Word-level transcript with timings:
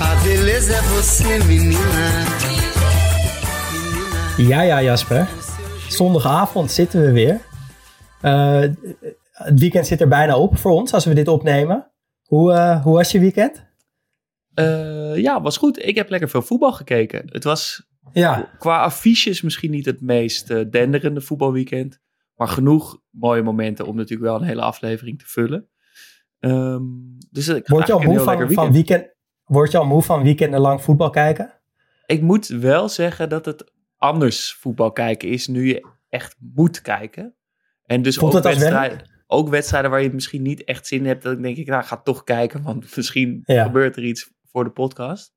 A 0.00 0.14
beleza 0.22 0.74
é 0.74 0.82
você, 0.82 1.38
menina. 1.46 2.24
Ja, 4.38 4.62
ja, 4.62 4.82
Jasper. 4.82 5.28
Zondagavond 5.88 6.70
zitten 6.70 7.00
we 7.00 7.12
weer. 7.12 7.40
Eh, 8.20 8.60
het 9.30 9.60
weekend 9.60 9.86
zit 9.86 10.00
er 10.00 10.08
bijna 10.08 10.38
op 10.38 10.56
voor 10.56 10.72
ons 10.72 10.92
als 10.92 11.04
we 11.04 11.14
dit 11.14 11.28
opnemen. 11.28 11.90
Hoe, 12.22 12.52
eh, 12.52 12.82
hoe 12.82 12.94
was 12.94 13.12
je 13.12 13.20
weekend? 13.20 13.66
Eh, 14.54 15.16
ja, 15.16 15.40
was 15.40 15.56
goed. 15.56 15.86
Ik 15.86 15.94
heb 15.94 16.10
lekker 16.10 16.28
veel 16.28 16.42
voetbal 16.42 16.72
gekeken. 16.72 17.22
Het 17.26 17.44
was 17.44 17.88
Ja, 18.12 18.50
qua 18.58 18.82
affiches 18.82 19.42
misschien 19.42 19.70
niet 19.70 19.86
het 19.86 20.00
meest 20.00 20.72
denderende 20.72 21.20
voetbalweekend. 21.20 22.00
Maar 22.34 22.48
genoeg 22.48 23.00
mooie 23.10 23.42
momenten 23.42 23.86
om 23.86 23.96
natuurlijk 23.96 24.30
wel 24.30 24.40
een 24.40 24.46
hele 24.46 24.62
aflevering 24.62 25.18
te 25.18 25.26
vullen. 25.26 25.68
Ehm, 26.38 26.82
dus 27.30 27.48
ik 27.48 27.68
word 27.68 27.86
je, 27.86 27.92
al 27.92 28.00
moe 28.00 28.12
heel 28.12 28.24
van, 28.24 28.36
lekker 28.38 28.54
van 28.54 28.72
weekend. 28.72 29.13
Word 29.54 29.70
je 29.70 29.78
al 29.78 29.84
moe 29.86 30.02
van 30.02 30.22
weekendenlang 30.22 30.82
voetbal 30.82 31.10
kijken? 31.10 31.52
Ik 32.06 32.20
moet 32.22 32.46
wel 32.46 32.88
zeggen 32.88 33.28
dat 33.28 33.44
het 33.44 33.72
anders 33.96 34.52
voetbal 34.60 34.92
kijken 34.92 35.28
is 35.28 35.46
nu 35.46 35.66
je 35.68 35.86
echt 36.08 36.36
moet 36.38 36.80
kijken. 36.80 37.34
En 37.84 38.02
dus 38.02 38.16
Voelt 38.16 38.36
ook 38.36 38.42
wedstrijden, 38.42 39.10
ook 39.26 39.48
wedstrijden 39.48 39.90
waar 39.90 40.02
je 40.02 40.12
misschien 40.12 40.42
niet 40.42 40.64
echt 40.64 40.86
zin 40.86 40.98
in 40.98 41.06
hebt. 41.06 41.22
Dat 41.22 41.42
denk 41.42 41.56
ik, 41.56 41.66
nou, 41.66 41.84
ga 41.84 41.96
toch 41.96 42.24
kijken, 42.24 42.62
want 42.62 42.86
misschien 42.96 43.42
Ja. 43.44 43.62
gebeurt 43.64 43.96
er 43.96 44.04
iets 44.04 44.30
voor 44.50 44.64
de 44.64 44.70
podcast. 44.70 45.32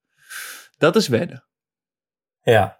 Dat 0.78 0.96
is 0.96 1.08
wennen. 1.08 1.44
Ja. 2.42 2.80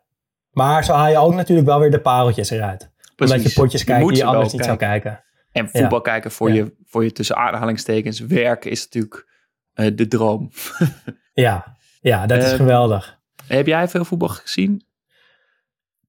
Maar 0.52 0.84
zo 0.84 0.94
haal 0.94 1.10
je 1.10 1.18
ook 1.18 1.34
natuurlijk 1.34 1.68
wel 1.68 1.80
weer 1.80 1.92
de 1.92 2.02
pareltjes 2.02 2.50
eruit. 2.50 2.92
Omdat 3.18 3.44
je 3.44 3.54
potjes 3.54 3.84
kijkt 3.84 4.02
moet 4.04 4.14
die 4.14 4.22
je 4.24 4.28
anders 4.30 4.54
niet 4.54 4.64
zou 4.66 4.78
kijken. 4.78 5.24
En 5.52 5.70
voetbal 5.70 6.02
kijken 6.02 6.32
voor, 6.32 6.50
Ja. 6.50 6.56
je, 6.56 6.76
voor 6.86 7.04
je 7.04 7.12
tussen 7.12 7.36
aanhalingstekens 7.36 8.20
werk 8.20 8.66
is 8.66 8.84
natuurlijk 8.84 9.28
eh, 9.74 9.92
de 9.96 10.08
droom. 10.08 10.50
Ja, 11.42 11.78
ja 12.02 12.26
dat 12.26 12.44
is 12.44 12.52
Eh, 12.52 12.58
geweldig. 12.58 13.20
Heb 13.48 13.68
jij 13.68 13.88
veel 13.88 14.06
voetbal 14.06 14.28
gezien? 14.28 14.86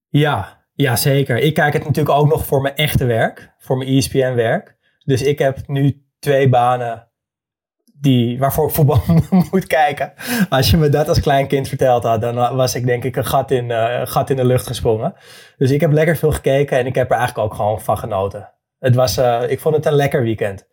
Ja, 0.07 0.65
ja, 0.73 0.95
zeker. 0.95 1.37
Ik 1.37 1.53
kijk 1.53 1.73
het 1.73 1.85
natuurlijk 1.85 2.15
ook 2.17 2.27
nog 2.27 2.45
voor 2.45 2.61
mijn 2.61 2.75
echte 2.75 3.05
werk, 3.05 3.53
voor 3.57 3.77
mijn 3.77 3.89
ESPN-werk. 3.89 4.77
Dus 5.05 5.21
ik 5.21 5.39
heb 5.39 5.67
nu 5.67 6.03
twee 6.19 6.49
banen 6.49 7.07
die, 7.93 8.39
waarvoor 8.39 8.67
ik 8.67 8.73
voetbal 8.73 9.01
moet 9.51 9.67
kijken. 9.67 10.13
Als 10.49 10.69
je 10.69 10.77
me 10.77 10.89
dat 10.89 11.07
als 11.07 11.19
klein 11.19 11.47
kind 11.47 11.67
verteld 11.67 12.03
had, 12.03 12.21
dan 12.21 12.55
was 12.55 12.75
ik 12.75 12.85
denk 12.85 13.03
ik 13.03 13.15
een 13.15 13.25
gat 13.25 13.51
in, 13.51 13.71
eh, 13.71 14.01
gat 14.03 14.29
in 14.29 14.35
de 14.35 14.45
lucht 14.45 14.67
gesprongen. 14.67 15.13
Dus 15.57 15.71
ik 15.71 15.81
heb 15.81 15.91
lekker 15.91 16.17
veel 16.17 16.31
gekeken 16.31 16.77
en 16.77 16.85
ik 16.85 16.95
heb 16.95 17.11
er 17.11 17.17
eigenlijk 17.17 17.47
ook 17.47 17.55
gewoon 17.55 17.81
van 17.81 17.97
genoten. 17.97 18.53
Het 18.79 18.95
was, 18.95 19.17
eh, 19.17 19.41
ik 19.47 19.59
vond 19.59 19.75
het 19.75 19.85
een 19.85 19.93
lekker 19.93 20.23
weekend. 20.23 20.67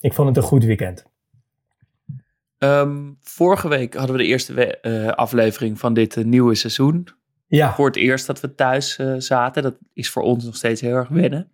Ik 0.00 0.12
vond 0.12 0.28
het 0.28 0.36
een 0.36 0.42
goed 0.42 0.64
weekend. 0.64 1.08
Ehm, 2.60 3.10
vorige 3.20 3.68
week 3.68 3.94
hadden 3.94 4.16
we 4.16 4.22
de 4.22 4.28
eerste 4.28 4.52
we- 4.54 4.80
eh, 4.80 5.06
aflevering 5.08 5.78
van 5.78 5.94
dit 5.94 6.16
eh, 6.16 6.24
nieuwe 6.24 6.54
seizoen. 6.54 7.08
Ja, 7.46 7.74
Voor 7.74 7.86
het 7.86 7.96
eerst 7.96 8.26
dat 8.26 8.40
we 8.40 8.54
thuis 8.54 8.96
eh, 8.96 9.14
zaten. 9.18 9.62
Dat 9.62 9.74
is 9.92 10.10
voor 10.10 10.22
ons 10.22 10.44
nog 10.44 10.56
steeds 10.56 10.80
heel 10.80 10.94
erg 10.94 11.08
wennen. 11.08 11.52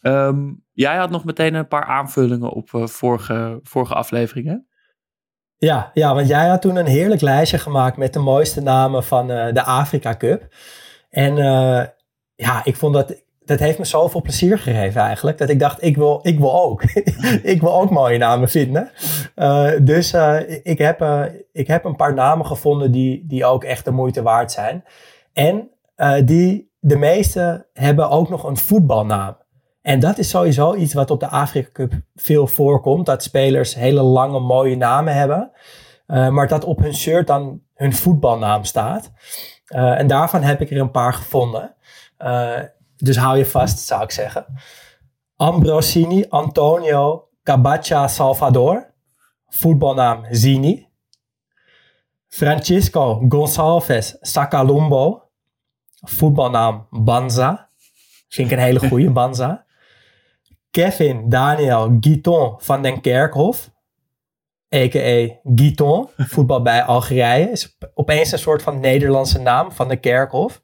Ehm, 0.00 0.52
jij 0.72 0.96
had 0.96 1.10
nog 1.10 1.24
meteen 1.24 1.54
een 1.54 1.68
paar 1.68 1.84
aanvullingen 1.84 2.50
op 2.50 2.68
vorige, 2.72 3.60
vorige 3.62 3.94
afleveringen. 3.94 4.66
Ja, 5.56 5.90
ja, 5.94 6.14
want 6.14 6.28
jij 6.28 6.48
had 6.48 6.60
toen 6.60 6.76
een 6.76 6.86
heerlijk 6.86 7.20
lijstje 7.20 7.58
gemaakt 7.58 7.96
met 7.96 8.12
de 8.12 8.18
mooiste 8.18 8.60
namen 8.60 9.04
van 9.04 9.26
de 9.26 9.62
Afrika 9.62 10.16
Cup. 10.16 10.54
En 11.10 11.34
ja, 12.34 12.64
ik 12.64 12.76
vond 12.76 12.94
dat, 12.94 13.22
dat 13.44 13.58
heeft 13.58 13.78
me 13.78 13.84
zoveel 13.84 14.22
plezier 14.22 14.58
gegeven 14.58 15.00
eigenlijk. 15.00 15.38
Dat 15.38 15.48
ik 15.48 15.58
dacht, 15.58 15.82
ik 15.82 15.96
wil, 15.96 16.20
ik 16.22 16.38
wil 16.38 16.62
ook. 16.62 16.82
ik 17.42 17.60
wil 17.60 17.80
ook 17.80 17.90
mooie 17.90 18.18
namen 18.18 18.48
vinden. 18.48 18.90
Eh, 19.34 19.70
dus 19.82 20.12
eh, 20.12 20.36
ik, 20.62 20.78
heb, 20.78 21.00
eh, 21.00 21.22
ik 21.52 21.66
heb 21.66 21.84
een 21.84 21.96
paar 21.96 22.14
namen 22.14 22.46
gevonden 22.46 22.92
die, 22.92 23.24
die 23.26 23.44
ook 23.44 23.64
echt 23.64 23.84
de 23.84 23.90
moeite 23.90 24.22
waard 24.22 24.52
zijn. 24.52 24.84
En 25.32 25.70
die, 26.24 26.70
de 26.78 26.96
meeste 26.96 27.66
hebben 27.72 28.10
ook 28.10 28.28
nog 28.28 28.44
een 28.44 28.56
voetbalnaam. 28.56 29.36
En 29.82 30.00
dat 30.00 30.18
is 30.18 30.28
sowieso 30.28 30.74
iets 30.74 30.94
wat 30.94 31.10
op 31.10 31.20
de 31.20 31.28
Afrika 31.28 31.68
Cup 31.72 31.92
veel 32.14 32.46
voorkomt. 32.46 33.06
Dat 33.06 33.22
spelers 33.22 33.74
hele 33.74 34.02
lange 34.02 34.40
mooie 34.40 34.76
namen 34.76 35.14
hebben. 35.14 35.50
maar 36.06 36.48
dat 36.48 36.64
op 36.64 36.78
hun 36.78 36.94
shirt 36.94 37.26
dan 37.26 37.60
hun 37.74 37.92
voetbalnaam 37.92 38.64
staat. 38.64 39.12
En 39.66 40.06
daarvan 40.06 40.42
heb 40.42 40.60
ik 40.60 40.70
er 40.70 40.80
een 40.80 40.90
paar 40.90 41.12
gevonden. 41.12 41.74
Dus 43.00 43.16
hou 43.16 43.38
je 43.38 43.46
vast, 43.46 43.78
zou 43.78 44.02
ik 44.02 44.10
zeggen. 44.10 44.46
Ambrosini 45.36 46.24
Antonio 46.28 47.28
Cabacha 47.42 48.08
Salvador. 48.08 48.94
Voetbalnaam 49.46 50.26
Zini. 50.30 50.88
Francisco 52.28 53.24
Gonçalves 53.28 54.16
Sacalumbo. 54.20 55.30
Voetbalnaam 56.00 56.86
Banza. 56.90 57.70
Vind 58.28 58.50
ik 58.50 58.56
een 58.56 58.62
hele 58.62 58.88
goede 58.88 59.10
Banza. 59.10 59.64
Kevin 60.70 61.28
Daniel 61.28 61.96
Guiton 62.00 62.54
van 62.58 62.82
den 62.82 63.00
Kerkhof. 63.00 63.70
A.k.a. 64.74 65.40
Guiton. 65.54 66.08
Voetbal 66.16 66.62
bij 66.62 66.82
Algerije. 66.82 67.50
Is 67.50 67.78
opeens 67.94 68.32
een 68.32 68.38
soort 68.38 68.62
van 68.62 68.80
Nederlandse 68.80 69.38
naam 69.38 69.72
van 69.72 69.88
de 69.88 69.96
Kerkhof. 69.96 70.60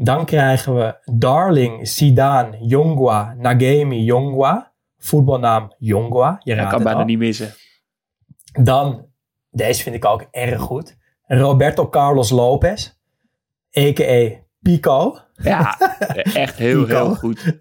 Dan 0.00 0.24
krijgen 0.24 0.74
we 0.74 0.94
Darling 1.12 1.88
Sidan 1.88 2.56
Jongwa 2.60 3.34
Nagemi 3.38 4.04
Jongwa. 4.04 4.72
Voetbalnaam 4.98 5.74
Jongwa. 5.78 6.40
Je 6.44 6.66
kan 6.66 6.82
bijna 6.82 6.98
al. 6.98 7.04
niet 7.04 7.18
missen. 7.18 7.54
Dan, 8.52 9.06
deze 9.50 9.82
vind 9.82 9.94
ik 9.94 10.04
ook 10.04 10.26
erg 10.30 10.60
goed. 10.60 10.96
Roberto 11.22 11.88
Carlos 11.88 12.30
Lopez. 12.30 12.92
A.k.a. 13.78 14.46
Pico. 14.60 15.18
Ja, 15.34 15.78
echt 16.44 16.56
heel, 16.56 16.86
heel 16.86 17.14
goed. 17.14 17.44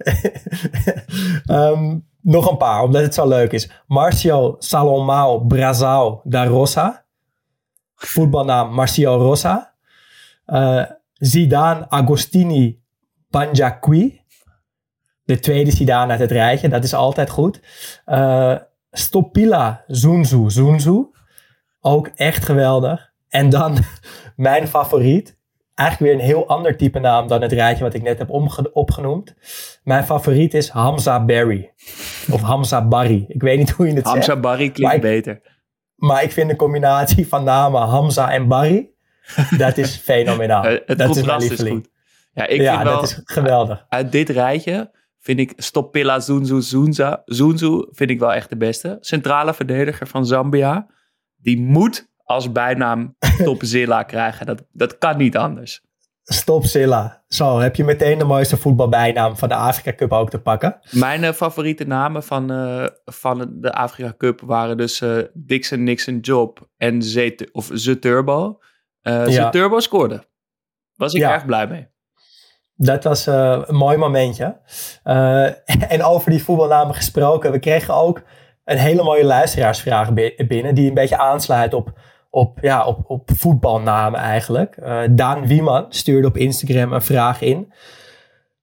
Ehm, 1.46 1.98
nog 2.22 2.50
een 2.52 2.58
paar, 2.58 2.84
omdat 2.84 3.02
het 3.02 3.14
zo 3.14 3.28
leuk 3.28 3.52
is. 3.52 3.70
Marcio 3.88 4.56
Salomao 4.60 5.40
Brazao 5.40 6.22
da 6.24 6.46
Rosa. 6.46 7.06
Voetbalnaam 7.96 8.74
Marcio 8.74 9.18
Rosa. 9.18 9.74
Eh, 10.46 10.84
Zidane 11.18 11.90
Agostini 11.90 12.82
Panjaqui. 13.30 14.22
De 15.24 15.40
tweede 15.40 15.72
Zidane 15.72 16.12
uit 16.12 16.20
het 16.20 16.32
rijtje, 16.32 16.70
dat 16.70 16.84
is 16.84 16.94
altijd 16.94 17.30
goed. 17.30 17.62
Eh, 18.06 18.56
Stopila 18.92 19.84
Zunzu 19.88 20.50
Zunzu. 20.50 21.06
Ook 21.82 22.08
echt 22.08 22.46
geweldig. 22.46 23.12
En 23.30 23.50
dan 23.50 23.78
mijn 24.36 24.68
favoriet. 24.68 25.36
Eigenlijk 25.74 26.12
weer 26.12 26.22
een 26.22 26.28
heel 26.34 26.48
ander 26.48 26.78
type 26.78 27.00
naam 27.00 27.28
dan 27.28 27.42
het 27.42 27.52
rijtje 27.52 27.84
wat 27.84 27.94
ik 27.94 28.02
net 28.02 28.18
heb 28.18 28.30
opgenoemd. 28.74 29.36
Mijn 29.84 30.04
favoriet 30.04 30.54
is 30.54 30.70
Hamza 30.70 31.26
Barry. 31.26 31.74
Of 32.32 32.42
Hamza 32.42 32.88
Barry. 32.88 33.26
Ik 33.28 33.42
weet 33.42 33.58
niet 33.58 33.70
hoe 33.70 33.88
je 33.88 33.94
het 33.94 34.06
Hamza 34.06 34.22
zegt. 34.24 34.42
Barry 34.42 34.58
klinkt 34.70 34.80
Maar 34.82 34.96
ik- 34.96 35.02
beter. 35.02 35.42
Maar 35.96 36.24
ik 36.24 36.32
vind 36.32 36.50
de 36.50 36.56
combinatie 36.56 37.28
van 37.28 37.44
namen 37.44 37.82
Hamza 37.82 38.32
en 38.32 38.48
Barry. 38.48 38.90
Dat 39.58 39.78
is 39.78 39.96
fenomenaal. 39.96 40.64
Eh, 40.64 40.72
het 40.86 40.98
dat 40.98 40.98
is 40.98 40.98
mijn 40.98 41.28
contrast 41.28 41.52
is, 41.52 41.70
goed. 41.70 41.90
Ja, 42.34 42.48
ik 42.48 42.62
ja, 42.62 42.74
vind 42.74 42.84
wel, 42.84 42.96
dat 42.96 43.04
is 43.04 43.22
geweldig. 43.24 43.86
uit 43.90 44.12
dit 44.12 44.30
rijtje 44.30 44.92
vind 45.20 45.40
ik 45.40 45.54
Stoppilla 45.56 46.20
Zunzu 46.20 46.62
Zunza, 46.62 47.22
Zunzu 47.26 47.88
vind 47.92 48.10
ik 48.10 48.20
wel 48.20 48.34
echt 48.34 48.50
de 48.50 48.58
beste. 48.58 48.98
Centrale 49.00 49.54
verdediger 49.54 50.08
van 50.08 50.26
Zambia. 50.26 50.88
Die 51.38 51.62
moet 51.62 52.10
als 52.24 52.52
bijnaam 52.52 53.16
Topzilla 53.44 54.04
krijgen. 54.04 54.46
Dat, 54.46 54.64
dat 54.72 54.98
kan 54.98 55.18
niet 55.18 55.38
anders. 55.38 55.82
Stop 56.24 56.66
Silla. 56.66 57.24
Zo, 57.28 57.60
heb 57.60 57.76
je 57.76 57.84
meteen 57.84 58.18
de 58.18 58.24
mooiste 58.24 58.58
voetbalbijnaam 58.58 59.38
van 59.38 59.50
de 59.50 59.56
Afrika 59.56 59.96
Cup 59.96 60.12
ook 60.12 60.30
te 60.30 60.40
pakken. 60.40 60.80
Mijn 60.92 61.24
eh, 61.24 61.34
favoriete 61.34 61.84
namen 61.84 62.24
van, 62.24 62.52
eh, 62.52 62.86
van 63.06 63.48
de 63.54 63.74
Afrika 63.74 64.14
Cup 64.18 64.42
waren 64.42 64.78
dus 64.78 65.02
eh, 65.02 65.18
Dixon, 65.34 65.84
Nixon, 65.84 66.20
Job 66.20 66.70
en 66.78 67.02
Z, 67.02 67.30
of 67.52 67.68
The 67.68 68.00
Turbo. 68.00 68.60
Eh 69.08 69.24
The 69.24 69.32
Ja. 69.32 69.50
Turbo 69.50 69.80
scoorde. 69.80 70.24
Was 70.96 71.14
ik 71.14 71.22
Ja. 71.22 71.34
erg 71.34 71.46
blij 71.46 71.68
mee. 71.68 71.88
Dat 72.76 73.04
was 73.04 73.28
eh, 73.28 73.62
een 73.66 73.76
mooi 73.76 73.98
momentje. 73.98 74.60
Eh, 75.04 75.44
en 75.94 76.04
over 76.04 76.32
die 76.32 76.44
voetbalnamen 76.44 76.96
gesproken. 76.96 77.52
We 77.52 77.60
kregen 77.60 77.94
ook 77.94 78.22
een 78.64 78.78
hele 78.78 79.04
mooie 79.04 79.24
luisteraarsvraag 79.26 80.14
bi- 80.14 80.36
binnen. 80.48 80.76
Die 80.76 80.88
een 80.88 80.94
beetje 80.94 81.18
aansluit 81.18 81.74
op, 81.74 82.00
op, 82.30 82.60
ja, 82.62 82.86
op, 82.86 83.10
op 83.10 83.30
voetbalnamen 83.36 84.20
eigenlijk. 84.20 84.78
Uh, 84.78 85.04
Daan 85.12 85.48
Wieman 85.48 85.86
stuurde 85.90 86.28
op 86.28 86.38
Instagram 86.38 86.94
een 86.94 87.02
vraag 87.02 87.42
in. 87.42 87.74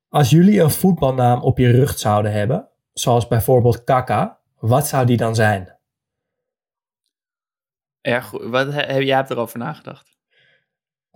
Als 0.08 0.30
jullie 0.30 0.60
een 0.60 0.70
voetbalnaam 0.70 1.42
op 1.42 1.58
je 1.58 1.70
rug 1.70 1.98
zouden 1.98 2.32
hebben, 2.32 2.68
zoals 2.92 3.28
bijvoorbeeld 3.28 3.84
Kaka, 3.84 4.38
wat 4.58 4.86
zou 4.86 5.06
die 5.06 5.16
dan 5.16 5.34
zijn? 5.34 5.78
Erg 8.00 8.26
goed. 8.26 8.44
Wat, 8.44 8.72
heb, 8.72 9.00
jij 9.00 9.16
hebt 9.16 9.30
erover 9.30 9.58
nagedacht? 9.58 10.13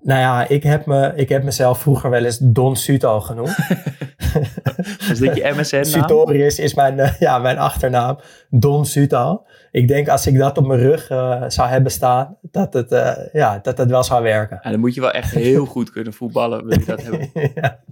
Nou 0.03 0.21
ja, 0.21 0.49
ik 0.49 0.63
heb, 0.63 0.87
me, 0.87 1.13
ik 1.15 1.29
heb 1.29 1.43
mezelf 1.43 1.81
vroeger 1.81 2.11
wel 2.11 2.25
eens 2.25 2.39
Don 2.39 2.77
Suto 2.77 3.21
genoemd. 3.21 3.57
is 5.11 5.19
dit 5.19 5.37
je 5.37 5.53
MSN-naam? 5.57 5.85
Sutorius 5.85 6.59
is 6.59 6.75
mijn, 6.75 6.99
uh, 6.99 7.19
ja, 7.19 7.39
mijn 7.39 7.59
achternaam. 7.59 8.19
Don 8.51 8.87
Suto. 8.87 9.43
Ik 9.71 9.89
denk 9.89 10.09
als 10.09 10.27
ik 10.27 10.39
dat 10.39 10.59
op 10.59 10.67
mijn 10.67 10.81
rug 10.81 11.11
uh, 11.11 11.45
zou 11.49 11.69
hebben 11.69 11.93
staan, 11.93 12.37
dat 12.43 12.73
het, 12.73 12.93
uh, 12.93 13.17
ja, 13.33 13.59
dat 13.63 13.79
het 13.79 13.91
wel 13.91 14.05
zou 14.05 14.23
werken. 14.23 14.61
Ja, 14.63 14.71
dan 14.71 14.81
moet 14.81 14.95
je 14.95 15.01
wel 15.01 15.11
echt 15.11 15.31
heel 15.31 15.67
goed 15.67 15.91
kunnen 15.91 16.13
voetballen, 16.13 16.67
wil 16.67 16.79
je 16.79 16.85
dat 16.85 17.03
hebben. 17.07 17.31
ja. 17.55 17.83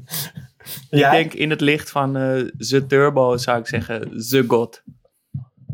Ik 0.91 1.11
denk 1.11 1.35
in 1.35 1.51
het 1.51 1.61
licht 1.61 1.91
van 1.91 2.13
The 2.59 2.85
Turbo 2.87 3.37
zou 3.37 3.59
ik 3.59 3.67
zeggen 3.67 4.01
The 4.29 4.45
God. 4.49 4.83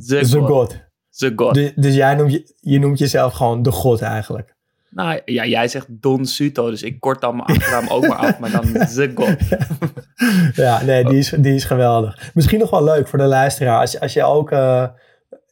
The, 0.06 0.24
God. 0.24 0.80
The 1.10 1.32
God. 1.36 1.54
De, 1.54 1.72
dus 1.76 1.94
jij 1.94 2.14
noemt 2.14 2.32
je, 2.32 2.54
je 2.60 2.78
noemt 2.78 2.98
jezelf 2.98 3.32
gewoon 3.32 3.62
de 3.62 3.70
God 3.70 4.02
eigenlijk. 4.02 4.54
Nou 4.94 5.20
ja, 5.24 5.46
jij 5.46 5.68
zegt 5.68 5.86
Don 5.88 6.26
Suto, 6.26 6.70
dus 6.70 6.82
ik 6.82 7.00
kort 7.00 7.20
dan 7.20 7.36
mijn 7.36 7.48
achternaam 7.48 7.88
ook 7.88 8.06
maar 8.06 8.16
af, 8.16 8.38
maar 8.38 8.50
dan 8.50 8.72
The 8.94 9.10
God. 9.14 9.36
ja, 10.54 10.82
nee, 10.82 11.04
die 11.04 11.18
is, 11.18 11.34
die 11.38 11.54
is 11.54 11.64
geweldig. 11.64 12.30
Misschien 12.34 12.58
nog 12.58 12.70
wel 12.70 12.84
leuk 12.84 13.08
voor 13.08 13.18
de 13.18 13.24
luisteraar, 13.24 13.80
als, 13.80 14.00
als 14.00 14.12
je 14.12 14.24
ook 14.24 14.50
uh, 14.50 14.88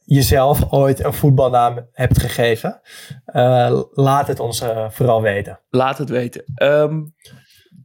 jezelf 0.03 0.71
ooit 0.71 1.03
een 1.03 1.13
voetbalnaam 1.13 1.87
hebt 1.91 2.19
gegeven, 2.19 2.81
uh, 3.27 3.81
laat 3.91 4.27
het 4.27 4.39
ons 4.39 4.61
uh, 4.61 4.89
vooral 4.89 5.21
weten. 5.21 5.59
Laat 5.69 5.97
het 5.97 6.09
weten. 6.09 6.43
Um, 6.63 7.15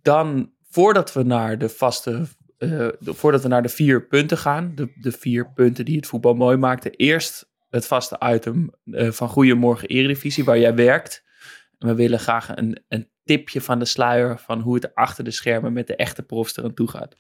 dan, 0.03 0.51
voordat 0.69 1.13
we 1.13 1.23
naar 1.23 1.59
de 1.59 1.69
vaste, 1.69 2.27
de, 2.59 2.97
voordat 3.01 3.43
we 3.43 3.49
naar 3.49 3.63
de 3.63 3.69
vier 3.69 4.07
punten 4.07 4.39
gaan, 4.39 4.73
de, 4.75 4.93
de 5.01 5.13
vier 5.13 5.53
punten 5.53 5.85
die 5.85 5.97
het 5.97 6.07
voetbal 6.07 6.35
mooi 6.35 6.57
maakten, 6.57 6.91
eerst 6.91 7.51
het 7.71 7.87
vaste 7.87 8.21
item 8.25 8.71
van 8.93 9.29
Goedemorgen 9.29 9.89
Eredivisie, 9.89 10.45
waar 10.45 10.59
jij 10.59 10.75
werkt 10.75 11.25
we 11.79 11.95
willen 11.95 12.19
graag 12.19 12.57
een, 12.57 12.85
een 12.89 13.11
tipje 13.25 13.61
van 13.61 13.79
de 13.79 13.85
sluier 13.85 14.39
van 14.39 14.61
hoe 14.61 14.75
het 14.75 14.85
er 14.85 14.91
achter 14.95 15.25
de 15.25 15.31
schermen 15.31 15.73
met 15.73 15.87
de 15.87 15.97
echte 15.97 16.23
profs 16.23 16.57
eraan 16.57 16.75
toe 16.75 16.89
gaat. 16.89 17.17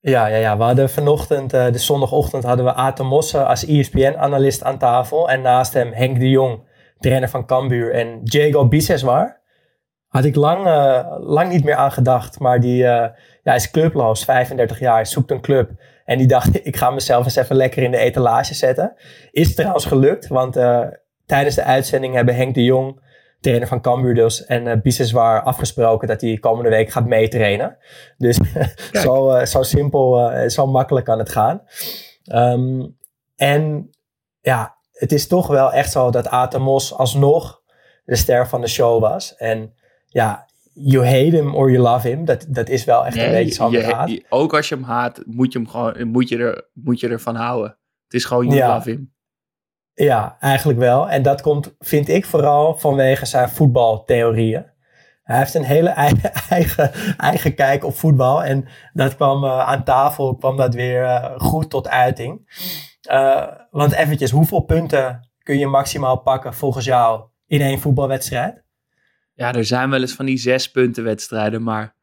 Ja, 0.00 0.26
ja, 0.26 0.36
ja, 0.36 0.56
we 0.56 0.62
hadden 0.62 0.90
vanochtend, 0.90 1.54
uh, 1.54 1.72
de 1.72 1.78
zondagochtend, 1.78 2.44
hadden 2.44 2.64
we 2.64 2.72
Aten 2.72 3.06
Mosse 3.06 3.44
als 3.44 3.66
ESPN-analyst 3.66 4.62
aan 4.62 4.78
tafel. 4.78 5.30
En 5.30 5.40
naast 5.40 5.72
hem 5.72 5.92
Henk 5.92 6.18
de 6.18 6.28
Jong, 6.30 6.68
trainer 6.98 7.28
van 7.28 7.46
Cambuur. 7.46 7.92
En 7.92 8.20
Diego 8.24 8.68
Biseswar. 8.68 9.40
Had 10.06 10.24
ik 10.24 10.34
lang, 10.34 10.66
uh, 10.66 11.16
lang 11.18 11.52
niet 11.52 11.64
meer 11.64 11.74
aan 11.74 11.92
gedacht. 11.92 12.38
Maar 12.38 12.60
die 12.60 12.82
uh, 12.82 13.06
ja, 13.42 13.54
is 13.54 13.70
clubloos, 13.70 14.24
35 14.24 14.78
jaar, 14.78 15.06
zoekt 15.06 15.30
een 15.30 15.40
club. 15.40 15.70
En 16.04 16.18
die 16.18 16.26
dacht, 16.26 16.64
ik 16.66 16.76
ga 16.76 16.90
mezelf 16.90 17.24
eens 17.24 17.36
even 17.36 17.56
lekker 17.56 17.82
in 17.82 17.90
de 17.90 17.98
etalage 17.98 18.54
zetten. 18.54 18.94
Is 19.30 19.54
trouwens 19.54 19.84
gelukt, 19.84 20.26
want 20.26 20.58
tijdens 21.26 21.54
de 21.54 21.64
uitzending 21.64 22.14
hebben 22.14 22.36
Henk 22.36 22.54
de 22.54 22.64
Jong 22.64 23.00
trainer 23.46 23.68
van 23.68 23.80
Cambuur 23.80 24.14
dus. 24.14 24.44
En 24.44 24.66
uh, 24.66 24.72
Biseswar 24.82 25.42
afgesproken 25.42 26.08
dat 26.08 26.20
hij 26.20 26.36
komende 26.36 26.70
week 26.70 26.90
gaat 26.90 27.06
meetrainen. 27.06 27.76
Dus 28.18 28.38
zo, 29.02 29.36
uh, 29.36 29.44
zo 29.44 29.62
simpel, 29.62 30.32
uh, 30.32 30.48
zo 30.48 30.66
makkelijk 30.66 31.06
kan 31.06 31.18
het 31.18 31.30
gaan. 31.30 31.62
Um, 32.32 32.96
en 33.36 33.90
ja, 34.40 34.76
het 34.92 35.12
is 35.12 35.26
toch 35.26 35.46
wel 35.46 35.72
echt 35.72 35.92
zo 35.92 36.10
dat 36.10 36.28
Atemos 36.28 36.94
alsnog 36.94 37.62
de 38.04 38.16
ster 38.16 38.48
van 38.48 38.60
de 38.60 38.68
show 38.68 39.00
was. 39.00 39.34
En 39.36 39.74
ja, 40.06 40.46
you 40.72 41.04
hate 41.04 41.36
him 41.36 41.54
or 41.54 41.70
you 41.70 41.82
love 41.82 42.08
him. 42.08 42.24
Dat, 42.24 42.46
dat 42.48 42.68
is 42.68 42.84
wel 42.84 43.06
echt 43.06 43.16
een 43.16 43.30
beetje 43.30 43.54
zo 43.54 43.70
je, 43.70 44.24
Ook 44.28 44.54
als 44.54 44.68
je 44.68 44.74
hem 44.74 44.84
haat, 44.84 45.22
moet 45.26 45.52
je, 45.52 45.58
hem 45.58 45.68
gewoon, 45.68 46.08
moet 46.08 46.28
je, 46.28 46.38
er, 46.38 46.68
moet 46.72 47.00
je 47.00 47.08
ervan 47.08 47.34
houden. 47.34 47.78
Het 48.04 48.14
is 48.14 48.24
gewoon 48.24 48.46
you 48.48 48.72
love 48.72 48.90
him. 48.90 49.14
Ja, 49.96 50.36
eigenlijk 50.40 50.78
wel. 50.78 51.10
En 51.10 51.22
dat 51.22 51.40
komt, 51.40 51.74
vind 51.78 52.08
ik, 52.08 52.26
vooral 52.26 52.78
vanwege 52.78 53.26
zijn 53.26 53.48
voetbaltheorieën. 53.48 54.64
Hij 55.22 55.38
heeft 55.38 55.54
een 55.54 55.64
hele 55.64 55.88
eigen, 56.06 56.32
eigen, 56.32 56.92
eigen 57.16 57.54
kijk 57.54 57.84
op 57.84 57.96
voetbal. 57.96 58.44
En 58.44 58.68
dat 58.92 59.16
kwam 59.16 59.44
uh, 59.44 59.68
aan 59.68 59.84
tafel, 59.84 60.36
kwam 60.36 60.56
dat 60.56 60.74
weer 60.74 61.02
uh, 61.02 61.30
goed 61.36 61.70
tot 61.70 61.88
uiting. 61.88 62.60
Uh, 63.10 63.46
want 63.70 63.92
eventjes, 63.92 64.30
hoeveel 64.30 64.60
punten 64.60 65.30
kun 65.42 65.58
je 65.58 65.66
maximaal 65.66 66.16
pakken 66.16 66.54
volgens 66.54 66.84
jou 66.84 67.24
in 67.46 67.60
één 67.60 67.78
voetbalwedstrijd? 67.78 68.64
Ja, 69.34 69.52
er 69.52 69.64
zijn 69.64 69.90
wel 69.90 70.00
eens 70.00 70.14
van 70.14 70.26
die 70.26 70.38
zes 70.38 70.70
punten 70.70 71.04
wedstrijden, 71.04 71.62
maar 71.62 71.94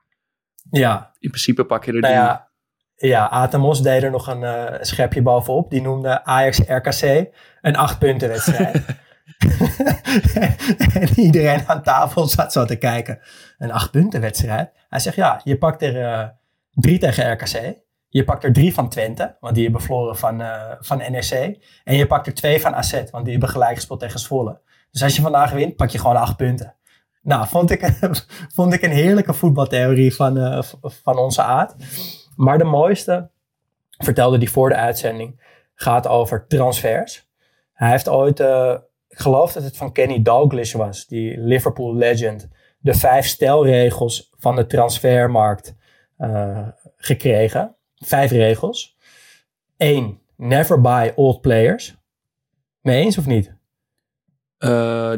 ja. 0.69 1.13
in 1.19 1.30
principe 1.30 1.66
pak 1.66 1.86
je 1.86 1.92
er 1.92 2.00
nou 2.00 2.13
ja, 2.13 2.51
ja, 2.95 3.30
Atemos 3.30 3.81
deed 3.81 4.04
er 4.04 4.12
nog 4.12 4.28
een 4.28 4.42
uh, 4.42 4.66
schepje 4.81 5.22
bovenop. 5.22 5.69
Die 5.69 5.81
noemde 5.81 6.25
Ajax 6.25 6.60
RKC 6.60 7.28
een 7.62 7.75
acht 7.75 8.00
punten 8.00 8.30
wedstrijd. 8.30 8.86
en 10.94 11.19
iedereen 11.19 11.68
aan 11.68 11.84
tafel 11.84 12.28
zat 12.28 12.51
zo 12.51 12.66
te 12.66 12.75
kijken. 12.75 13.19
Een 13.57 13.72
acht 13.72 13.92
punten 13.92 14.22
wedstrijd. 14.22 14.72
Hij 14.90 15.00
zegt 15.00 15.16
ja, 15.16 15.42
je 15.44 15.57
pakt 15.57 15.81
er 15.81 15.95
uh, 15.95 16.28
drie 16.72 16.98
tegen 17.00 17.31
RKC. 17.31 17.81
Je 18.10 18.24
pakt 18.24 18.44
er 18.44 18.54
drie 18.54 18.74
van 18.74 18.90
Twente, 18.90 19.36
want 19.39 19.56
die 19.56 19.63
hebben 19.63 19.81
verloren 19.81 20.18
van, 20.18 20.42
uh, 20.42 20.62
van 20.80 20.98
NEC. 20.98 21.57
En 21.84 21.96
je 21.96 22.07
pakt 22.07 22.28
er 22.28 22.34
twee 22.34 22.62
van 22.62 22.75
AZ, 22.75 22.92
want 23.12 23.24
die 23.24 23.31
hebben 23.31 23.50
gelijk 23.50 23.75
gespeeld 23.75 24.00
tegen 24.00 24.19
Zwolle. 24.19 24.60
Dus 24.92 25.04
als 25.04 25.16
je 25.16 25.22
vandaag 25.22 25.51
wint, 25.51 25.75
pak 25.75 25.89
je 25.89 26.00
gewoon 26.00 26.16
acht 26.16 26.36
punten. 26.36 26.75
Nou, 27.22 27.48
vond 27.48 27.72
ik, 27.72 27.94
vond 28.56 28.74
ik 28.74 28.81
een 28.81 28.92
heerlijke 28.92 29.34
voetbaltheorie 29.34 30.16
van, 30.16 30.38
uh, 30.38 30.62
van 30.81 31.18
onze 31.18 31.42
aard. 31.42 31.74
Maar 32.36 32.58
de 32.58 32.64
mooiste, 32.64 33.30
vertelde 33.90 34.38
hij 34.38 34.48
voor 34.48 34.70
de 34.70 34.76
uitzending, 34.76 35.42
gaat 35.76 36.08
over 36.08 36.48
transfers. 36.48 37.28
Hij 37.74 37.90
heeft 37.90 38.10
ooit, 38.10 38.40
uh, 38.40 38.78
ik 39.08 39.20
geloof 39.20 39.54
dat 39.54 39.64
het 39.64 39.78
van 39.78 39.92
Kenny 39.92 40.22
Dalglish 40.22 40.74
was, 40.74 41.08
die 41.08 41.40
Liverpool 41.40 41.96
legend, 41.96 42.48
de 42.80 42.94
vijf 42.94 43.26
stelregels 43.26 44.32
van 44.38 44.56
de 44.56 44.66
transfermarkt 44.66 45.76
uh, 46.20 46.68
gekregen. 46.98 47.76
Vijf 47.96 48.32
regels. 48.32 48.98
Eén, 49.78 50.22
never 50.36 50.82
buy 50.82 51.12
old 51.16 51.42
players. 51.42 51.96
Mee 52.82 53.04
eens 53.04 53.18
of 53.18 53.26
niet? 53.26 53.56
Uh, 54.60 55.14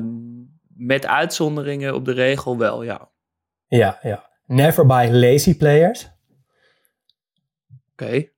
met 0.67 1.05
uitzonderingen 1.05 1.95
op 1.95 2.05
de 2.05 2.11
regel 2.11 2.57
wel, 2.57 2.83
ja. 2.83 3.09
Ja, 3.67 3.99
ja. 4.01 4.29
Never 4.45 4.85
buy 4.85 5.09
lazy 5.09 5.57
players. 5.57 6.11
Oké. 7.95 8.03
Okay. 8.03 8.33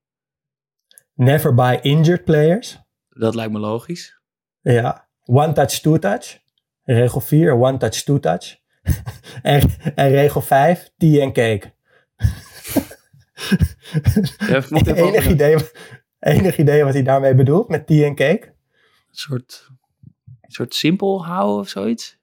Never 1.13 1.53
buy 1.53 1.79
injured 1.81 2.23
players. 2.23 2.79
Dat 3.09 3.35
lijkt 3.35 3.51
me 3.51 3.59
logisch. 3.59 4.19
Ja. 4.61 5.09
One 5.25 5.53
touch, 5.53 5.79
two 5.79 5.99
touch. 5.99 6.39
Regel 6.83 7.21
4, 7.21 7.55
one 7.55 7.77
touch, 7.77 8.03
two 8.03 8.19
touch. 8.19 8.55
en, 9.41 9.61
en 9.95 10.09
regel 10.09 10.41
5, 10.41 10.91
tea 10.97 11.23
and 11.23 11.33
cake. 11.33 11.73
ja, 14.47 14.63
enig, 14.95 15.27
idee, 15.27 15.57
enig 16.19 16.57
idee 16.57 16.83
wat 16.83 16.93
hij 16.93 17.03
daarmee 17.03 17.35
bedoelt 17.35 17.69
met 17.69 17.87
tea 17.87 18.07
and 18.07 18.15
cake? 18.15 18.45
Een 18.45 19.15
soort, 19.15 19.67
een 20.41 20.51
soort 20.51 20.73
simpel 20.73 21.25
houden 21.25 21.59
of 21.59 21.69
zoiets? 21.69 22.19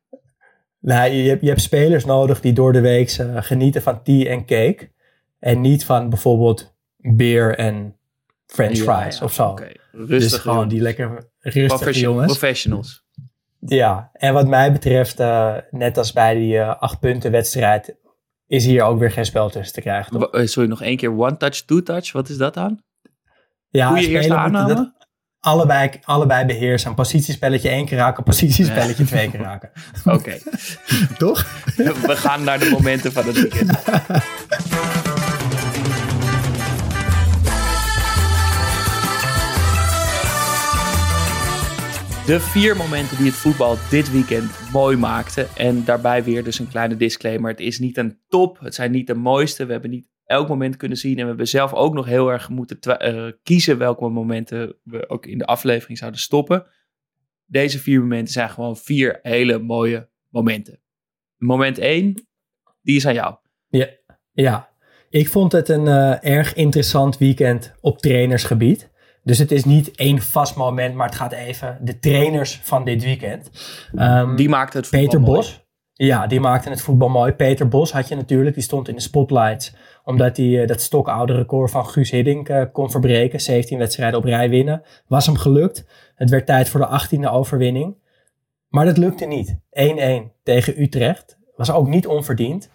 Nou, 0.79 1.11
je, 1.11 1.29
hebt, 1.29 1.41
je 1.41 1.49
hebt 1.49 1.61
spelers 1.61 2.05
nodig 2.05 2.41
die 2.41 2.53
door 2.53 2.73
de 2.73 2.81
week 2.81 3.19
uh, 3.19 3.43
genieten 3.43 3.83
van 3.83 4.03
tea 4.03 4.31
en 4.31 4.47
cake. 4.47 4.93
En 5.39 5.61
niet 5.61 5.85
van 5.85 6.09
bijvoorbeeld 6.09 6.74
beer 7.13 7.59
en 7.59 7.97
french 8.47 8.79
fries 8.79 9.21
of 9.21 9.33
zo. 9.33 9.49
Okay. 9.49 9.77
Rustig 9.93 10.31
dus 10.31 10.41
gewoon 10.41 10.69
die 10.69 10.81
lekker 10.81 11.31
rustige 11.41 12.01
jongens. 12.01 12.27
Professionals. 12.27 13.05
Ja, 13.67 14.11
en 14.13 14.33
wat 14.33 14.49
mij 14.49 14.73
betreft, 14.73 15.21
uh, 15.21 15.57
net 15.71 15.99
als 15.99 16.13
bij 16.13 16.35
die 16.35 16.55
uh, 16.55 16.75
acht 16.79 17.01
punten 17.01 17.31
wedstrijd, 17.31 17.97
is 18.47 18.65
hier 18.65 18.83
ook 18.83 18.99
weer 18.99 19.11
geen 19.11 19.25
spel 19.25 19.51
tussen 19.51 19.75
te 19.75 19.81
krijgen. 19.81 20.13
Toch? 20.13 20.31
Eh, 20.31 20.47
sorry, 20.47 20.69
nog 20.69 20.83
één 20.83 20.97
keer 20.97 21.19
one 21.19 21.37
touch, 21.37 21.65
two 21.65 21.83
touch, 21.83 22.13
wat 22.13 22.29
is 22.29 22.37
dat 22.37 22.55
dan? 22.55 22.83
Ja, 23.69 23.89
Goeie 23.89 24.09
eerste 24.09 24.35
aanname? 24.35 24.93
allebei, 25.45 25.91
allebei 26.03 26.47
beheersen. 26.47 26.89
Een 26.89 26.95
positiespelletje 26.95 27.69
één 27.69 27.87
keer 27.87 27.99
raken, 27.99 28.25
positiespelletje 28.25 29.03
ja. 29.03 29.09
twee 29.09 29.31
keer 29.31 29.41
raken. 29.41 29.71
Oké. 30.05 30.39
Toch? 31.19 31.47
We 32.07 32.17
gaan 32.17 32.45
naar 32.45 32.59
de 32.59 32.71
momenten 32.71 33.13
van 33.13 33.27
het 33.27 33.41
weekend. 33.41 33.71
De 42.27 42.41
vier 42.41 42.77
momenten 42.77 43.17
die 43.17 43.27
het 43.27 43.35
voetbal 43.35 43.77
dit 43.91 44.13
weekend 44.13 44.71
mooi 44.73 44.97
maakten. 44.97 45.49
En 45.57 45.85
daarbij 45.85 46.25
weer 46.25 46.45
dus 46.45 46.59
een 46.59 46.69
kleine 46.69 46.97
disclaimer. 46.97 47.51
Het 47.51 47.61
is 47.61 47.79
niet 47.79 47.97
een 47.97 48.19
top. 48.29 48.59
Het 48.61 48.75
zijn 48.75 48.91
niet 48.91 49.07
de 49.07 49.15
mooiste. 49.15 49.67
We 49.67 49.73
hebben 49.73 49.91
niet 49.91 50.09
elk 50.25 50.49
moment 50.49 50.77
kunnen 50.77 50.99
zien. 50.99 51.17
En 51.17 51.23
we 51.23 51.29
hebben 51.29 51.49
zelf 51.49 51.73
ook 51.73 51.95
nog 51.95 52.07
heel 52.07 52.29
erg 52.29 52.49
moeten 52.49 52.79
uh, 53.15 53.33
kiezen 53.43 53.79
welke 53.79 54.09
momenten 54.09 54.77
we 54.83 55.09
ook 55.09 55.27
in 55.27 55.39
de 55.39 55.47
aflevering 55.47 55.99
zouden 55.99 56.21
stoppen. 56.21 56.67
deze 57.47 57.79
vier 57.79 58.01
momenten 58.01 58.33
zijn 58.33 58.51
gewoon 58.51 58.77
vier 58.77 59.19
hele 59.23 59.59
mooie 59.59 60.09
momenten. 60.29 60.81
Moment 61.37 61.79
één, 61.79 62.27
die 62.83 62.97
is 62.97 63.07
aan 63.07 63.15
jou. 63.15 63.37
Ja, 63.69 63.89
ja. 64.33 64.69
ik 65.09 65.29
vond 65.29 65.53
het 65.53 65.69
een 65.69 65.87
eh, 65.87 66.25
erg 66.25 66.55
interessant 66.55 67.19
weekend 67.19 67.75
op 67.81 67.99
trainersgebied. 67.99 68.93
Dus 69.25 69.39
het 69.39 69.53
is 69.53 69.65
niet 69.65 69.91
één 69.91 70.23
vast 70.23 70.57
moment, 70.57 70.95
maar 70.95 71.07
het 71.07 71.17
gaat 71.17 71.33
even 71.33 71.79
de 71.81 71.99
trainers 71.99 72.61
van 72.63 72.85
dit 72.85 73.05
weekend. 73.05 73.51
Um, 73.95 74.37
die 74.37 74.49
maakte 74.49 74.77
het 74.77 74.87
voetbal 74.87 75.07
Peter 75.07 75.21
mooi. 75.21 75.37
Bos. 75.37 75.63
Ja, 75.93 76.27
die 76.27 76.41
maakte 76.41 76.69
het 76.69 76.81
voetbal 76.81 77.09
mooi. 77.09 77.33
Peter 77.33 77.69
Bos 77.69 77.93
had 77.93 78.09
je 78.09 78.15
natuurlijk, 78.15 78.55
die 78.55 78.63
stond 78.63 78.89
in 78.89 78.95
de 78.95 79.01
spotlights. 79.01 79.75
Omdat 80.05 80.37
hij 80.37 80.47
uh, 80.47 80.67
dat 80.67 80.81
stokoude 80.81 81.35
record 81.35 81.71
van 81.71 81.87
Guus 81.87 82.11
Hiddink 82.11 82.49
uh, 82.49 82.63
kon 82.73 82.91
verbreken. 82.91 83.41
17 83.41 83.79
wedstrijden 83.79 84.19
op 84.19 84.25
rij 84.25 84.49
winnen. 84.49 84.83
Was 85.07 85.27
hem 85.27 85.37
gelukt. 85.37 85.87
Het 86.15 86.31
werd 86.31 86.47
tijd 86.47 86.69
voor 86.69 86.81
de 86.81 87.01
18e 87.05 87.31
overwinning. 87.31 87.97
Maar 88.69 88.85
dat 88.85 88.97
lukte 88.97 89.25
niet. 89.25 89.57
1-1 89.57 89.59
tegen 90.43 90.83
Utrecht. 90.83 91.39
Was 91.57 91.71
ook 91.71 91.89
niet 91.89 92.07
onverdiend. 92.07 92.71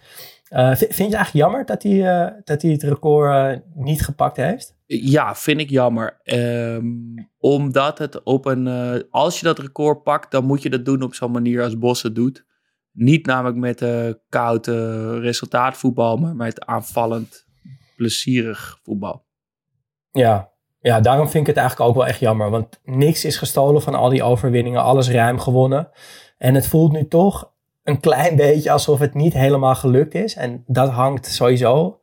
Uh, 0.50 0.74
vind 0.74 1.10
je 1.10 1.16
eigenlijk 1.16 1.32
jammer 1.32 1.66
dat 1.66 1.82
hij, 1.82 2.32
dat 2.44 2.62
hij 2.62 2.70
het 2.70 2.82
record 2.82 3.60
niet 3.74 4.02
gepakt 4.02 4.36
heeft? 4.36 4.78
Ja, 4.92 5.34
vind 5.34 5.60
ik 5.60 5.70
jammer. 5.70 6.20
Um, 6.24 7.30
omdat 7.38 7.98
het 7.98 8.22
op 8.22 8.44
een. 8.44 8.68
als 9.10 9.38
je 9.40 9.44
dat 9.46 9.58
record 9.58 10.02
pakt, 10.02 10.30
dan 10.30 10.44
moet 10.44 10.62
je 10.62 10.70
dat 10.70 10.84
doen 10.84 11.02
op 11.02 11.14
zo'n 11.14 11.30
manier 11.30 11.62
als 11.62 11.78
Bos 11.78 12.02
het 12.02 12.14
doet. 12.14 12.44
Niet 12.92 13.26
namelijk 13.26 13.56
met 13.56 13.82
uh, 13.82 14.12
koud 14.28 14.66
resultaatvoetbal, 14.66 16.16
maar 16.16 16.36
met 16.36 16.66
aanvallend, 16.66 17.46
plezierig 17.96 18.78
voetbal. 18.82 19.24
Ja. 20.10 20.50
ja, 20.80 21.00
daarom 21.00 21.28
vind 21.28 21.48
ik 21.48 21.54
het 21.54 21.56
eigenlijk 21.56 21.90
ook 21.90 21.96
wel 21.96 22.06
echt 22.06 22.20
jammer. 22.20 22.50
Want 22.50 22.80
niks 22.84 23.24
is 23.24 23.36
gestolen 23.36 23.82
van 23.82 23.94
al 23.94 24.08
die 24.08 24.22
overwinningen, 24.22 24.82
alles 24.82 25.10
ruim 25.10 25.38
gewonnen. 25.38 25.90
En 26.38 26.54
het 26.54 26.66
voelt 26.66 26.92
nu 26.92 27.08
toch 27.08 27.52
een 27.82 28.00
klein 28.00 28.36
beetje 28.46 28.70
alsof 28.70 28.98
het 28.98 29.14
niet 29.14 29.32
helemaal 29.32 29.74
gelukt 29.74 30.14
is. 30.14 30.34
En 30.34 30.64
dat 30.66 30.90
hangt 30.90 31.26
sowieso, 31.26 32.00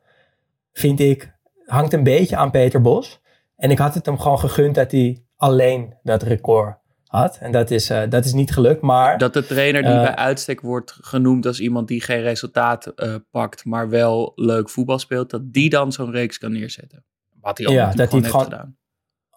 vind 0.73 0.99
ik, 0.99 1.35
hangt 1.67 1.93
een 1.93 2.03
beetje 2.03 2.35
aan 2.35 2.51
Peter 2.51 2.81
Bos. 2.81 3.21
En 3.55 3.71
ik 3.71 3.77
had 3.77 3.93
het 3.93 4.05
hem 4.05 4.19
gewoon 4.19 4.39
gegund 4.39 4.75
dat 4.75 4.91
hij 4.91 5.23
alleen 5.35 5.95
dat 6.03 6.23
record 6.23 6.77
had. 7.05 7.37
En 7.41 7.51
dat 7.51 7.71
is, 7.71 7.91
uh, 7.91 8.01
dat 8.09 8.25
is 8.25 8.33
niet 8.33 8.51
gelukt, 8.51 8.81
maar... 8.81 9.17
Dat 9.17 9.33
de 9.33 9.45
trainer 9.45 9.81
die 9.81 9.91
uh, 9.91 10.01
bij 10.01 10.15
uitstek 10.15 10.61
wordt 10.61 10.97
genoemd 11.01 11.45
als 11.45 11.59
iemand 11.59 11.87
die 11.87 12.01
geen 12.01 12.21
resultaat 12.21 12.91
uh, 12.95 13.15
pakt, 13.31 13.65
maar 13.65 13.89
wel 13.89 14.31
leuk 14.35 14.69
voetbal 14.69 14.99
speelt, 14.99 15.29
dat 15.29 15.53
die 15.53 15.69
dan 15.69 15.91
zo'n 15.91 16.11
reeks 16.11 16.37
kan 16.37 16.51
neerzetten. 16.51 17.03
Wat 17.41 17.57
hij 17.57 17.67
al 17.67 17.73
ja, 17.73 17.91
dat 17.91 18.11
hij 18.11 18.19
het 18.19 18.29
gewoon 18.29 18.45
gedaan. 18.45 18.77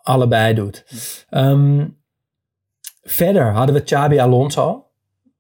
allebei 0.02 0.54
doet. 0.54 0.84
Um, 1.30 1.99
verder 3.02 3.52
hadden 3.52 3.75
we 3.75 3.82
Xabi 3.82 4.18
Alonso, 4.18 4.87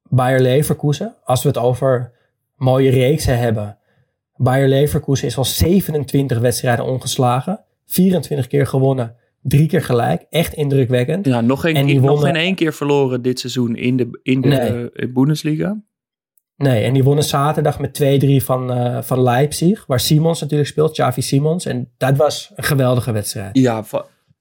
Bayer 0.02 0.40
Leverkusen. 0.40 1.16
Als 1.24 1.42
we 1.42 1.48
het 1.48 1.58
over 1.58 2.12
mooie 2.56 2.90
reeksen 2.90 3.38
hebben. 3.38 3.78
Bayer 4.42 4.68
Leverkusen 4.68 5.26
is 5.26 5.36
al 5.36 5.44
27 5.44 6.38
wedstrijden 6.38 6.84
ongeslagen. 6.84 7.64
24 7.86 8.46
keer 8.46 8.66
gewonnen. 8.66 9.14
Drie 9.42 9.66
keer 9.66 9.82
gelijk. 9.82 10.26
Echt 10.30 10.52
indrukwekkend. 10.54 11.26
Ja, 11.26 11.40
nog, 11.40 11.64
een, 11.64 11.74
keer, 11.74 11.84
wonnen... 11.84 12.10
nog 12.10 12.22
geen 12.22 12.36
één 12.36 12.54
keer 12.54 12.72
verloren 12.72 13.22
dit 13.22 13.38
seizoen 13.38 13.76
in 13.76 13.96
de, 13.96 14.20
in 14.22 14.40
de 14.40 14.48
nee. 14.48 14.90
uh, 14.92 15.14
Bundesliga. 15.14 15.80
Nee, 16.56 16.84
en 16.84 16.92
die 16.92 17.04
wonnen 17.04 17.24
zaterdag 17.24 17.78
met 17.78 18.22
2-3 18.42 18.44
van, 18.44 18.78
uh, 18.78 19.02
van 19.02 19.22
Leipzig. 19.22 19.86
Waar 19.86 20.00
Simons 20.00 20.40
natuurlijk 20.40 20.68
speelt. 20.68 20.92
Xavi 20.92 21.22
Simons. 21.22 21.66
En 21.66 21.90
dat 21.96 22.16
was 22.16 22.52
een 22.54 22.64
geweldige 22.64 23.12
wedstrijd. 23.12 23.58
Ja, 23.58 23.84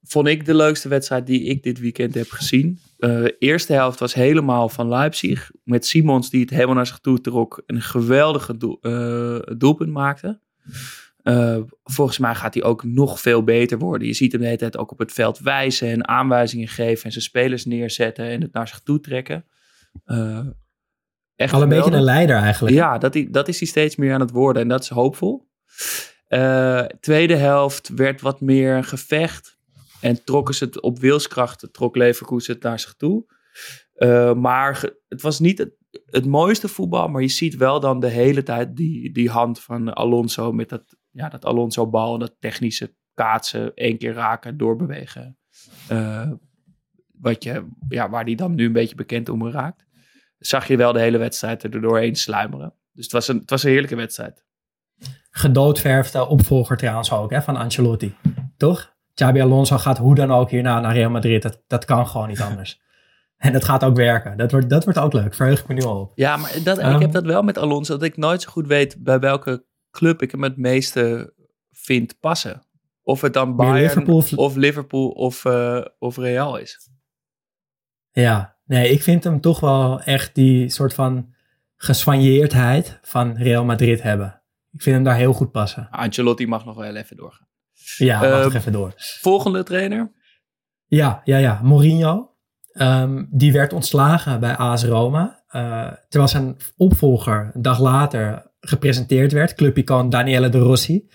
vond 0.10 0.28
ik 0.28 0.46
de 0.46 0.56
leukste 0.56 0.88
wedstrijd 0.88 1.28
die 1.28 1.44
ik 1.44 1.64
dit 1.64 1.80
weekend 1.80 2.14
heb 2.14 2.30
gezien. 2.30 2.80
Uh, 2.98 3.22
de 3.22 3.36
eerste 3.40 3.74
helft 3.74 4.00
was 4.00 4.14
helemaal 4.14 4.70
van 4.70 4.88
Leipzig. 4.88 5.52
Met 5.64 5.86
Simons 5.86 6.30
die 6.30 6.42
het 6.42 6.50
helemaal 6.50 6.76
naar 6.76 6.88
zich 6.88 7.00
toe 7.00 7.22
trok. 7.22 7.64
Een 7.66 7.82
geweldige 7.82 8.58
doel, 8.58 8.78
uh, 8.82 9.40
doelpunt 9.58 9.92
maakte. 9.92 10.40
Uh, 11.24 11.58
volgens 11.84 12.18
mij 12.18 12.36
gaat 12.36 12.54
hij 12.54 12.64
ook 12.64 12.84
nog 12.84 13.22
veel 13.22 13.44
beter 13.44 13.78
worden. 13.78 14.08
Je 14.08 14.14
ziet 14.14 14.32
hem 14.32 14.42
de 14.42 14.48
hele 14.48 14.60
tijd 14.60 14.78
ook 14.78 14.92
op 14.92 15.00
het 15.00 15.12
veld 15.12 15.40
wijzen 15.40 15.90
en 15.90 16.08
aanwijzingen 16.08 16.68
geven. 16.68 17.04
En 17.04 17.12
zijn 17.12 17.24
spelers 17.24 17.66
neerzetten 17.66 18.26
en 18.26 18.42
het 18.42 18.54
naar 18.54 18.68
zich 18.68 18.80
toe 18.80 19.00
trekken. 19.00 19.46
echt 21.36 21.54
Al 21.54 21.62
een 21.62 21.70
beetje 21.70 21.92
een 21.92 22.02
leider 22.02 22.38
eigenlijk. 22.38 22.76
Ja, 22.76 22.98
dat, 22.98 23.24
dat 23.30 23.48
is 23.48 23.60
hij 23.60 23.68
steeds 23.68 23.96
meer 23.96 24.14
aan 24.14 24.20
het 24.20 24.32
worden. 24.32 24.62
En 24.62 24.68
dat 24.68 24.84
is 24.84 24.90
hoopvol. 24.90 25.48
tweede 27.00 27.36
helft 27.36 27.90
werd 27.96 28.22
wat 28.22 28.42
meer 28.42 28.76
een 28.76 28.84
gevecht. 28.84 29.59
En 30.02 30.24
trokken 30.24 30.56
ze 30.56 30.64
het 30.64 30.82
op 30.82 31.00
wilskracht, 31.00 31.68
trok 31.72 31.96
Leverkusen 31.96 32.54
het 32.54 32.64
naar 32.64 32.80
zich 32.80 32.94
toe. 32.94 33.38
Uh, 33.96 34.34
maar 34.34 34.90
het 35.08 35.22
was 35.22 35.40
niet 35.40 35.70
het, 36.06 36.26
mooiste 36.26 36.68
voetbal, 36.68 37.08
maar 37.08 37.22
je 37.22 37.28
ziet 37.28 37.56
wel 37.56 37.80
dan 37.80 38.00
de 38.00 38.08
hele 38.08 38.44
tijd 38.44 38.76
die, 38.76 39.12
die 39.12 39.30
hand 39.30 39.60
van 39.60 39.94
Alonso 39.94 40.52
met 40.52 40.70
dat, 40.70 40.98
ja, 41.12 41.30
dat 41.30 41.46
Alonso-bal 41.46 42.14
en 42.14 42.20
dat 42.20 42.36
technische 42.40 42.96
kaatsen, 43.14 43.74
één 43.74 43.98
keer 43.98 44.14
raken, 44.14 44.58
doorbewegen. 44.58 45.38
Uh, 45.92 46.32
wat 47.12 47.44
je, 47.44 47.68
ja, 47.90 48.10
waar 48.10 48.26
die 48.26 48.36
dan 48.36 48.56
nu 48.56 48.66
een 48.66 48.74
beetje 48.74 48.96
bekend 48.96 49.30
om 49.30 49.50
raakt. 49.50 49.86
Zag 50.38 50.68
je 50.68 50.78
wel 50.78 50.94
de 50.94 51.00
hele 51.00 51.18
wedstrijd 51.18 51.64
er 51.64 51.82
doorheen 51.82 52.16
sluimeren. 52.16 52.74
Dus 52.92 53.04
het 53.04 53.14
was 53.14 53.28
een, 53.28 53.38
het 53.38 53.50
was 53.50 53.64
een 53.64 53.70
heerlijke 53.70 53.96
wedstrijd. 53.96 54.46
Gedoodverfde 55.30 56.28
opvolger 56.28 56.78
trouwens 56.78 57.12
ook 57.12 57.32
hè, 57.32 57.42
van 57.42 57.56
Ancelotti, 57.56 58.16
toch? 58.58 58.98
Xabi 59.14 59.42
Alonso 59.42 59.78
gaat 59.78 59.98
hoe 59.98 60.16
dan 60.16 60.32
ook 60.32 60.50
hierna 60.50 60.80
naar 60.80 60.94
Real 60.94 61.10
Madrid. 61.10 61.42
Dat, 61.42 61.62
dat 61.68 61.86
kan 61.86 62.08
gewoon 62.08 62.28
niet 62.28 62.42
anders. 62.50 62.82
En 63.38 63.54
dat 63.54 63.64
gaat 63.64 63.84
ook 63.84 63.96
werken. 63.96 64.38
Dat 64.38 64.52
wordt, 64.52 64.70
dat 64.70 64.84
wordt 64.84 65.00
ook 65.00 65.14
leuk. 65.14 65.34
Verheug 65.34 65.60
ik 65.60 65.68
me 65.68 65.74
nu 65.74 65.82
al 65.82 66.00
op. 66.00 66.12
Ja, 66.16 66.38
maar 66.38 66.52
dat, 66.64 66.84
um, 66.84 66.96
ik 66.96 67.02
heb 67.02 67.12
dat 67.12 67.26
wel 67.26 67.42
met 67.42 67.58
Alonso. 67.58 67.94
Dat 67.94 68.04
ik 68.04 68.18
nooit 68.18 68.42
zo 68.42 68.50
goed 68.52 68.68
weet 68.68 69.04
bij 69.04 69.20
welke 69.20 69.66
club 69.92 70.22
ik 70.22 70.32
hem 70.32 70.44
het 70.44 70.58
meeste 70.58 71.34
vind 71.72 72.20
passen. 72.20 72.64
Of 73.04 73.22
het 73.22 73.34
dan 73.34 73.56
Bayern 73.56 73.82
Liverpool 73.82 74.16
of, 74.16 74.34
of 74.34 74.56
Liverpool 74.56 75.10
of, 75.10 75.46
uh, 75.46 75.82
of 76.00 76.18
Real 76.18 76.58
is. 76.58 76.90
Ja, 78.12 78.58
nee, 78.66 78.90
ik 78.90 79.04
vind 79.04 79.24
hem 79.24 79.42
toch 79.42 79.60
wel 79.60 80.02
echt 80.02 80.36
die 80.36 80.70
soort 80.70 80.94
van 80.94 81.34
geswanjeerdheid 81.76 83.00
van 83.02 83.36
Real 83.36 83.66
Madrid 83.66 84.02
hebben. 84.02 84.42
Ik 84.72 84.82
vind 84.82 84.96
hem 84.96 85.06
daar 85.06 85.16
heel 85.16 85.34
goed 85.34 85.52
passen. 85.52 85.88
Ancelotti 85.90 86.48
mag 86.48 86.66
nog 86.66 86.76
wel 86.76 86.96
even 86.96 87.18
doorgaan. 87.18 87.48
Ja, 87.98 88.20
wacht 88.30 88.50
uh, 88.50 88.56
even 88.56 88.72
door. 88.72 88.94
Volgende 88.98 89.64
trainer? 89.64 90.12
Ja, 90.86 91.22
ja, 91.24 91.38
ja. 91.38 91.60
Mourinho. 91.64 92.30
Um, 92.74 93.28
die 93.32 93.52
werd 93.52 93.74
ontslagen 93.74 94.40
bij 94.40 94.56
AS 94.56 94.84
Roma. 94.84 95.44
Uh, 95.52 95.92
terwijl 96.10 96.32
zijn 96.32 96.58
opvolger 96.78 97.52
een 97.54 97.62
dag 97.62 97.80
later 97.80 98.52
gepresenteerd 98.60 99.32
werd. 99.32 99.54
Clubicoon 99.54 100.10
Daniele 100.10 100.50
de 100.50 100.58
Rossi. 100.58 101.10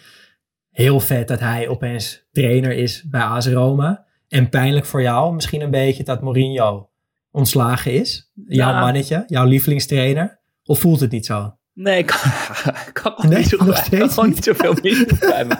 Heel 0.70 1.00
vet 1.00 1.28
dat 1.28 1.40
hij 1.40 1.68
opeens 1.68 2.28
trainer 2.32 2.72
is 2.72 3.02
bij 3.02 3.22
AS 3.22 3.46
Roma. 3.46 4.06
En 4.28 4.48
pijnlijk 4.48 4.86
voor 4.86 5.02
jou 5.02 5.34
misschien 5.34 5.60
een 5.60 5.70
beetje 5.70 6.04
dat 6.04 6.22
Mourinho 6.22 6.90
ontslagen 7.30 7.92
is. 7.92 8.30
Jouw 8.46 8.70
ja. 8.70 8.80
mannetje, 8.80 9.24
jouw 9.26 9.44
lievelingstrainer. 9.44 10.40
Of 10.64 10.78
voelt 10.78 11.00
het 11.00 11.10
niet 11.10 11.26
zo? 11.26 11.56
Nee, 11.74 11.98
ik 11.98 12.06
kan, 12.06 12.20
ik 12.86 12.90
kan 12.92 13.14
nee, 13.28 13.38
niet, 13.38 13.48
zo, 13.48 13.64
nog 13.64 13.84
gewoon 14.14 14.28
niet 14.28 14.44
zoveel 14.44 14.76
meer 14.82 15.16
bij 15.20 15.44
me. 15.44 15.56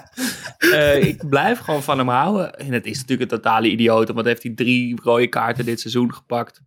Uh, 0.58 1.04
ik 1.04 1.28
blijf 1.28 1.58
gewoon 1.58 1.82
van 1.82 1.98
hem 1.98 2.08
houden. 2.08 2.54
En 2.54 2.72
het 2.72 2.86
is 2.86 3.00
natuurlijk 3.00 3.30
een 3.30 3.38
totale 3.38 3.70
idioot, 3.70 4.12
want 4.12 4.26
heeft 4.26 4.42
hij 4.42 4.54
drie 4.54 5.00
rode 5.02 5.28
kaarten 5.28 5.64
dit 5.64 5.80
seizoen 5.80 6.14
gepakt. 6.14 6.62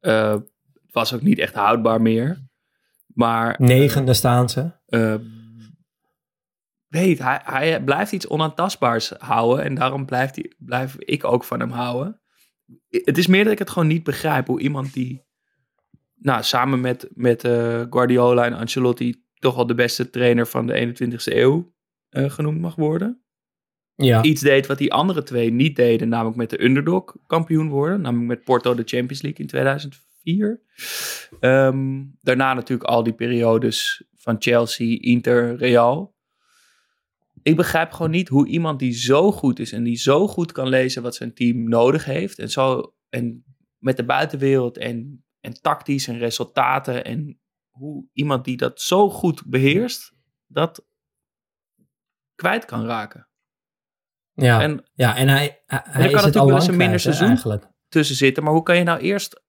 Uh, 0.00 0.30
het 0.32 0.92
was 0.92 1.12
ook 1.14 1.22
niet 1.22 1.38
echt 1.38 1.54
houdbaar 1.54 2.02
meer. 2.02 2.44
Maar, 3.06 3.54
Negende 3.58 4.10
uh, 4.10 4.16
staan 4.16 4.48
ze. 4.48 4.70
weet, 6.86 7.18
hij, 7.18 7.40
hij 7.44 7.82
blijft 7.82 8.12
iets 8.12 8.28
onaantastbaars 8.28 9.12
houden. 9.18 9.64
En 9.64 9.74
daarom 9.74 10.06
blijft 10.06 10.36
hij, 10.36 10.52
blijf 10.58 10.96
ik 10.98 11.24
ook 11.24 11.44
van 11.44 11.60
hem 11.60 11.70
houden. 11.70 12.20
Het 12.88 13.18
is 13.18 13.26
meer 13.26 13.44
dat 13.44 13.52
ik 13.52 13.58
het 13.58 13.70
gewoon 13.70 13.88
niet 13.88 14.04
begrijp 14.04 14.46
hoe 14.46 14.60
iemand 14.60 14.92
die 14.92 15.25
nou, 16.18 16.42
samen 16.42 16.80
met, 16.80 17.08
met 17.14 17.44
uh, 17.44 17.84
Guardiola 17.90 18.44
en 18.44 18.52
Ancelotti 18.52 19.24
toch 19.38 19.54
wel 19.54 19.66
de 19.66 19.74
beste 19.74 20.10
trainer 20.10 20.46
van 20.46 20.66
de 20.66 20.94
21ste 20.94 21.34
eeuw 21.34 21.74
uh, 22.10 22.30
genoemd 22.30 22.60
mag 22.60 22.74
worden. 22.74 23.20
Ja. 23.94 24.22
Iets 24.22 24.40
deed 24.40 24.66
wat 24.66 24.78
die 24.78 24.92
andere 24.92 25.22
twee 25.22 25.52
niet 25.52 25.76
deden, 25.76 26.08
namelijk 26.08 26.36
met 26.36 26.50
de 26.50 26.64
underdog 26.64 27.16
kampioen 27.26 27.68
worden. 27.68 28.00
Namelijk 28.00 28.28
met 28.28 28.44
Porto 28.44 28.74
de 28.74 28.82
Champions 28.84 29.22
League 29.22 29.40
in 29.40 29.46
2004. 29.46 30.60
Um, 31.40 32.16
daarna 32.20 32.54
natuurlijk 32.54 32.88
al 32.88 33.02
die 33.02 33.12
periodes 33.12 34.04
van 34.16 34.36
Chelsea, 34.38 34.98
Inter, 35.00 35.56
Real. 35.56 36.14
Ik 37.42 37.56
begrijp 37.56 37.92
gewoon 37.92 38.10
niet 38.10 38.28
hoe 38.28 38.46
iemand 38.46 38.78
die 38.78 38.92
zo 38.92 39.32
goed 39.32 39.58
is 39.58 39.72
en 39.72 39.82
die 39.82 39.96
zo 39.96 40.28
goed 40.28 40.52
kan 40.52 40.68
lezen 40.68 41.02
wat 41.02 41.14
zijn 41.14 41.34
team 41.34 41.68
nodig 41.68 42.04
heeft. 42.04 42.38
En, 42.38 42.50
zo, 42.50 42.94
en 43.08 43.44
met 43.78 43.96
de 43.96 44.04
buitenwereld 44.04 44.78
en 44.78 45.25
en 45.46 45.60
tactisch 45.60 46.08
en 46.08 46.18
resultaten 46.18 47.04
en 47.04 47.40
hoe 47.70 48.08
iemand 48.12 48.44
die 48.44 48.56
dat 48.56 48.80
zo 48.80 49.10
goed 49.10 49.42
beheerst, 49.46 50.14
dat 50.46 50.86
kwijt 52.34 52.64
kan 52.64 52.86
raken. 52.86 53.28
Ja, 54.32 54.62
en, 54.62 54.84
ja, 54.94 55.16
en 55.16 55.28
hij, 55.28 55.62
hij 55.66 56.10
dan 56.10 56.20
kan 56.20 56.40
al 56.40 56.46
wel 56.46 56.54
eens 56.54 56.66
een 56.66 56.76
minder 56.76 57.00
seizoen. 57.00 57.28
Eigenlijk. 57.28 57.66
Tussen 57.88 58.16
zitten. 58.16 58.42
Maar 58.42 58.52
hoe 58.52 58.62
kan 58.62 58.76
je 58.76 58.82
nou 58.82 59.00
eerst 59.00 59.42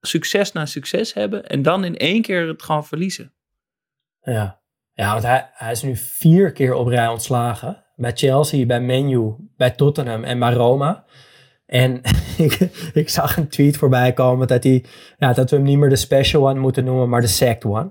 succes 0.00 0.52
na 0.52 0.66
succes 0.66 1.14
hebben 1.14 1.46
en 1.46 1.62
dan 1.62 1.84
in 1.84 1.96
één 1.96 2.22
keer 2.22 2.48
het 2.48 2.62
gewoon 2.62 2.86
verliezen? 2.86 3.34
Ja, 4.20 4.62
ja 4.92 5.12
want 5.12 5.24
hij, 5.24 5.50
hij 5.52 5.70
is 5.70 5.82
nu 5.82 5.96
vier 5.96 6.52
keer 6.52 6.74
op 6.74 6.86
rij 6.86 7.08
ontslagen. 7.08 7.84
Bij 7.94 8.12
Chelsea, 8.12 8.66
bij 8.66 8.80
Menu, 8.80 9.34
bij 9.56 9.70
Tottenham 9.70 10.24
en 10.24 10.38
bij 10.38 10.52
Roma. 10.52 11.04
En 11.70 12.00
ik, 12.46 12.58
ik 12.92 13.08
zag 13.08 13.36
een 13.36 13.48
tweet 13.48 13.76
voorbij 13.76 14.12
komen 14.12 14.46
dat, 14.46 14.62
hij, 14.62 14.84
ja, 15.18 15.32
dat 15.32 15.50
we 15.50 15.56
hem 15.56 15.64
niet 15.64 15.78
meer 15.78 15.88
de 15.88 15.96
special 15.96 16.48
one 16.48 16.60
moeten 16.60 16.84
noemen, 16.84 17.08
maar 17.08 17.20
de 17.20 17.26
sacked 17.26 17.64
one. 17.64 17.90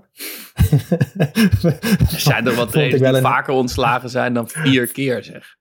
er 2.12 2.20
zijn 2.20 2.46
er 2.46 2.54
wat 2.54 2.70
trainers 2.72 3.02
die 3.02 3.20
vaker 3.20 3.54
ontslagen 3.54 4.10
zijn 4.10 4.34
dan 4.34 4.48
vier 4.48 4.86
keer, 4.92 5.24
zeg. 5.24 5.56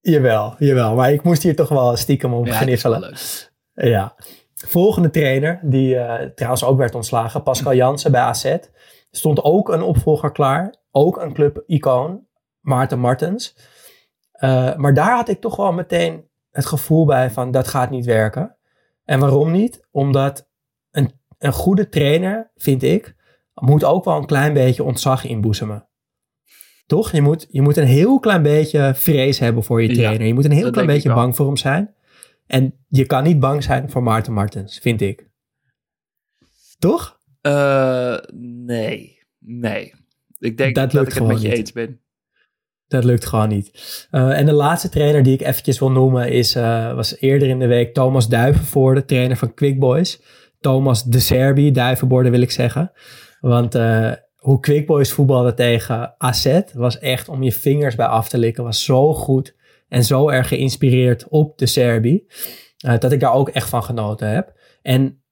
Jawel, 0.00 0.54
jawel. 0.58 0.94
Maar 0.94 1.12
ik 1.12 1.22
moest 1.22 1.42
hier 1.42 1.56
toch 1.56 1.68
wel 1.68 1.96
stiekem 1.96 2.34
om 2.34 2.46
ja, 2.46 2.54
gniffelen. 2.54 3.16
Ja. 3.72 4.14
Volgende 4.54 5.10
trainer, 5.10 5.60
die 5.62 5.94
uh, 5.94 6.14
trouwens 6.14 6.64
ook 6.64 6.78
werd 6.78 6.94
ontslagen, 6.94 7.42
Pascal 7.42 7.74
Jansen 7.74 8.12
bij 8.12 8.20
AZ. 8.20 8.56
Stond 9.10 9.42
ook 9.42 9.68
een 9.68 9.82
opvolger 9.82 10.32
klaar. 10.32 10.74
Ook 10.90 11.22
een 11.22 11.32
club-icoon, 11.32 12.26
Maarten 12.60 12.98
Martens. 12.98 13.56
Uh, 14.40 14.74
maar 14.74 14.94
daar 14.94 15.14
had 15.14 15.28
ik 15.28 15.40
toch 15.40 15.56
wel 15.56 15.72
meteen 15.72 16.24
het 16.56 16.66
gevoel 16.66 17.04
bij 17.04 17.30
van 17.30 17.50
dat 17.50 17.68
gaat 17.68 17.90
niet 17.90 18.04
werken. 18.04 18.56
En 19.04 19.20
waarom 19.20 19.50
niet? 19.50 19.86
Omdat 19.90 20.48
een, 20.90 21.12
een 21.38 21.52
goede 21.52 21.88
trainer, 21.88 22.50
vind 22.54 22.82
ik, 22.82 23.16
moet 23.54 23.84
ook 23.84 24.04
wel 24.04 24.16
een 24.16 24.26
klein 24.26 24.52
beetje 24.52 24.82
ontzag 24.82 25.24
inboezemen. 25.24 25.88
Toch? 26.86 27.12
Je 27.12 27.22
moet, 27.22 27.46
je 27.50 27.62
moet 27.62 27.76
een 27.76 27.86
heel 27.86 28.20
klein 28.20 28.42
beetje 28.42 28.92
vrees 28.94 29.38
hebben 29.38 29.62
voor 29.62 29.82
je 29.82 29.94
trainer. 29.94 30.26
je 30.26 30.34
moet 30.34 30.44
een 30.44 30.50
heel 30.50 30.70
klein 30.70 30.86
beetje 30.86 31.14
bang 31.14 31.36
voor 31.36 31.46
hem 31.46 31.56
zijn. 31.56 31.94
En 32.46 32.74
je 32.88 33.06
kan 33.06 33.22
niet 33.24 33.40
bang 33.40 33.62
zijn 33.62 33.90
voor 33.90 34.02
Maarten 34.02 34.32
Martens, 34.32 34.78
vind 34.78 35.00
ik. 35.00 35.28
Toch? 36.78 37.20
Uh, 37.42 38.18
nee. 38.64 39.22
Nee. 39.38 39.94
Ik 40.38 40.56
denk 40.56 40.74
dat, 40.74 40.90
dat 40.90 41.06
ik 41.06 41.12
het 41.12 41.26
met 41.26 41.40
je 41.40 41.56
eens 41.56 41.72
ben. 41.72 42.00
Dat 42.88 43.04
lukt 43.04 43.26
gewoon 43.26 43.48
niet. 43.48 43.70
Uh, 44.10 44.38
en 44.38 44.46
de 44.46 44.52
laatste 44.52 44.88
trainer 44.88 45.22
die 45.22 45.34
ik 45.34 45.40
eventjes 45.40 45.78
wil 45.78 45.90
noemen 45.90 46.30
is, 46.32 46.56
uh, 46.56 46.94
was 46.94 47.16
eerder 47.20 47.48
in 47.48 47.58
de 47.58 47.66
week 47.66 47.94
Thomas 47.94 48.28
Duivenvoorde, 48.28 49.04
trainer 49.04 49.36
van 49.36 49.54
Quick 49.54 49.78
Boys. 49.78 50.22
Thomas 50.60 51.04
de 51.04 51.20
Serbi, 51.20 51.72
Duivenborden 51.72 52.32
wil 52.32 52.40
ik 52.40 52.50
zeggen. 52.50 52.92
Want 53.40 53.74
uh, 53.74 54.12
hoe 54.36 54.60
Quick 54.60 54.86
Boys 54.86 55.12
voetbalde 55.12 55.54
tegen 55.54 56.14
AZ 56.18 56.60
was 56.74 56.98
echt 56.98 57.28
om 57.28 57.42
je 57.42 57.52
vingers 57.52 57.94
bij 57.94 58.06
af 58.06 58.28
te 58.28 58.38
likken. 58.38 58.64
Was 58.64 58.84
zo 58.84 59.14
goed 59.14 59.56
en 59.88 60.04
zo 60.04 60.28
erg 60.28 60.48
geïnspireerd 60.48 61.28
op 61.28 61.58
de 61.58 61.66
Serbi. 61.66 62.26
dat 62.98 63.12
ik 63.12 63.20
daar 63.20 63.32
ook 63.32 63.48
echt 63.48 63.68
van 63.68 63.82
genoten 63.84 64.28
heb. 64.28 64.52
En 64.82 65.22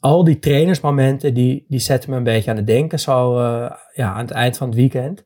al 0.00 0.24
die 0.24 0.38
trainersmomenten 0.38 1.34
die, 1.34 1.64
die 1.68 1.80
zetten 1.80 2.10
me 2.10 2.16
een 2.16 2.22
beetje 2.22 2.50
aan 2.50 2.56
het 2.56 2.66
denken 2.66 3.00
zo 3.00 3.40
ja, 3.92 4.12
aan 4.12 4.24
het 4.24 4.30
eind 4.30 4.56
van 4.56 4.68
het 4.68 4.76
weekend. 4.76 5.24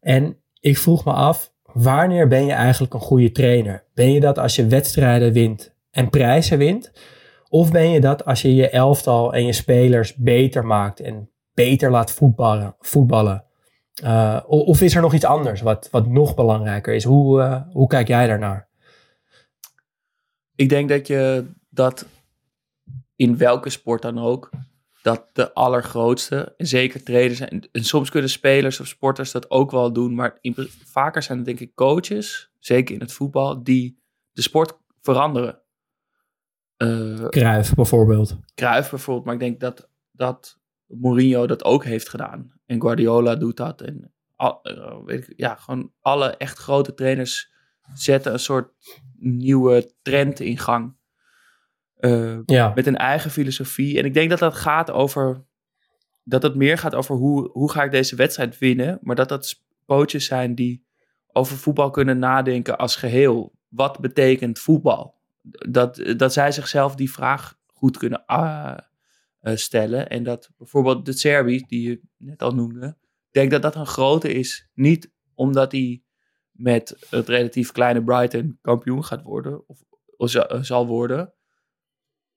En 0.00 0.43
ik 0.64 0.78
vroeg 0.78 1.04
me 1.04 1.12
af, 1.12 1.52
wanneer 1.72 2.28
ben 2.28 2.46
je 2.46 2.52
eigenlijk 2.52 2.94
een 2.94 3.00
goede 3.00 3.32
trainer? 3.32 3.84
Ben 3.94 4.12
je 4.12 4.20
dat 4.20 4.38
als 4.38 4.56
je 4.56 4.66
wedstrijden 4.66 5.32
wint 5.32 5.74
en 5.90 6.10
prijzen 6.10 6.58
wint? 6.58 6.92
Of 7.48 7.72
ben 7.72 7.90
je 7.90 8.00
dat 8.00 8.24
als 8.24 8.42
je 8.42 8.54
je 8.54 8.68
elftal 8.68 9.34
en 9.34 9.46
je 9.46 9.52
spelers 9.52 10.14
beter 10.14 10.66
maakt 10.66 11.00
en 11.00 11.30
beter 11.54 11.90
laat 11.90 12.12
voetballen? 12.12 12.76
voetballen? 12.78 13.44
Uh, 14.04 14.40
of 14.46 14.80
is 14.80 14.94
er 14.94 15.00
nog 15.00 15.14
iets 15.14 15.24
anders 15.24 15.60
wat, 15.60 15.88
wat 15.90 16.06
nog 16.06 16.34
belangrijker 16.34 16.94
is? 16.94 17.04
Hoe, 17.04 17.40
uh, 17.40 17.60
hoe 17.72 17.86
kijk 17.86 18.08
jij 18.08 18.26
daarnaar? 18.26 18.68
Ik 20.54 20.68
denk 20.68 20.88
dat 20.88 21.06
je 21.06 21.46
dat 21.70 22.06
in 23.16 23.36
welke 23.36 23.70
sport 23.70 24.02
dan 24.02 24.18
ook 24.18 24.50
dat 25.04 25.28
de 25.32 25.54
allergrootste, 25.54 26.54
en 26.56 26.66
zeker 26.66 27.02
trainers, 27.02 27.40
en, 27.40 27.68
en 27.72 27.84
soms 27.84 28.10
kunnen 28.10 28.30
spelers 28.30 28.80
of 28.80 28.86
sporters 28.86 29.32
dat 29.32 29.50
ook 29.50 29.70
wel 29.70 29.92
doen, 29.92 30.14
maar 30.14 30.38
vaker 30.84 31.22
zijn 31.22 31.38
het 31.38 31.46
denk 31.46 31.60
ik 31.60 31.74
coaches, 31.74 32.50
zeker 32.58 32.94
in 32.94 33.00
het 33.00 33.12
voetbal, 33.12 33.62
die 33.62 34.02
de 34.32 34.42
sport 34.42 34.78
veranderen. 35.00 35.60
Uh, 36.78 37.28
Cruijff 37.28 37.74
bijvoorbeeld. 37.74 38.36
Cruijff 38.54 38.90
bijvoorbeeld, 38.90 39.26
maar 39.26 39.34
ik 39.34 39.40
denk 39.40 39.60
dat, 39.60 39.88
dat 40.12 40.58
Mourinho 40.86 41.46
dat 41.46 41.64
ook 41.64 41.84
heeft 41.84 42.08
gedaan. 42.08 42.52
En 42.66 42.80
Guardiola 42.80 43.36
doet 43.36 43.56
dat. 43.56 43.80
En 43.80 44.12
al, 44.36 44.60
uh, 44.62 44.96
weet 45.04 45.28
ik, 45.28 45.32
ja, 45.36 45.54
gewoon 45.54 45.92
alle 46.00 46.36
echt 46.36 46.58
grote 46.58 46.94
trainers 46.94 47.52
zetten 47.94 48.32
een 48.32 48.38
soort 48.38 48.72
nieuwe 49.16 49.92
trend 50.02 50.40
in 50.40 50.58
gang. 50.58 50.96
Uh, 52.04 52.38
ja. 52.46 52.72
Met 52.74 52.86
een 52.86 52.96
eigen 52.96 53.30
filosofie. 53.30 53.98
En 53.98 54.04
ik 54.04 54.14
denk 54.14 54.30
dat 54.30 54.38
dat 54.38 54.54
gaat 54.54 54.90
over. 54.90 55.44
Dat 56.24 56.42
het 56.42 56.54
meer 56.54 56.78
gaat 56.78 56.94
over 56.94 57.14
hoe, 57.14 57.50
hoe 57.52 57.70
ga 57.70 57.82
ik 57.82 57.90
deze 57.90 58.16
wedstrijd 58.16 58.58
winnen. 58.58 58.98
Maar 59.02 59.16
dat 59.16 59.28
dat 59.28 59.62
coaches 59.86 60.24
zijn 60.24 60.54
die 60.54 60.84
over 61.32 61.56
voetbal 61.56 61.90
kunnen 61.90 62.18
nadenken 62.18 62.78
als 62.78 62.96
geheel. 62.96 63.52
Wat 63.68 64.00
betekent 64.00 64.58
voetbal? 64.58 65.14
Dat, 65.68 66.14
dat 66.16 66.32
zij 66.32 66.52
zichzelf 66.52 66.94
die 66.94 67.12
vraag 67.12 67.58
goed 67.66 67.96
kunnen 67.96 68.24
uh, 68.26 68.76
stellen. 69.42 70.08
En 70.08 70.22
dat 70.22 70.50
bijvoorbeeld 70.58 71.06
de 71.06 71.12
Serbi, 71.12 71.64
die 71.66 71.88
je 71.88 72.00
net 72.16 72.42
al 72.42 72.54
noemde. 72.54 72.96
Denk 73.30 73.50
dat 73.50 73.62
dat 73.62 73.74
een 73.74 73.86
grote 73.86 74.32
is. 74.32 74.68
Niet 74.74 75.12
omdat 75.34 75.72
hij 75.72 76.02
met 76.50 77.06
het 77.10 77.28
relatief 77.28 77.72
kleine 77.72 78.04
Brighton 78.04 78.58
kampioen 78.62 79.04
gaat 79.04 79.22
worden. 79.22 79.68
Of, 79.68 79.78
of 80.16 80.30
zal 80.60 80.86
worden. 80.86 81.32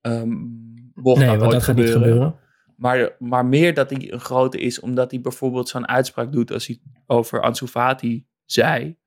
Um, 0.07 0.91
mocht 0.93 1.19
nee, 1.19 1.37
dat, 1.37 1.51
dat 1.51 1.63
gaat 1.63 1.75
niet 1.75 1.89
gebeuren. 1.89 2.35
Maar, 2.75 3.15
maar 3.19 3.45
meer 3.45 3.73
dat 3.73 3.89
hij 3.89 4.11
een 4.11 4.19
grote 4.19 4.59
is, 4.59 4.79
omdat 4.79 5.11
hij 5.11 5.21
bijvoorbeeld 5.21 5.69
zo'n 5.69 5.87
uitspraak 5.87 6.31
doet 6.31 6.51
als 6.51 6.67
hij 6.67 6.81
over 7.05 7.41
Ansu 7.41 7.67
Fati 7.67 8.27
zei. 8.45 8.97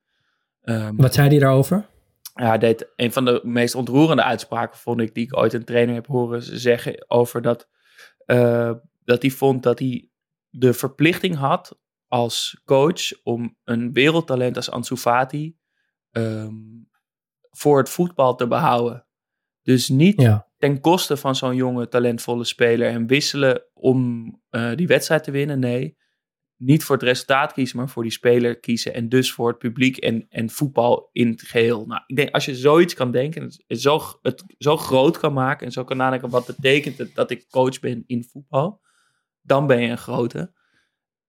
Um, 0.63 0.97
Wat 0.97 1.13
zei 1.13 1.27
hij 1.29 1.39
daarover? 1.39 1.85
Ja, 2.33 2.57
deed 2.57 2.91
een 2.95 3.11
van 3.11 3.25
de 3.25 3.41
meest 3.43 3.75
ontroerende 3.75 4.23
uitspraken, 4.23 4.77
vond 4.77 5.01
ik, 5.01 5.13
die 5.13 5.23
ik 5.23 5.37
ooit 5.37 5.53
een 5.53 5.65
trainer 5.65 5.95
heb 5.95 6.07
horen 6.07 6.43
zeggen 6.43 7.05
over 7.07 7.41
dat, 7.41 7.69
uh, 8.25 8.71
dat 9.03 9.21
hij 9.21 9.31
vond 9.31 9.63
dat 9.63 9.79
hij 9.79 10.09
de 10.49 10.73
verplichting 10.73 11.35
had 11.35 11.79
als 12.07 12.61
coach 12.65 13.23
om 13.23 13.57
een 13.63 13.93
wereldtalent 13.93 14.55
als 14.55 14.71
Ansu 14.71 14.97
Fati 14.97 15.57
um, 16.11 16.89
voor 17.49 17.77
het 17.77 17.89
voetbal 17.89 18.35
te 18.35 18.47
behouden. 18.47 19.05
Dus 19.61 19.89
niet 19.89 20.21
ja 20.21 20.50
ten 20.61 20.81
koste 20.81 21.17
van 21.17 21.35
zo'n 21.35 21.55
jonge, 21.55 21.87
talentvolle 21.87 22.43
speler 22.43 22.89
en 22.89 23.07
wisselen 23.07 23.63
om 23.73 24.25
uh, 24.51 24.75
die 24.75 24.87
wedstrijd 24.87 25.23
te 25.23 25.31
winnen. 25.31 25.59
Nee, 25.59 25.97
niet 26.55 26.83
voor 26.83 26.95
het 26.95 27.05
resultaat 27.05 27.53
kiezen, 27.53 27.77
maar 27.77 27.89
voor 27.89 28.03
die 28.03 28.11
speler 28.11 28.59
kiezen. 28.59 28.93
En 28.93 29.09
dus 29.09 29.31
voor 29.31 29.47
het 29.47 29.57
publiek 29.57 29.97
en, 29.97 30.25
en 30.29 30.49
voetbal 30.49 31.09
in 31.11 31.29
het 31.29 31.41
geheel. 31.41 31.85
Nou, 31.85 32.01
ik 32.05 32.15
denk 32.15 32.29
als 32.29 32.45
je 32.45 32.55
zoiets 32.55 32.93
kan 32.93 33.11
denken, 33.11 33.43
het 33.43 33.81
zo, 33.81 34.01
het 34.21 34.43
zo 34.57 34.77
groot 34.77 35.17
kan 35.17 35.33
maken 35.33 35.65
en 35.65 35.71
zo 35.71 35.83
kan 35.83 35.97
nadenken 35.97 36.29
wat 36.29 36.45
betekent 36.45 36.97
het 36.97 37.15
dat 37.15 37.31
ik 37.31 37.49
coach 37.49 37.79
ben 37.79 38.03
in 38.07 38.23
voetbal, 38.23 38.81
dan 39.41 39.67
ben 39.67 39.81
je 39.81 39.87
een 39.87 39.97
grote. 39.97 40.53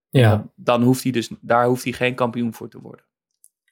Ja. 0.09 0.31
Dan, 0.31 0.53
dan 0.57 0.83
hoeft 0.83 1.03
hij 1.03 1.13
dus, 1.13 1.31
daar 1.41 1.67
hoeft 1.67 1.85
hij 1.85 1.93
geen 1.93 2.15
kampioen 2.15 2.55
voor 2.55 2.69
te 2.69 2.81
worden. 2.81 3.05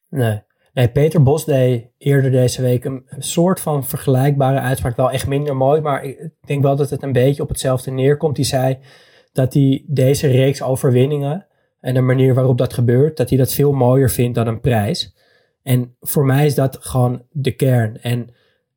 Nee. 0.09 0.43
Nee, 0.73 0.89
Peter 0.89 1.23
Bos 1.23 1.45
deed 1.45 1.87
eerder 1.99 2.31
deze 2.31 2.63
week 2.63 2.85
een, 2.85 3.07
soort 3.19 3.61
van 3.61 3.85
vergelijkbare 3.85 4.61
uitspraak. 4.61 4.97
Wel 4.97 5.11
echt 5.11 5.27
minder 5.27 5.57
mooi, 5.57 5.81
maar 5.81 6.05
ik 6.05 6.31
denk 6.41 6.63
wel 6.63 6.77
dat 6.77 6.91
het 6.91 7.03
een 7.03 7.13
beetje 7.13 7.43
op 7.43 7.49
hetzelfde 7.49 7.91
neerkomt. 7.91 8.37
Die 8.37 8.45
zei 8.45 8.79
dat 9.33 9.55
hij 9.55 9.85
deze 9.87 10.27
reeks 10.27 10.63
overwinningen 10.63 11.47
en 11.81 11.95
de 11.95 12.01
manier 12.01 12.35
waarop 12.35 12.59
dat 12.59 12.73
gebeurt, 12.73 13.17
dat 13.17 13.29
hij 13.29 13.39
dat 13.39 13.53
veel 13.53 13.73
mooier 13.73 14.11
vindt 14.11 14.35
dan 14.35 14.47
een 14.47 14.61
prijs. 14.61 15.15
En 15.63 15.97
voor 16.01 16.25
mij 16.25 16.47
is 16.47 16.55
dat 16.55 16.79
gewoon 16.81 17.23
de 17.31 17.53
kern. 17.53 18.01
En 18.01 18.35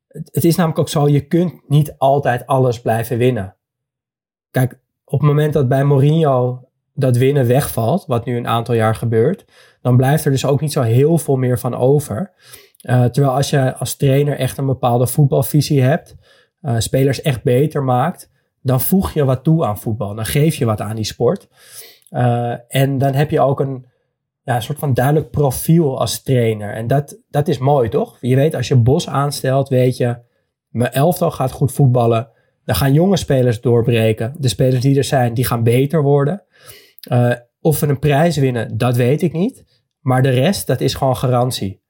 het 0.08 0.44
is 0.44 0.56
namelijk 0.56 0.80
ook 0.80 0.88
zo, 0.88 1.08
je 1.08 1.26
kunt 1.26 1.68
niet 1.68 1.94
altijd 1.98 2.46
alles 2.46 2.80
blijven 2.80 3.18
winnen. 3.18 3.56
Kijk, 4.50 4.78
op 5.04 5.18
het 5.18 5.28
moment 5.28 5.52
dat 5.52 5.68
bij 5.68 5.84
Mourinho 5.84 6.68
dat 6.94 7.16
winnen 7.16 7.46
wegvalt, 7.46 8.06
wat 8.06 8.24
nu 8.24 8.36
een 8.36 8.48
aantal 8.48 8.74
jaar 8.74 8.94
gebeurt, 8.94 9.44
dan 9.84 9.96
blijft 9.96 10.24
er 10.24 10.30
dus 10.30 10.46
ook 10.46 10.60
niet 10.60 10.72
zo 10.72 10.82
heel 10.82 11.18
veel 11.18 11.36
meer 11.36 11.58
van 11.58 11.74
over. 11.74 12.32
Uh, 12.82 13.04
terwijl 13.04 13.34
als 13.34 13.50
je 13.50 13.76
als 13.76 13.96
trainer 13.96 14.38
echt 14.38 14.58
een 14.58 14.66
bepaalde 14.66 15.06
voetbalvisie 15.06 15.82
hebt, 15.82 16.14
uh, 16.62 16.78
spelers 16.78 17.22
echt 17.22 17.42
beter 17.42 17.82
maakt, 17.82 18.30
dan 18.62 18.80
voeg 18.80 19.12
je 19.12 19.24
wat 19.24 19.44
toe 19.44 19.64
aan 19.64 19.78
voetbal. 19.78 20.14
Dan 20.14 20.24
geef 20.24 20.54
je 20.54 20.64
wat 20.64 20.80
aan 20.80 20.96
die 20.96 21.04
sport. 21.04 21.48
Uh, 22.10 22.54
en 22.68 22.98
dan 22.98 23.14
heb 23.14 23.30
je 23.30 23.40
ook 23.40 23.60
een, 23.60 23.86
ja, 24.42 24.60
soort 24.60 24.78
van 24.78 24.94
duidelijk 24.94 25.30
profiel 25.30 26.00
als 26.00 26.22
trainer. 26.22 26.74
En 26.74 26.86
dat, 26.86 27.18
dat 27.28 27.48
is 27.48 27.58
mooi, 27.58 27.88
toch? 27.88 28.18
Je 28.20 28.36
weet, 28.36 28.54
als 28.54 28.68
je 28.68 28.76
Bos 28.76 29.08
aanstelt, 29.08 29.68
weet 29.68 29.96
je, 29.96 30.16
mijn 30.68 30.92
elftal 30.92 31.30
gaat 31.30 31.52
goed 31.52 31.72
voetballen. 31.72 32.28
Dan 32.64 32.74
gaan 32.74 32.92
jonge 32.92 33.16
spelers 33.16 33.60
doorbreken. 33.60 34.34
De 34.38 34.48
spelers 34.48 34.80
die 34.80 34.96
er 34.96 35.04
zijn, 35.04 35.34
die 35.34 35.44
gaan 35.44 35.62
beter 35.62 36.02
worden. 36.02 36.42
Of 37.60 37.80
we 37.80 37.86
een 37.86 37.98
prijs 37.98 38.36
winnen, 38.36 38.76
dat 38.76 38.96
weet 38.96 39.22
ik 39.22 39.32
niet. 39.32 39.64
Maar 40.04 40.22
de 40.22 40.30
rest, 40.30 40.66
dat 40.66 40.80
is 40.80 40.94
gewoon 40.94 41.16
garantie. 41.16 41.82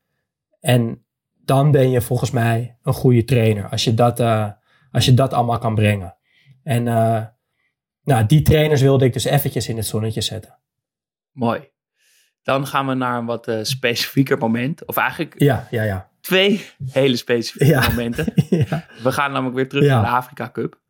En 0.60 1.04
dan 1.44 1.70
ben 1.70 1.90
je 1.90 2.00
volgens 2.00 2.30
mij 2.30 2.78
een 2.82 2.92
goede 2.92 3.24
trainer. 3.24 3.68
Als 3.68 3.84
je 3.84 3.94
dat, 3.94 4.20
uh, 4.20 4.50
Als 4.92 5.04
je 5.04 5.14
dat 5.14 5.32
allemaal 5.32 5.58
kan 5.58 5.74
brengen. 5.74 6.16
En 6.62 6.86
uh, 6.86 7.24
nou, 8.04 8.26
die 8.26 8.42
trainers 8.42 8.80
wilde 8.80 9.04
ik 9.04 9.12
dus 9.12 9.24
eventjes 9.24 9.68
in 9.68 9.76
het 9.76 9.86
zonnetje 9.86 10.20
zetten. 10.20 10.58
Mooi. 11.32 11.68
Dan 12.42 12.66
gaan 12.66 12.86
we 12.86 12.94
naar 12.94 13.18
een 13.18 13.26
wat 13.26 13.48
uh, 13.48 13.58
specifieker 13.62 14.38
moment. 14.38 14.86
Of 14.86 14.96
eigenlijk 14.96 15.34
ja, 15.40 15.68
ja, 15.70 15.82
ja. 15.82 16.10
twee 16.20 16.66
hele 16.90 17.16
specifieke 17.16 17.66
ja. 17.66 17.88
momenten. 17.88 18.32
ja. 18.68 18.86
We 19.02 19.12
gaan 19.12 19.32
namelijk 19.32 19.56
weer 19.56 19.68
terug 19.68 19.88
naar 19.88 20.02
de 20.02 20.08
Afrika 20.08 20.50
Cup. 20.50 20.80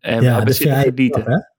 En 0.00 0.18
we 0.18 0.26
hebben 0.26 0.54
zitten 0.54 0.80
genieten. 0.80 1.53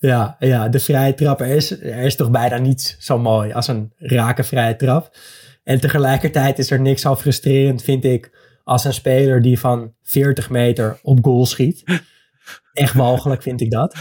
Ja, 0.00 0.36
ja, 0.38 0.68
de 0.68 0.80
vrije 0.80 1.14
trap. 1.14 1.40
Er 1.40 1.46
is, 1.46 1.70
er 1.80 2.02
is 2.02 2.16
toch 2.16 2.30
bijna 2.30 2.58
niets 2.58 2.96
zo 2.98 3.18
mooi 3.18 3.52
als 3.52 3.68
een 3.68 3.92
rake 3.96 4.44
vrije 4.44 4.76
trap. 4.76 5.16
En 5.64 5.80
tegelijkertijd 5.80 6.58
is 6.58 6.70
er 6.70 6.80
niks 6.80 7.02
zo 7.02 7.16
frustrerend, 7.16 7.82
vind 7.82 8.04
ik, 8.04 8.30
als 8.64 8.84
een 8.84 8.92
speler 8.92 9.42
die 9.42 9.58
van 9.58 9.92
40 10.02 10.50
meter 10.50 10.98
op 11.02 11.24
goal 11.24 11.46
schiet. 11.46 11.84
Echt 12.72 12.94
walgelijk 12.94 13.42
vind 13.42 13.60
ik 13.60 13.70
dat. 13.70 13.96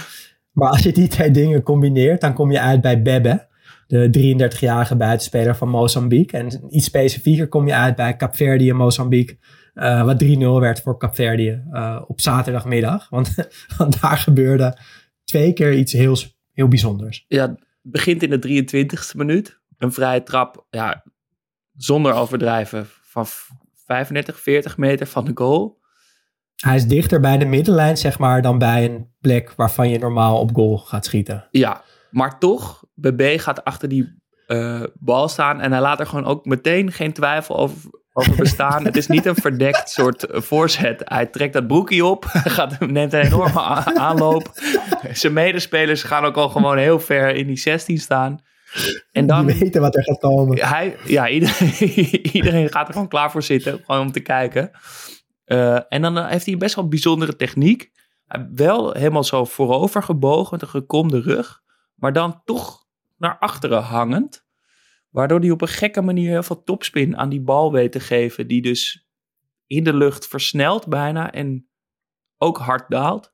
Maar 0.52 0.70
als 0.70 0.82
je 0.82 0.92
die 0.92 1.08
twee 1.08 1.32
dingen 1.32 1.64
combineert, 1.64 2.22
dan 2.22 2.34
kom 2.34 2.52
je 2.52 2.60
uit 2.60 2.82
bij 2.82 3.02
Bebe, 3.02 3.48
de 3.88 4.10
33-jarige 4.58 4.96
buitenspeler 4.96 5.56
van 5.56 5.70
Mozambique. 5.70 6.38
En 6.38 6.66
iets 6.70 6.86
specifieker 6.86 7.48
kom 7.48 7.68
je 7.68 7.74
uit 7.74 7.96
bij 7.96 8.16
Capverdië 8.16 8.74
Mozambique, 8.74 9.38
uh, 9.76 10.04
wat 10.04 10.24
3-0 10.24 10.28
werd 10.38 10.82
voor 10.82 10.98
Capverdië 10.98 11.64
uh, 11.72 12.02
op 12.08 12.22
zaterdagmiddag. 12.22 13.10
Want 13.10 13.36
daar 14.02 14.18
gebeurde 14.18 14.78
twee 15.30 15.54
keer 15.54 15.74
iets 15.74 15.94
heel, 15.94 16.18
heel 16.54 16.68
bijzonders. 16.68 17.26
Ja, 17.28 17.48
het 17.48 17.60
begint 17.82 18.24
in 18.24 18.30
de 18.30 18.64
23e 18.64 19.16
minuut. 19.16 19.60
Een 19.78 19.94
vrije 19.94 20.24
trap, 20.24 20.66
ja, 20.70 21.04
zonder 21.78 22.14
overdrijven, 22.14 22.88
van 23.02 23.26
35, 23.86 24.40
40 24.40 24.78
meter 24.78 25.08
van 25.08 25.26
de 25.26 25.32
goal. 25.34 25.78
Hij 26.56 26.76
is 26.76 26.88
dichter 26.88 27.20
bij 27.20 27.38
de 27.38 27.46
middenlijn, 27.46 27.98
zeg 27.98 28.20
maar, 28.20 28.42
dan 28.42 28.58
bij 28.58 28.86
een 28.86 29.08
plek 29.22 29.54
waarvan 29.56 29.90
je 29.90 30.00
normaal 30.00 30.40
op 30.40 30.56
goal 30.56 30.78
gaat 30.78 31.06
schieten. 31.06 31.48
Ja, 31.52 31.84
maar 32.12 32.40
toch, 32.40 32.84
BB 32.94 33.40
gaat 33.40 33.64
achter 33.64 33.90
die 33.90 34.18
uh, 34.48 34.84
bal 34.94 35.28
staan 35.28 35.62
en 35.62 35.72
hij 35.72 35.82
laat 35.82 36.00
er 36.00 36.06
gewoon 36.06 36.26
ook 36.26 36.46
meteen 36.46 36.92
geen 36.92 37.14
twijfel 37.14 37.58
over, 37.58 37.99
over 38.14 38.36
bestaan. 38.36 38.86
het 38.86 38.98
is 38.98 39.08
niet 39.08 39.26
een 39.26 39.36
verdekt 39.36 39.90
soort 39.90 40.26
voorzet. 40.30 41.02
Hij 41.06 41.26
trekt 41.26 41.54
dat 41.54 41.68
broekje 41.68 42.06
op, 42.06 42.26
gaat, 42.56 42.80
neemt 42.80 43.14
een 43.14 43.22
enorme 43.22 43.60
aanloop. 43.96 44.52
Zijn 45.12 45.34
medespelers 45.34 46.04
gaan 46.04 46.26
ook 46.26 46.36
al 46.36 46.50
gewoon 46.50 46.78
heel 46.78 47.00
ver 47.00 47.36
in 47.36 47.48
die 47.48 47.58
16 47.58 47.98
staan. 47.98 48.40
En 49.12 49.28
dan, 49.28 49.46
Die 49.46 49.60
weten 49.60 49.82
wat 49.82 49.96
er 49.96 50.04
gaat 50.04 50.20
komen. 50.20 50.68
Hij, 50.68 50.96
ja, 51.06 51.30
iedereen, 51.30 51.74
iedereen 52.38 52.70
gaat 52.70 52.88
er 52.88 52.94
gewoon 52.94 53.08
klaar 53.08 53.32
voor 53.32 53.44
zitten, 53.44 53.82
gewoon 53.86 54.02
om 54.02 54.12
te 54.12 54.20
kijken. 54.20 54.72
Uh, 55.46 55.80
en 55.90 56.02
dan 56.02 56.26
heeft 56.26 56.46
hij 56.46 56.58
best 56.58 56.76
wel 56.76 56.84
een 56.84 56.90
bijzondere 56.90 57.36
techniek. 57.36 57.92
Wel 58.54 58.92
helemaal 58.92 59.24
zo 59.24 59.46
voorover 59.46 60.04
gebogen 60.04 60.50
met 60.52 60.62
een 60.62 60.68
gekromde 60.68 61.22
rug. 61.22 61.62
Maar 61.96 62.14
dan 62.14 62.42
toch 62.46 62.86
naar 63.18 63.38
achteren 63.40 63.82
hangend. 63.82 64.48
Waardoor 65.10 65.40
hij 65.40 65.52
op 65.52 65.62
een 65.62 65.68
gekke 65.68 66.02
manier 66.02 66.30
heel 66.30 66.44
veel 66.44 66.64
topspin 66.64 67.18
aan 67.18 67.30
die 67.30 67.42
bal 67.42 67.72
weet 67.72 67.92
te 67.92 68.00
geven. 68.00 68.48
Die 68.48 68.62
dus 68.62 69.08
in 69.68 69.84
de 69.84 69.94
lucht 69.94 70.28
versnelt 70.28 70.88
bijna 70.88 71.32
en 71.32 71.70
ook 72.38 72.58
hard 72.58 72.90
daalt. 72.90 73.34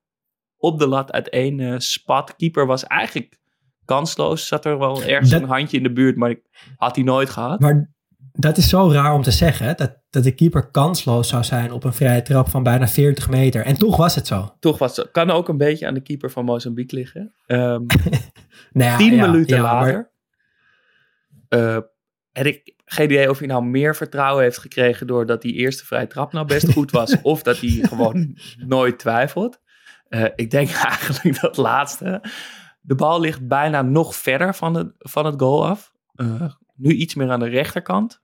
Op 0.57 0.79
de 0.79 0.87
lat 0.87 1.11
uit 1.11 1.29
één 1.29 1.59
uh, 1.59 1.75
spat. 1.77 2.35
Keeper 2.35 2.65
was 2.65 2.83
eigenlijk 2.83 3.39
kansloos. 3.85 4.47
Zat 4.47 4.65
er 4.65 4.79
wel 4.79 5.03
ergens 5.03 5.31
een 5.31 5.43
handje 5.43 5.77
in 5.77 5.83
de 5.83 5.93
buurt, 5.93 6.15
maar 6.15 6.35
had 6.75 6.95
hij 6.95 7.03
nooit 7.03 7.29
gehad. 7.29 7.59
Maar 7.59 7.93
dat 8.31 8.57
is 8.57 8.69
zo 8.69 8.91
raar 8.91 9.13
om 9.13 9.21
te 9.21 9.31
zeggen, 9.31 9.77
dat, 9.77 9.97
dat 10.09 10.23
de 10.23 10.31
keeper 10.31 10.71
kansloos 10.71 11.27
zou 11.27 11.43
zijn 11.43 11.71
op 11.71 11.83
een 11.83 11.93
vrije 11.93 12.21
trap 12.21 12.49
van 12.49 12.63
bijna 12.63 12.87
40 12.87 13.29
meter. 13.29 13.65
En 13.65 13.77
toch 13.77 13.97
was 13.97 14.15
het 14.15 14.27
zo. 14.27 14.55
Toch 14.59 14.77
was 14.77 14.97
het 14.97 15.11
Kan 15.11 15.31
ook 15.31 15.49
een 15.49 15.57
beetje 15.57 15.87
aan 15.87 15.93
de 15.93 16.01
keeper 16.01 16.31
van 16.31 16.45
Mozambique 16.45 16.97
liggen. 16.97 17.33
Um, 17.47 17.85
nou 18.71 18.91
ja, 18.91 18.97
tien 18.97 19.15
minuten 19.15 19.59
later. 19.59 19.93
Maar... 19.93 20.13
Uh, 21.55 21.77
heb 22.31 22.45
ik 22.45 22.75
geen 22.85 23.11
idee 23.11 23.29
of 23.29 23.37
hij 23.37 23.47
nou 23.47 23.63
meer 23.63 23.95
vertrouwen 23.95 24.43
heeft 24.43 24.57
gekregen 24.57 25.07
doordat 25.07 25.41
die 25.41 25.53
eerste 25.53 25.85
vrije 25.85 26.07
trap 26.07 26.33
nou 26.33 26.45
best 26.45 26.71
goed 26.71 26.91
was. 26.91 27.21
of 27.21 27.43
dat 27.43 27.57
hij 27.57 27.69
gewoon 27.69 28.37
nooit 28.57 28.99
twijfelt. 28.99 29.61
Uh, 30.09 30.25
ik 30.35 30.51
denk 30.51 30.69
eigenlijk 30.89 31.41
dat 31.41 31.57
laatste. 31.57 32.23
De 32.81 32.95
bal 32.95 33.19
ligt 33.19 33.47
bijna 33.47 33.81
nog 33.81 34.15
verder 34.15 34.55
van, 34.55 34.73
de, 34.73 34.93
van 34.97 35.25
het 35.25 35.39
goal 35.39 35.67
af. 35.67 35.93
Uh, 36.15 36.53
nu 36.75 36.91
iets 36.91 37.15
meer 37.15 37.31
aan 37.31 37.39
de 37.39 37.49
rechterkant. 37.49 38.23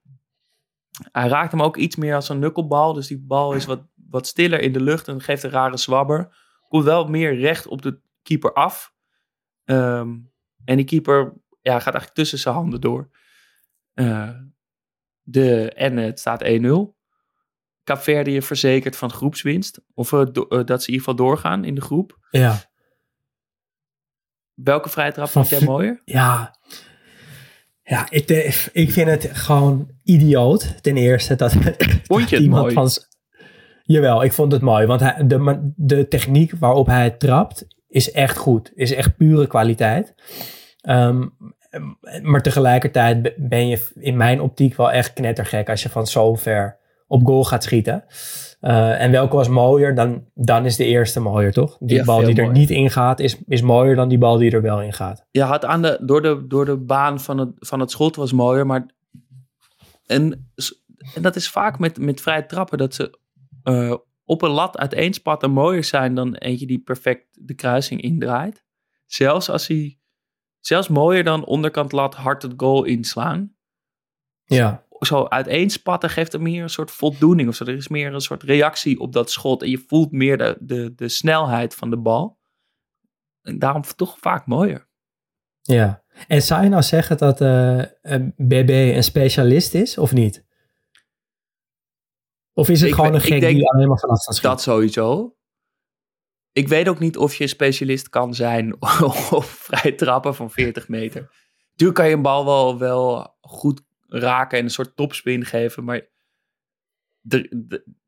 Hij 1.12 1.28
raakt 1.28 1.52
hem 1.52 1.62
ook 1.62 1.78
iets 1.78 1.96
meer 1.96 2.16
als 2.16 2.30
een 2.30 2.40
nukkelbal. 2.40 2.94
Dus 2.94 3.08
die 3.08 3.24
bal 3.28 3.54
is 3.54 3.66
wat, 3.66 3.84
wat 4.10 4.28
stiller 4.28 4.62
in 4.62 4.74
de 4.74 4.82
lucht 4.82 5.08
en 5.08 5.22
geeft 5.22 5.44
een 5.44 5.50
rare 5.50 5.78
zwabber. 5.78 6.38
Komt 6.68 6.84
wel 6.84 7.08
meer 7.08 7.40
recht 7.40 7.68
op 7.68 7.82
de 7.82 8.00
keeper 8.22 8.54
af. 8.54 8.94
Um, 9.66 10.32
en 10.66 10.76
die 10.76 10.86
keeper 10.86 11.34
ja, 11.62 11.74
gaat 11.74 11.94
eigenlijk 11.94 12.14
tussen 12.14 12.40
zijn 12.40 12.56
handen 12.56 12.82
door. 12.82 13.10
Uh, 13.96 14.30
de, 15.22 15.72
en 15.72 15.98
het 15.98 16.20
staat 16.20 16.44
1-0. 16.44 16.48
Capverdië 17.84 18.42
verzekerd 18.42 18.96
van 18.96 19.12
groepswinst. 19.12 19.82
Of 19.94 20.10
do, 20.10 20.46
uh, 20.50 20.66
dat 20.66 20.84
ze 20.84 20.88
in 20.88 20.94
ieder 20.94 21.10
geval 21.10 21.16
doorgaan 21.16 21.66
in 21.66 21.76
de 21.76 21.82
groep. 21.82 22.18
Ja. 22.30 22.62
Welke 24.54 24.90
vrije 24.90 25.12
trap 25.12 25.30
vond 25.30 25.50
jij 25.50 25.62
mooier? 25.62 26.02
Ja, 26.06 26.56
ja, 27.92 28.08
ik, 28.10 28.30
ik 28.74 28.92
vind 28.92 29.10
het 29.10 29.30
gewoon 29.34 29.90
idioot. 30.04 30.84
Ten 30.84 30.98
eerste 30.98 31.36
dat, 31.36 31.54
vond 32.04 32.30
je 32.30 32.36
het 32.36 32.44
iemand 32.44 32.62
mooi? 32.62 32.74
van. 32.74 32.90
Jawel, 33.84 34.24
ik 34.24 34.34
vond 34.34 34.52
het 34.52 34.62
mooi. 34.62 34.86
Want 34.86 35.00
hij, 35.00 35.28
de, 35.28 35.72
de 35.76 36.08
techniek 36.08 36.52
waarop 36.60 36.88
hij 36.88 37.10
trapt 37.10 37.66
is 37.88 38.12
echt 38.12 38.38
goed. 38.38 38.72
Is 38.76 38.94
echt 38.94 39.18
pure 39.18 39.48
kwaliteit. 39.48 40.14
Um, 40.82 41.36
maar 42.22 42.42
tegelijkertijd 42.42 43.34
ben 43.38 43.68
je 43.68 43.92
in 43.96 44.18
mijn 44.18 44.42
optiek 44.42 44.76
wel 44.76 44.92
echt 44.92 45.14
knettergek 45.14 45.70
als 45.70 45.84
je 45.84 45.90
van 45.90 46.08
zo 46.08 46.36
ver 46.36 46.80
op 47.08 47.26
goal 47.26 47.44
gaat 47.44 47.64
schieten. 47.64 48.04
Uh, 48.62 49.02
en 49.02 49.12
welke 49.12 49.36
was 49.36 49.48
mooier? 49.48 49.96
Dan, 49.96 50.26
dan 50.34 50.66
is 50.66 50.76
de 50.76 50.86
eerste 50.86 51.20
mooier, 51.20 51.52
toch? 51.52 51.78
Die 51.80 51.98
ja, 51.98 52.04
bal 52.04 52.24
die 52.24 52.42
er 52.42 52.52
niet 52.52 52.70
in 52.70 52.90
gaat, 52.90 53.20
is, 53.20 53.38
is 53.48 53.62
mooier 53.62 53.96
dan 53.96 54.10
die 54.10 54.18
bal 54.18 54.38
die 54.38 54.52
er 54.52 54.62
wel 54.62 54.82
in 54.82 54.94
gaat. 54.94 55.26
Ja, 55.32 55.48
had 55.48 55.66
aan 55.66 55.82
de, 55.82 55.98
door, 56.02 56.22
de, 56.22 56.46
door 56.48 56.66
de 56.66 56.78
baan 56.78 57.20
van 57.20 57.38
het, 57.38 57.50
van 57.56 57.80
het 57.80 57.92
schot 57.92 58.16
was 58.16 58.32
mooier. 58.32 58.66
Maar 58.66 58.86
en, 60.06 60.52
en 61.16 61.22
dat 61.22 61.36
is 61.36 61.50
vaak 61.50 61.80
met, 61.80 62.00
met 62.00 62.22
vrije 62.22 62.46
trappen, 62.46 62.78
dat 62.78 62.94
ze 62.94 63.20
uh, 63.64 63.96
op 64.26 64.42
een 64.42 64.50
lat 64.50 64.78
uiteenspatten 64.78 65.52
mooier 65.52 65.84
zijn 65.84 66.16
dan 66.16 66.36
eentje 66.36 66.68
die 66.68 66.80
perfect 66.80 67.28
de 67.32 67.54
kruising 67.54 68.02
indraait. 68.02 68.64
Zelfs 69.06 69.50
als 69.50 69.68
hij, 69.68 70.00
zelfs 70.62 70.88
mooier 70.88 71.24
dan 71.24 71.46
onderkant 71.46 71.92
lat 71.92 72.16
hard 72.16 72.42
het 72.42 72.54
goal 72.58 72.84
inslaan. 72.84 73.56
Ja 74.44 74.86
zo 75.06 75.28
uiteenspatten 75.28 76.10
geeft 76.10 76.34
er 76.34 76.42
meer 76.42 76.64
een 76.64 76.70
soort 76.70 76.92
voldoening. 76.92 77.50
Of 77.50 77.56
zo. 77.56 77.66
Er 77.66 77.76
is 77.76 77.88
meer 77.88 78.14
een 78.14 78.22
soort 78.22 78.44
reactie 78.44 79.00
op 79.00 79.14
dat 79.14 79.32
schot. 79.32 79.62
En 79.62 79.70
je 79.70 79.84
voelt 79.88 80.12
meer 80.12 80.38
de, 80.38 80.58
de, 80.60 80.94
de 80.96 81.10
snelheid 81.10 81.76
van 81.76 81.90
de 81.90 81.98
bal. 81.98 82.40
En 83.42 83.60
daarom 83.60 83.82
toch 83.82 84.18
vaak 84.20 84.46
mooier. 84.46 84.90
Ja. 85.62 86.04
En 86.28 86.42
zou 86.42 86.64
je 86.64 86.70
nou 86.70 86.84
zeggen 86.84 87.18
dat 87.18 87.42
uh, 87.42 87.84
BB 88.36 88.94
een 88.96 89.04
specialist 89.04 89.74
is 89.74 89.98
of 89.98 90.14
niet? 90.14 90.46
Of 92.54 92.70
is 92.70 92.80
het 92.80 92.90
ik 92.90 92.96
gewoon 92.96 93.14
een 93.14 93.22
gek 93.22 93.42
die 93.42 93.70
alleen 93.70 93.88
maar 93.88 94.00
vanaf 94.00 94.18
schiet? 94.18 94.42
Dat 94.42 94.62
sowieso. 94.62 95.36
Ik 96.52 96.68
weet 96.68 96.90
ook 96.90 97.00
niet 97.00 97.18
of 97.18 97.36
je 97.36 97.48
specialist 97.48 98.10
kan 98.10 98.34
zijn 98.34 98.74
op 99.32 99.44
vrij 99.44 99.92
trappen 99.92 100.36
van 100.36 100.52
40 100.52 100.88
meter. 100.88 101.30
Tuurlijk 101.76 102.00
kan 102.00 102.10
je 102.10 102.16
een 102.16 102.22
bal 102.22 102.46
wel, 102.46 102.78
wel 102.78 103.36
goed 103.42 103.82
raken 104.08 104.58
en 104.58 104.64
een 104.64 104.70
soort 104.70 104.96
topspin 104.96 105.46
geven. 105.46 105.84
Maar 105.84 106.02
er, 107.28 107.50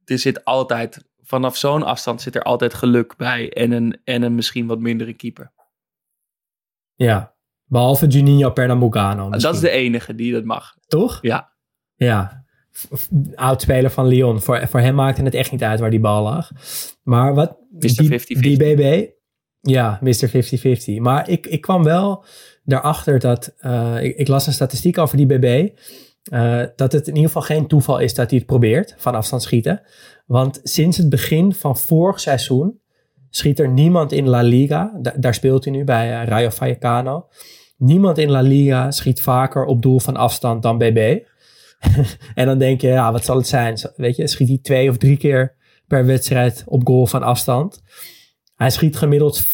er 0.06 0.20
zit 0.20 0.46
altijd, 0.46 1.06
vanaf 1.22 1.58
zo'n 1.58 1.84
afstand 1.84 2.22
zit 2.22 2.36
er 2.36 2.44
altijd 2.44 2.74
geluk 2.74 3.16
bij. 3.16 3.54
En 3.54 3.72
een, 3.72 4.02
en 4.04 4.22
een 4.22 4.36
misschien 4.36 4.68
wat 4.68 4.80
mindere 4.80 5.14
keeper. 5.14 5.52
Ja, 6.96 7.36
behalve 7.66 8.08
Juninho 8.08 8.52
Pernambucano. 8.52 9.30
Misschien. 9.30 9.52
Dat 9.52 9.54
is 9.54 9.70
de 9.70 9.70
enige 9.70 10.16
die 10.16 10.34
dat 10.34 10.44
mag. 10.44 10.78
Toch? 10.88 11.20
Ja. 11.22 11.52
Ja, 11.96 12.43
oudspeler 13.36 13.92
van 13.92 14.08
Lyon. 14.08 14.42
Voor, 14.42 14.68
voor 14.68 14.80
hem 14.80 14.96
maakte 14.96 15.24
het 15.24 15.34
echt 15.34 15.52
niet 15.52 15.64
uit 15.64 15.80
waar 15.80 15.90
die 15.90 16.00
bal 16.00 16.24
lag. 16.24 16.52
Maar 17.04 17.34
wat... 17.34 17.58
Mr. 17.80 18.04
50-50. 18.04 18.18
Die 18.26 18.58
BB... 18.58 19.06
Ja, 19.62 20.00
Mr. 20.02 20.30
50-50. 20.30 21.02
Maar 21.02 21.30
ik, 21.30 21.48
ik 21.48 21.62
kwam 21.62 21.84
wel 21.84 22.26
daarachter 22.64 23.20
dat, 23.20 23.54
uh, 23.62 24.04
ik, 24.04 24.18
ik, 24.18 24.28
las 24.28 24.48
een 24.48 24.54
statistiek 24.54 24.98
over 24.98 25.18
die 25.18 25.26
BB, 25.26 25.44
uh, 26.32 26.62
eh, 26.62 26.70
dat 26.76 26.92
het 26.92 27.08
in 27.08 27.16
ieder 27.16 27.30
geval 27.30 27.42
geen 27.42 27.68
toeval 27.68 28.00
is 28.00 28.14
dat 28.14 28.30
hij 28.30 28.40
het 28.40 28.48
probeert 28.48 28.96
van 28.98 29.16
afstand 29.16 29.42
schieten. 29.42 29.82
Want 30.26 30.60
sinds 30.64 30.98
het 30.98 31.10
begin 31.10 31.54
van 31.54 31.78
vorig 31.78 32.20
seizoen 32.20 32.80
schiet 33.30 33.60
er 33.60 33.70
niemand 33.70 34.12
in 34.12 34.28
La 34.28 34.42
Liga, 34.42 35.00
daar 35.18 35.34
speelt 35.34 35.64
hij 35.64 35.74
nu 35.74 35.84
bij 35.84 36.22
uh, 36.22 36.28
Rayo 36.28 36.50
Vallecano, 36.50 37.28
niemand 37.78 38.18
in 38.18 38.30
La 38.30 38.42
Liga 38.42 38.92
schiet 38.92 39.22
vaker 39.22 39.66
op 39.66 39.82
doel 39.82 40.00
van 40.00 40.16
afstand 40.16 40.62
dan 40.62 40.78
BB. 40.78 41.20
en 42.36 42.46
dan 42.46 42.58
denk 42.58 42.82
je, 42.82 42.88
ja, 42.88 43.12
wat 43.12 43.26
zal 43.26 43.38
het 43.38 43.48
zijn? 43.48 43.78
Weet 43.96 44.16
je, 44.16 44.28
schiet 44.28 44.48
hij 44.48 44.60
twee 44.62 44.90
of 44.90 44.98
drie 44.98 45.18
keer 45.18 45.56
per 45.88 46.06
wedstrijd 46.06 46.64
op 46.66 46.88
goal 46.88 47.08
van 47.08 47.24
afstand. 47.24 47.82
Hij 48.56 48.70
schiet 48.70 48.96
gemiddeld 48.98 49.44
5,3 49.46 49.50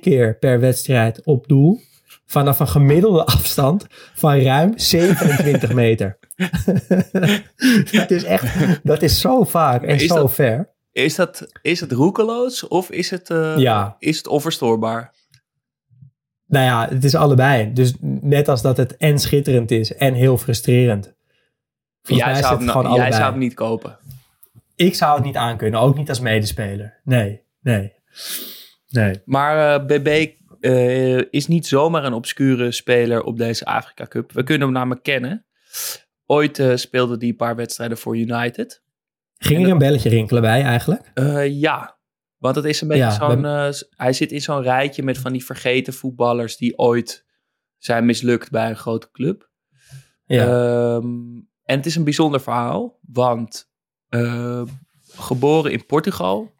keer 0.00 0.38
per 0.38 0.60
wedstrijd 0.60 1.24
op 1.24 1.46
doel. 1.48 1.80
Vanaf 2.26 2.58
een 2.60 2.68
gemiddelde 2.68 3.24
afstand 3.24 3.86
van 4.14 4.38
ruim 4.40 4.72
27 4.78 5.72
meter. 5.84 6.18
dat 7.92 8.10
is 8.10 8.24
echt, 8.24 8.56
dat 8.82 9.02
is 9.02 9.20
zo 9.20 9.44
vaak 9.44 9.82
en 9.82 9.94
Is 9.94 10.06
zo 10.06 10.14
dat- 10.14 10.32
ver. 10.34 10.74
Is, 10.92 11.14
dat, 11.14 11.46
is 11.62 11.80
het 11.80 11.92
roekeloos 11.92 12.68
of 12.68 12.90
is 12.90 13.10
het, 13.10 13.30
eh, 13.30 13.54
Ja. 13.56 13.96
is 13.98 14.16
het 14.16 14.26
onverstoorbaar? 14.26 15.14
Nou 16.46 16.64
ja, 16.64 16.88
het 16.94 17.04
is 17.04 17.14
allebei. 17.14 17.72
Dus 17.72 17.94
net 18.20 18.48
als 18.48 18.62
dat 18.62 18.76
het 18.76 18.96
en 18.96 19.18
schitterend 19.18 19.70
is 19.70 19.94
en 19.94 20.14
heel 20.14 20.38
frustrerend. 20.38 21.14
Volgens 22.06 22.28
Jij, 22.28 22.42
zou 22.42 22.54
het 22.54 22.62
hem, 22.62 22.70
gewoon 22.70 22.82
jij 22.82 22.92
allebei. 22.92 23.20
zou 23.20 23.30
hem 23.30 23.38
niet 23.40 23.54
kopen. 23.54 23.98
Ik 24.74 24.94
zou 24.94 25.14
het 25.16 25.24
niet 25.24 25.36
aankunnen, 25.36 25.80
ook 25.80 25.96
niet 25.96 26.08
als 26.08 26.20
medespeler. 26.20 27.00
Nee, 27.04 27.42
nee, 27.60 27.92
nee. 28.88 29.22
Maar 29.24 29.74
eh, 29.74 29.86
BB 29.86 30.26
eh, 30.60 31.32
is 31.32 31.46
niet 31.46 31.66
zomaar 31.66 32.04
een 32.04 32.12
obscure 32.12 32.72
speler 32.72 33.22
op 33.22 33.38
deze 33.38 33.64
Afrika 33.64 34.06
Cup. 34.06 34.32
We 34.32 34.42
kunnen 34.42 34.66
hem 34.66 34.76
namelijk 34.76 35.02
kennen. 35.02 35.46
Ooit 36.26 36.58
eh, 36.58 36.76
speelde 36.76 37.16
hij 37.18 37.28
een 37.28 37.36
paar 37.36 37.56
wedstrijden 37.56 37.98
voor 37.98 38.16
United. 38.16 38.82
Ging 39.38 39.64
er 39.64 39.70
een 39.70 39.78
belletje 39.78 40.08
rinkelen 40.08 40.42
bij 40.42 40.62
eigenlijk? 40.62 41.10
Ja, 41.48 41.98
want 42.36 42.56
het 42.56 42.64
is 42.64 42.80
een 42.80 42.88
beetje 42.88 43.04
Ja, 43.04 43.72
zo'n... 43.72 43.88
hij 43.96 44.12
zit 44.12 44.32
in 44.32 44.40
zo'n 44.40 44.62
rijtje 44.62 45.02
met 45.02 45.18
van 45.18 45.32
die 45.32 45.44
vergeten 45.44 45.92
voetballers... 45.92 46.56
die 46.56 46.78
ooit 46.78 47.24
zijn 47.78 48.04
mislukt 48.04 48.50
bij 48.50 48.68
een 48.68 48.76
grote 48.76 49.10
club. 49.12 49.50
Ja. 50.24 50.46
Ehm, 50.46 51.06
en 51.66 51.76
het 51.76 51.86
is 51.86 51.96
een 51.96 52.04
bijzonder 52.04 52.40
verhaal, 52.40 52.98
want 53.00 53.70
eh, 54.08 54.62
geboren 55.08 55.72
in 55.72 55.86
Portugal, 55.86 56.52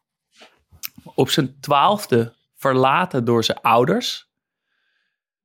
op 1.14 1.29
zijn 1.31 1.61
twaalfde 1.61 2.35
verlaten 2.55 3.25
door 3.25 3.45
zijn 3.45 3.61
ouders, 3.61 4.31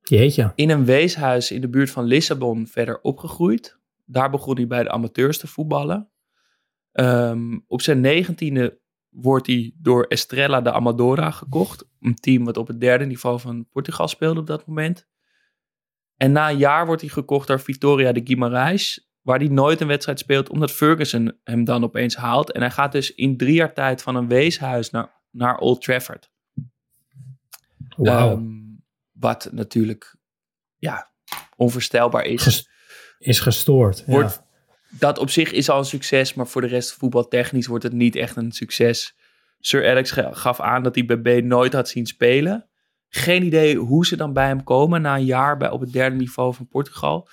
Jeetje. 0.01 0.51
in 0.55 0.69
een 0.69 0.85
weeshuis 0.85 1.51
in 1.51 1.61
de 1.61 1.69
buurt 1.69 1.89
van 1.89 2.03
Lissabon 2.03 2.67
verder 2.67 3.01
opgegroeid. 3.01 3.79
Daar 4.05 4.29
begon 4.29 4.55
hij 4.55 4.67
bij 4.67 4.83
de 4.83 4.89
amateurs 4.89 5.37
te 5.37 5.47
voetballen. 5.47 6.09
Ehm, 6.91 7.59
op 7.67 7.81
zijn 7.81 7.99
negentiende 7.99 8.79
wordt 9.09 9.47
hij 9.47 9.73
door 9.77 10.03
Estrela 10.03 10.61
de 10.61 10.71
Amadora 10.71 11.31
gekocht. 11.31 11.87
Een 11.99 12.15
team 12.15 12.45
wat 12.45 12.57
op 12.57 12.67
het 12.67 12.79
derde 12.79 13.05
niveau 13.05 13.39
van 13.39 13.67
Portugal 13.69 14.07
speelde 14.07 14.39
op 14.39 14.47
dat 14.47 14.65
moment. 14.65 15.07
En 16.17 16.31
na 16.31 16.49
een 16.49 16.57
jaar 16.57 16.85
wordt 16.85 17.01
hij 17.01 17.09
gekocht 17.09 17.47
door 17.47 17.59
Vitoria 17.59 18.11
de 18.11 18.21
Guimarães. 18.23 19.10
Waar 19.21 19.39
hij 19.39 19.47
nooit 19.47 19.81
een 19.81 19.87
wedstrijd 19.87 20.19
speelt, 20.19 20.49
omdat 20.49 20.71
Ferguson 20.71 21.39
hem 21.43 21.63
dan 21.63 21.83
opeens 21.83 22.15
haalt. 22.15 22.51
En 22.51 22.61
hij 22.61 22.71
gaat 22.71 22.91
dus 22.91 23.13
in 23.15 23.37
drie 23.37 23.53
jaar 23.53 23.73
tijd 23.73 24.01
van 24.01 24.15
een 24.15 24.27
weeshuis 24.27 24.89
naar, 24.89 25.21
naar 25.31 25.57
Old 25.57 25.81
Trafford. 25.81 26.31
Wauw. 27.95 28.31
Ehm, 28.31 28.49
wat 29.11 29.49
natuurlijk 29.51 30.15
ja, 30.77 31.11
onvoorstelbaar 31.55 32.25
is. 32.25 32.43
Ges- 32.43 32.69
is 33.17 33.39
gestoord. 33.39 34.03
ja. 34.05 34.11
Wordt- 34.11 34.43
dat 34.89 35.17
op 35.17 35.29
zich 35.29 35.51
is 35.51 35.69
al 35.69 35.77
een 35.77 35.85
succes, 35.85 36.33
maar 36.33 36.47
voor 36.47 36.61
de 36.61 36.67
rest 36.67 36.93
voetbaltechnisch 36.93 37.67
wordt 37.67 37.83
het 37.83 37.93
niet 37.93 38.15
echt 38.15 38.35
een 38.35 38.51
succes. 38.51 39.15
Sir 39.59 39.89
Alex 39.89 40.11
gaf 40.31 40.59
aan 40.59 40.83
dat 40.83 40.95
hij 40.95 41.05
bij 41.05 41.39
B 41.41 41.43
nooit 41.43 41.73
had 41.73 41.89
zien 41.89 42.05
spelen. 42.05 42.69
Geen 43.07 43.43
idee 43.43 43.77
hoe 43.77 44.05
ze 44.05 44.15
dan 44.15 44.33
bij 44.33 44.47
hem 44.47 44.63
komen 44.63 45.01
na 45.01 45.15
een 45.15 45.25
jaar 45.25 45.57
bij, 45.57 45.69
op 45.69 45.81
het 45.81 45.91
derde 45.91 46.15
niveau 46.15 46.53
van 46.53 46.67
Portugal. 46.67 47.27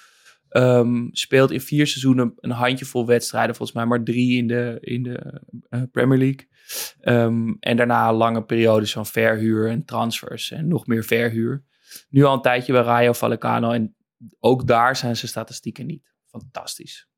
Ehm, 0.48 1.08
speelt 1.10 1.50
in 1.50 1.60
vier 1.60 1.86
seizoenen 1.86 2.32
een 2.36 2.50
handjevol 2.50 3.06
wedstrijden, 3.06 3.54
volgens 3.54 3.76
mij 3.78 3.86
maar 3.86 4.02
drie 4.02 4.36
in 4.36 4.46
de, 4.46 4.78
in 4.80 5.02
de 5.02 5.42
eh, 5.68 5.82
Premier 5.92 6.18
League. 6.18 6.48
Ehm, 7.00 7.54
en 7.60 7.76
daarna 7.76 8.12
lange 8.12 8.44
periodes 8.44 8.92
van 8.92 9.06
verhuur 9.06 9.70
en 9.70 9.84
transfers 9.84 10.50
en 10.50 10.68
nog 10.68 10.86
meer 10.86 11.04
verhuur. 11.04 11.64
Nu 12.08 12.24
al 12.24 12.34
een 12.34 12.42
tijdje 12.42 12.72
bij 12.72 12.82
Rayo 12.82 13.12
Vallecano 13.12 13.70
en 13.70 13.96
ook 14.40 14.66
daar 14.66 14.96
zijn 14.96 15.16
zijn 15.16 15.30
statistieken 15.30 15.86
niet 15.86 16.02
fantastisch. 16.26 17.08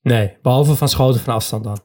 Nee, 0.00 0.36
behalve 0.42 0.74
van 0.74 0.88
schoten 0.88 1.20
van 1.20 1.34
afstand 1.34 1.64
dan. 1.64 1.80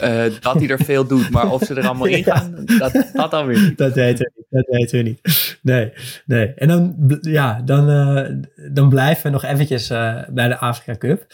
Eh, 0.00 0.24
dat 0.40 0.54
hij 0.54 0.68
er 0.68 0.84
veel 0.84 1.06
doet, 1.06 1.30
maar 1.30 1.50
of 1.50 1.62
ze 1.62 1.74
er 1.74 1.86
allemaal 1.86 2.06
in 2.06 2.18
Ja. 2.24 2.36
gaan, 2.36 2.64
dat, 2.78 3.10
dat 3.12 3.30
dan 3.30 3.46
weer 3.46 3.62
niet. 3.62 3.78
Dat 3.78 3.94
weten 3.94 4.24
we 4.24 4.32
niet. 4.36 4.46
Dat 4.50 4.66
weten 4.78 4.98
we 4.98 5.04
niet. 5.04 5.58
Nee, 5.62 5.92
nee. 6.26 6.46
En 6.54 6.68
dan, 6.68 6.94
ja, 7.20 7.60
dan, 7.64 7.90
eh, 7.90 8.34
dan 8.72 8.88
blijven 8.88 9.22
we 9.22 9.30
nog 9.30 9.44
eventjes 9.44 9.90
eh, 9.90 10.22
bij 10.30 10.48
de 10.48 10.56
Afrika 10.58 10.98
Cup. 10.98 11.26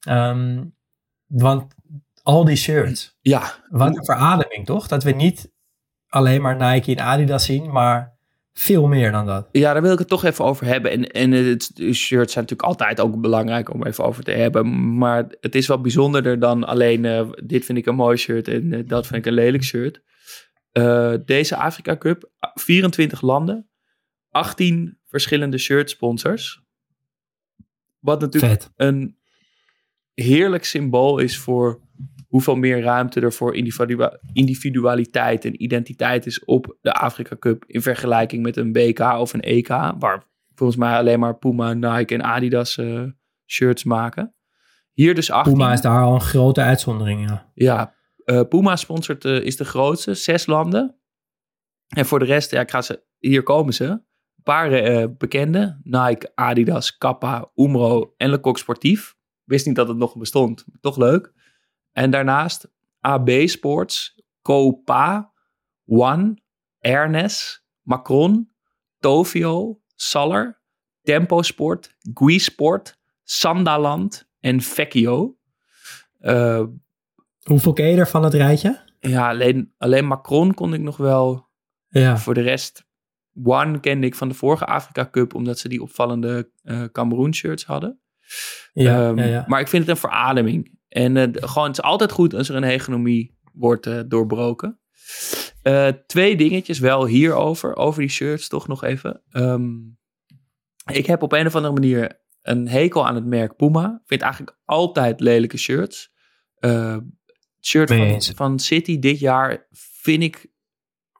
Ehm, 0.00 0.64
want 1.26 1.74
al 2.22 2.44
die 2.44 2.56
shirts. 2.56 3.16
Ja, 3.20 3.52
Wat 3.68 3.96
een 3.96 4.04
verademing, 4.04 4.66
toch? 4.66 4.86
Dat 4.88 5.02
we 5.02 5.10
niet 5.10 5.52
alleen 6.08 6.42
maar 6.42 6.56
Nike 6.56 6.90
en 6.96 7.04
Adidas 7.04 7.44
zien, 7.44 7.70
maar 7.72 8.15
veel 8.58 8.86
meer 8.86 9.12
dan 9.12 9.26
dat. 9.26 9.48
ja, 9.52 9.72
daar 9.72 9.82
wil 9.82 9.92
ik 9.92 9.98
het 9.98 10.08
toch 10.08 10.24
even 10.24 10.44
over 10.44 10.66
hebben. 10.66 10.90
En, 10.90 11.10
en 11.10 11.30
het, 11.30 11.70
de 11.74 11.92
shirts 11.92 12.32
zijn 12.32 12.44
natuurlijk 12.44 12.68
altijd 12.68 13.00
ook 13.00 13.20
belangrijk 13.20 13.74
om 13.74 13.84
even 13.84 14.04
over 14.04 14.24
te 14.24 14.30
hebben. 14.30 14.96
Maar 14.98 15.26
het 15.40 15.54
is 15.54 15.66
wel 15.66 15.80
bijzonderder 15.80 16.38
dan 16.38 16.64
alleen 16.64 17.04
eh, 17.04 17.28
dit 17.44 17.64
vind 17.64 17.78
ik 17.78 17.86
een 17.86 17.94
mooi 17.94 18.16
shirt 18.16 18.48
en 18.48 18.72
eh, 18.72 18.80
dat 18.86 19.06
vind 19.06 19.18
ik 19.18 19.26
een 19.26 19.38
lelijk 19.38 19.62
shirt. 19.62 20.02
Eh, 20.72 21.14
deze 21.24 21.56
Afrika 21.56 21.96
Cup, 21.96 22.30
24 22.54 23.20
landen, 23.20 23.70
18 24.30 24.98
verschillende 25.04 25.58
shirt 25.58 25.90
sponsors. 25.90 26.62
Wat 27.98 28.20
natuurlijk 28.20 28.62
Vet. 28.62 28.72
een 28.76 29.18
heerlijk 30.14 30.64
symbool 30.64 31.18
is 31.18 31.38
voor 31.38 31.80
hoeveel 32.28 32.56
meer 32.56 32.80
ruimte 32.80 33.20
er 33.20 33.32
voor 33.32 33.54
individua- 33.54 34.18
individualiteit 34.32 35.44
en 35.44 35.62
identiteit 35.62 36.26
is 36.26 36.44
op 36.44 36.76
de 36.80 36.92
Afrika 36.92 37.36
Cup 37.38 37.64
in 37.66 37.82
vergelijking 37.82 38.42
met 38.42 38.56
een 38.56 38.72
WK 38.72 39.00
of 39.00 39.32
een 39.32 39.40
EK, 39.40 39.68
waar 39.98 40.24
volgens 40.54 40.78
mij 40.78 40.96
alleen 40.96 41.18
maar 41.18 41.38
Puma, 41.38 41.72
Nike 41.72 42.14
en 42.14 42.22
Adidas 42.22 42.76
eh, 42.76 43.02
shirts 43.46 43.84
maken. 43.84 44.34
Hier 44.92 45.14
dus 45.14 45.30
18. 45.30 45.52
Puma 45.52 45.72
is 45.72 45.80
daar 45.80 46.02
al 46.02 46.14
een 46.14 46.20
grote 46.20 46.60
uitzondering, 46.60 47.28
ja. 47.28 47.50
Ja, 47.54 47.94
eh, 48.24 48.40
Puma 48.48 48.76
sponsort 48.76 49.24
eh, 49.24 49.40
is 49.40 49.56
de 49.56 49.64
grootste, 49.64 50.14
zes 50.14 50.46
landen. 50.46 50.96
En 51.86 52.06
voor 52.06 52.18
de 52.18 52.24
rest, 52.24 52.50
ja, 52.50 52.60
ik 52.60 52.70
ga 52.70 52.82
ze, 52.82 53.04
hier 53.18 53.42
komen 53.42 53.74
ze. 53.74 53.84
Een 53.84 54.42
paar 54.42 55.16
bekende, 55.16 55.80
Nike, 55.82 56.32
Adidas, 56.34 56.96
Kappa, 56.96 57.50
Umro 57.54 58.14
en 58.16 58.30
Le 58.30 58.38
Coq 58.38 58.58
Sportief. 58.58 59.14
Wist 59.44 59.66
niet 59.66 59.76
dat 59.76 59.88
het 59.88 59.96
nog 59.96 60.16
bestond, 60.16 60.64
toch 60.80 60.96
leuk. 60.96 61.32
En 61.96 62.10
daarnaast 62.10 62.68
AB 63.00 63.30
Sports, 63.44 64.22
Copa, 64.42 65.32
One, 65.86 66.36
Ernest, 66.78 67.64
Macron, 67.82 68.50
Tovio, 68.98 69.80
Saller, 69.94 70.60
Tempo 71.02 71.42
Sport, 71.42 71.96
Gui 72.14 72.38
Sport, 72.38 72.98
Sandaland 73.22 74.28
en 74.40 74.60
Vecchio. 74.60 75.36
Eh, 76.18 76.62
Hoeveel 77.42 77.72
ken 77.72 77.86
je 77.86 77.96
er 77.96 78.08
van 78.08 78.24
het 78.24 78.34
rijtje? 78.34 78.84
ja, 79.00 79.28
alleen, 79.28 79.72
alleen 79.78 80.06
Macron 80.06 80.54
kon 80.54 80.74
ik 80.74 80.80
nog 80.80 80.96
wel. 80.96 81.48
Ja, 81.88 82.18
Voor 82.18 82.34
de 82.34 82.40
rest, 82.40 82.86
One 83.44 83.80
kende 83.80 84.06
ik 84.06 84.14
van 84.14 84.28
de 84.28 84.34
vorige 84.34 84.64
Afrika 84.64 85.08
Cup, 85.10 85.34
omdat 85.34 85.58
ze 85.58 85.68
die 85.68 85.82
opvallende 85.82 86.50
eh 86.62 86.84
Cameroen 86.92 87.34
shirts 87.34 87.64
hadden. 87.64 88.00
ja, 88.72 89.08
Ehm, 89.08 89.18
ja, 89.18 89.24
ja. 89.24 89.44
Maar 89.46 89.60
ik 89.60 89.68
vind 89.68 89.82
het 89.82 89.90
een 89.90 90.00
verademing. 90.00 90.75
En 90.96 91.16
eh, 91.16 91.28
gewoon, 91.32 91.66
het 91.66 91.78
is 91.78 91.84
altijd 91.84 92.12
goed 92.12 92.34
als 92.34 92.48
er 92.48 92.56
een 92.56 92.62
hegemonie 92.62 93.38
wordt 93.52 93.86
eh, 93.86 94.00
doorbroken. 94.06 94.80
Eh, 95.62 95.88
twee 96.06 96.36
dingetjes 96.36 96.78
wel 96.78 97.06
hierover, 97.06 97.76
over 97.76 98.00
die 98.00 98.10
shirts 98.10 98.48
toch 98.48 98.68
nog 98.68 98.84
even. 98.84 99.22
Ehm, 99.30 99.74
ik 100.92 101.06
heb 101.06 101.22
op 101.22 101.32
een 101.32 101.46
of 101.46 101.54
andere 101.54 101.72
manier 101.72 102.20
een 102.42 102.68
hekel 102.68 103.06
aan 103.06 103.14
het 103.14 103.26
merk 103.26 103.56
Puma. 103.56 103.98
Ik 104.00 104.06
vind 104.06 104.20
eigenlijk 104.20 104.58
altijd 104.64 105.20
lelijke 105.20 105.56
shirts. 105.56 106.12
Eh, 106.58 106.96
het 107.56 107.66
shirt 107.66 107.88
van, 107.88 108.22
van 108.36 108.58
City 108.58 108.98
dit 108.98 109.18
jaar 109.18 109.66
vind 110.00 110.22
ik 110.22 110.46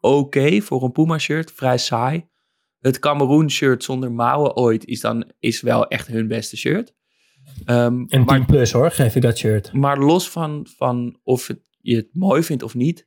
oké 0.01 0.61
voor 0.61 0.83
een 0.83 0.93
Puma 0.93 1.19
shirt. 1.19 1.53
Vrij 1.53 1.79
saai. 1.79 2.29
Het 2.79 2.99
Cameroen 2.99 3.51
shirt 3.51 3.85
zonder 3.85 4.13
mouwen 4.13 4.57
ooit 4.57 4.85
is 4.85 5.01
dan 5.01 5.33
is 5.39 5.61
wel 5.61 5.89
echt 5.89 6.07
hun 6.07 6.29
beste 6.29 6.57
shirt. 6.57 6.95
Ehm, 7.65 8.05
Een 8.09 8.25
maar, 8.25 8.37
10 8.37 8.47
plus 8.47 8.73
hoor, 8.73 8.91
geef 8.91 9.15
ik 9.17 9.23
dat 9.23 9.39
shirt. 9.39 9.73
maar 9.73 9.99
los 9.99 10.31
van, 10.31 10.67
van 10.77 11.19
of 11.23 11.47
het, 11.47 11.61
je 11.81 11.97
het 11.97 12.09
mooi 12.13 12.43
vindt 12.43 12.63
of 12.63 12.75
niet, 12.75 13.07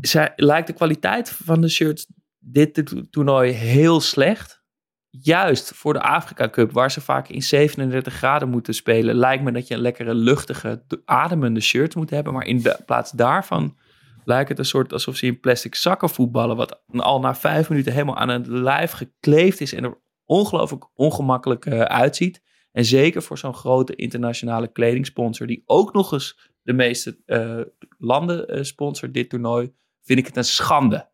zij, 0.00 0.32
lijkt 0.36 0.66
de 0.66 0.72
kwaliteit 0.72 1.30
van 1.30 1.60
de 1.60 1.68
shirts 1.68 2.06
dit 2.38 2.74
to- 2.86 3.02
toernooi 3.10 3.52
heel 3.52 4.00
slecht. 4.00 4.64
Juist 5.10 5.74
voor 5.74 5.92
de 5.92 6.00
Afrika 6.00 6.48
Cup, 6.50 6.72
waar 6.72 6.90
ze 6.90 7.00
vaak 7.00 7.28
in 7.28 7.42
37 7.42 8.14
graden 8.14 8.48
moeten 8.48 8.74
spelen, 8.74 9.14
lijkt 9.14 9.42
me 9.44 9.52
dat 9.52 9.68
je 9.68 9.74
een 9.74 9.80
lekkere, 9.80 10.14
luchtige, 10.14 10.84
ademende 11.04 11.60
shirt 11.60 11.94
moet 11.94 12.10
hebben. 12.10 12.32
Maar 12.32 12.46
in 12.46 12.62
de 12.62 12.78
plaats 12.86 13.10
daarvan 13.10 13.76
lijkt 14.24 14.48
het 14.48 14.58
een 14.58 14.64
soort 14.64 14.92
alsof 14.92 15.16
ze 15.16 15.26
in 15.26 15.40
plastic 15.40 15.74
zakken 15.74 16.08
voetballen, 16.10 16.56
wat 16.56 16.80
al 16.96 17.20
na 17.20 17.34
vijf 17.34 17.68
minuten 17.68 17.92
helemaal 17.92 18.16
aan 18.16 18.28
het 18.28 18.46
lijf 18.46 18.90
gekleefd 18.90 19.60
is 19.60 19.72
en 19.74 19.84
er 19.84 19.98
ongelooflijk 20.24 20.84
ongemakkelijk 20.94 21.66
eh, 21.66 21.80
uitziet. 21.80 22.42
En 22.76 22.84
zeker 22.84 23.22
voor 23.22 23.38
zo'n 23.38 23.54
grote 23.54 23.94
internationale 23.94 24.72
kledingsponsor, 24.72 25.46
die 25.46 25.62
ook 25.66 25.92
nog 25.92 26.12
eens 26.12 26.38
de 26.62 26.72
meeste 26.72 27.18
eh, 27.26 27.60
landen 27.98 28.48
eh, 28.48 28.62
sponsort 28.62 29.14
dit 29.14 29.28
toernooi, 29.28 29.72
vind 30.02 30.18
ik 30.18 30.26
het 30.26 30.36
een 30.36 30.44
schande. 30.44 31.08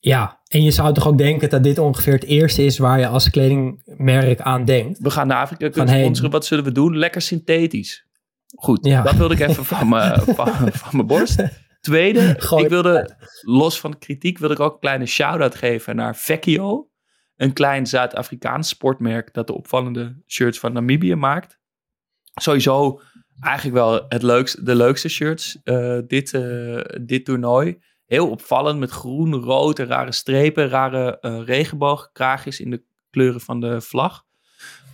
Ja, 0.00 0.40
en 0.48 0.62
je 0.62 0.70
zou 0.70 0.94
toch 0.94 1.06
ook 1.06 1.18
denken 1.18 1.50
dat 1.50 1.62
dit 1.62 1.78
ongeveer 1.78 2.12
het 2.12 2.24
eerste 2.24 2.64
is 2.64 2.78
waar 2.78 2.98
je 2.98 3.06
als 3.06 3.30
kledingmerk 3.30 4.40
aan 4.40 4.64
denkt. 4.64 4.98
We 4.98 5.10
gaan 5.10 5.26
naar 5.26 5.42
Afrika 5.42 5.64
Cup 5.64 5.74
Van, 5.74 5.88
hey, 5.88 6.02
sponsoren. 6.02 6.30
Wat 6.30 6.44
zullen 6.46 6.64
we 6.64 6.72
doen? 6.72 6.96
Lekker 6.98 7.22
synthetisch. 7.22 8.06
Goed, 8.54 8.86
Ja. 8.86 9.02
dat 9.02 9.14
wilde 9.14 9.34
ik 9.34 9.40
even 9.40 9.64
van 9.64 9.88
mijn 9.98 10.20
van, 10.72 11.06
borst. 11.06 11.42
Tweede, 11.80 12.34
Gooi- 12.38 12.64
ik 12.64 12.70
wilde, 12.70 13.16
los 13.40 13.80
van 13.80 13.90
de 13.90 13.98
kritiek, 13.98 14.38
wilde 14.38 14.54
ik 14.54 14.60
ook 14.60 14.72
een 14.72 14.80
kleine 14.80 15.06
shout-out 15.06 15.54
geven 15.54 15.96
naar 15.96 16.16
Vecchio. 16.16 16.90
Een 17.42 17.52
klein 17.52 17.86
Zuid-Afrikaans 17.86 18.68
sportmerk 18.68 19.34
dat 19.34 19.46
de 19.46 19.52
opvallende 19.54 20.22
shirts 20.26 20.58
van 20.58 20.72
Namibië 20.72 21.14
maakt. 21.14 21.58
Sowieso 22.34 23.00
eigenlijk 23.40 23.76
wel 23.76 24.04
het 24.08 24.22
leukste, 24.22 24.62
de 24.62 24.74
leukste 24.74 25.08
shirts 25.08 25.62
eh, 25.62 25.98
dit, 26.06 26.34
eh, 26.34 26.80
dit 27.00 27.24
toernooi. 27.24 27.82
Heel 28.06 28.30
opvallend 28.30 28.78
met 28.78 28.90
groen, 28.90 29.34
rood 29.34 29.78
en 29.78 29.86
rare 29.86 30.12
strepen. 30.12 30.68
Rare 30.68 31.18
eh 31.20 31.42
regenboogkraagjes 31.44 32.60
in 32.60 32.70
de 32.70 32.84
kleuren 33.10 33.40
van 33.40 33.60
de 33.60 33.80
vlag. 33.80 34.24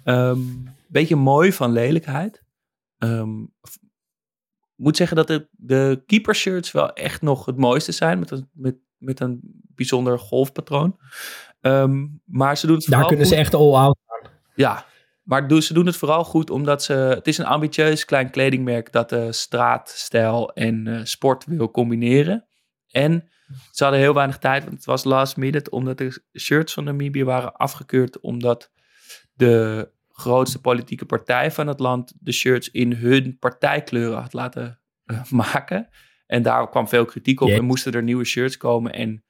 Ehm 0.05 0.41
beetje 0.87 1.17
mooi 1.17 1.53
van 1.53 1.73
lelijkheid. 1.73 2.43
F- 3.69 3.79
moet 4.75 4.97
zeggen 4.97 5.17
dat 5.17 5.27
de, 5.27 5.49
de 5.51 6.03
keeper 6.07 6.35
shirts 6.35 6.73
wel 6.73 6.93
echt 6.93 7.23
nog 7.23 7.47
het 7.47 7.57
mooiste 7.57 7.93
zijn. 7.93 8.19
Met 8.19 8.43
met, 8.53 8.77
met 8.99 9.21
een 9.21 9.41
bijzonder 9.75 10.19
golfpatroon. 10.19 10.99
Ehm, 11.61 12.07
maar 12.25 12.57
ze 12.57 12.67
doen 12.67 12.77
het 12.77 12.87
Daar 12.87 13.07
kunnen 13.07 13.27
ze 13.27 13.37
echt 13.37 13.55
all-out 13.55 13.99
aan. 14.07 14.31
Ja, 14.55 14.85
maar 15.23 15.49
doen- 15.49 15.63
ze 15.63 15.75
doen 15.75 15.87
het 15.87 15.97
vooral 15.97 16.25
goed 16.25 16.51
omdat 16.51 16.83
ze... 16.83 16.93
Het 16.93 17.27
is 17.27 17.39
een 17.39 17.47
ambitieus 17.47 18.05
klein 18.05 18.31
kledingmerk 18.31 18.93
dat 18.93 19.09
de 19.09 19.33
straatstijl 19.33 20.53
en 20.53 20.87
eh, 20.87 21.01
sport 21.05 21.45
wil 21.45 21.71
combineren. 21.71 22.47
En 22.89 23.29
ze 23.71 23.83
hadden 23.83 24.03
heel 24.03 24.15
weinig 24.15 24.39
tijd, 24.39 24.65
want 24.65 24.77
het 24.77 24.85
was 24.85 25.05
last 25.05 25.37
minute, 25.37 25.71
omdat 25.71 25.99
de 25.99 26.23
shirts 26.39 26.73
van 26.73 26.85
Namibië 26.85 27.25
waren 27.25 27.53
afgekeurd 27.53 28.21
omdat 28.21 28.71
de 29.33 29.91
grootste 30.09 30.61
politieke 30.61 31.07
partij 31.07 31.51
van 31.51 31.67
het 31.67 31.81
land 31.81 32.13
de 32.21 32.33
shirts 32.33 32.71
in 32.71 32.93
hun 32.93 33.39
partijkleuren 33.39 34.21
had 34.21 34.33
laten 34.33 34.81
eh, 35.05 35.31
maken. 35.31 35.89
En 36.29 36.43
daar 36.43 36.69
kwam 36.69 36.89
veel 36.89 37.05
kritiek 37.05 37.41
op 37.41 37.49
en 37.49 37.65
moesten 37.65 37.93
er 37.93 38.03
nieuwe 38.03 38.25
shirts 38.25 38.57
komen. 38.57 38.93
En 38.93 39.25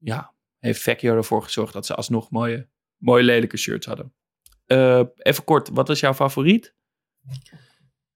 ja, 0.00 0.32
heeft 0.58 0.82
Vecchio 0.82 1.16
ervoor 1.16 1.42
gezorgd 1.42 1.72
dat 1.72 1.86
ze 1.86 1.94
alsnog 1.94 2.30
mooie, 2.30 2.68
mooie 2.96 3.22
lelijke 3.22 3.56
shirts 3.56 3.86
hadden. 3.86 4.12
Eh, 4.66 5.02
even 5.16 5.44
kort, 5.44 5.68
wat 5.72 5.88
is 5.88 6.00
jouw 6.00 6.14
favoriet? 6.14 6.74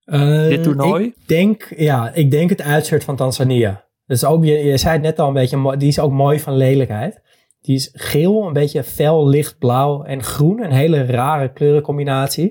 Eh, 0.04 0.48
Dit 0.48 0.62
toernooi? 0.62 1.04
Ik 1.04 1.28
denk, 1.28 1.74
ja, 1.76 2.12
ik 2.12 2.30
denk 2.30 2.50
het 2.50 2.62
uitshirt 2.62 3.04
van 3.04 3.16
Tanzania. 3.16 3.88
Dus 4.06 4.24
ook, 4.24 4.44
je, 4.44 4.52
je 4.52 4.76
zei 4.76 4.92
het 4.92 5.02
net 5.02 5.18
al 5.18 5.28
een 5.28 5.34
beetje, 5.34 5.76
die 5.76 5.88
is 5.88 5.98
ook 5.98 6.12
mooi 6.12 6.40
van 6.40 6.56
lelijkheid. 6.56 7.22
Die 7.60 7.76
is 7.76 7.90
geel, 7.92 8.46
een 8.46 8.52
beetje 8.52 8.84
fel 8.84 9.28
lichtblauw 9.28 10.02
en 10.02 10.22
groen. 10.22 10.62
Een 10.62 10.72
hele 10.72 11.04
rare 11.04 11.52
kleurencombinatie. 11.52 12.44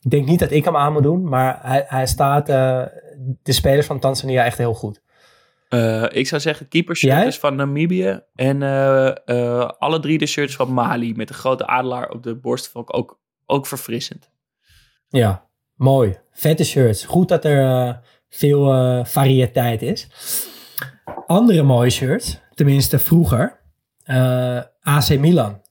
Ik 0.00 0.10
denk 0.10 0.26
niet 0.26 0.38
dat 0.38 0.50
ik 0.50 0.64
hem 0.64 0.76
aan 0.76 0.92
moet 0.92 1.02
doen, 1.02 1.28
maar 1.28 1.58
hij, 1.62 1.84
hij 1.86 2.06
staat 2.06 2.48
eh, 2.48 2.82
de 3.42 3.52
spelers 3.52 3.86
van 3.86 3.98
Tanzania 3.98 4.44
echt 4.44 4.58
heel 4.58 4.74
goed. 4.74 5.02
Eh, 5.72 6.04
ik 6.08 6.26
zou 6.26 6.40
zeggen 6.40 6.68
keeper 6.68 6.96
shirt 6.96 7.12
Jij? 7.12 7.26
is 7.26 7.38
van 7.38 7.54
Namibië. 7.54 8.20
En 8.34 8.62
eh, 8.62 9.08
eh, 9.24 9.70
alle 9.78 10.00
drie 10.00 10.18
de 10.18 10.26
shirts 10.26 10.56
van 10.56 10.72
Mali 10.72 11.14
met 11.14 11.28
een 11.28 11.34
grote 11.34 11.66
adelaar 11.66 12.10
op 12.10 12.22
de 12.22 12.34
borst 12.34 12.68
vond 12.68 12.88
ik 12.88 12.96
ook, 12.96 13.20
ook 13.46 13.66
verfrissend. 13.66 14.30
Ja, 15.08 15.46
mooi. 15.74 16.18
Vette 16.30 16.64
shirts. 16.64 17.04
Goed 17.04 17.28
dat 17.28 17.44
er 17.44 18.00
veel 18.28 18.64
variëteit 19.04 19.82
is. 19.82 20.08
Andere 21.26 21.62
mooie 21.62 21.90
shirts, 21.90 22.40
tenminste 22.54 22.98
vroeger. 22.98 23.60
AC 24.80 25.18
Milan. 25.18 25.61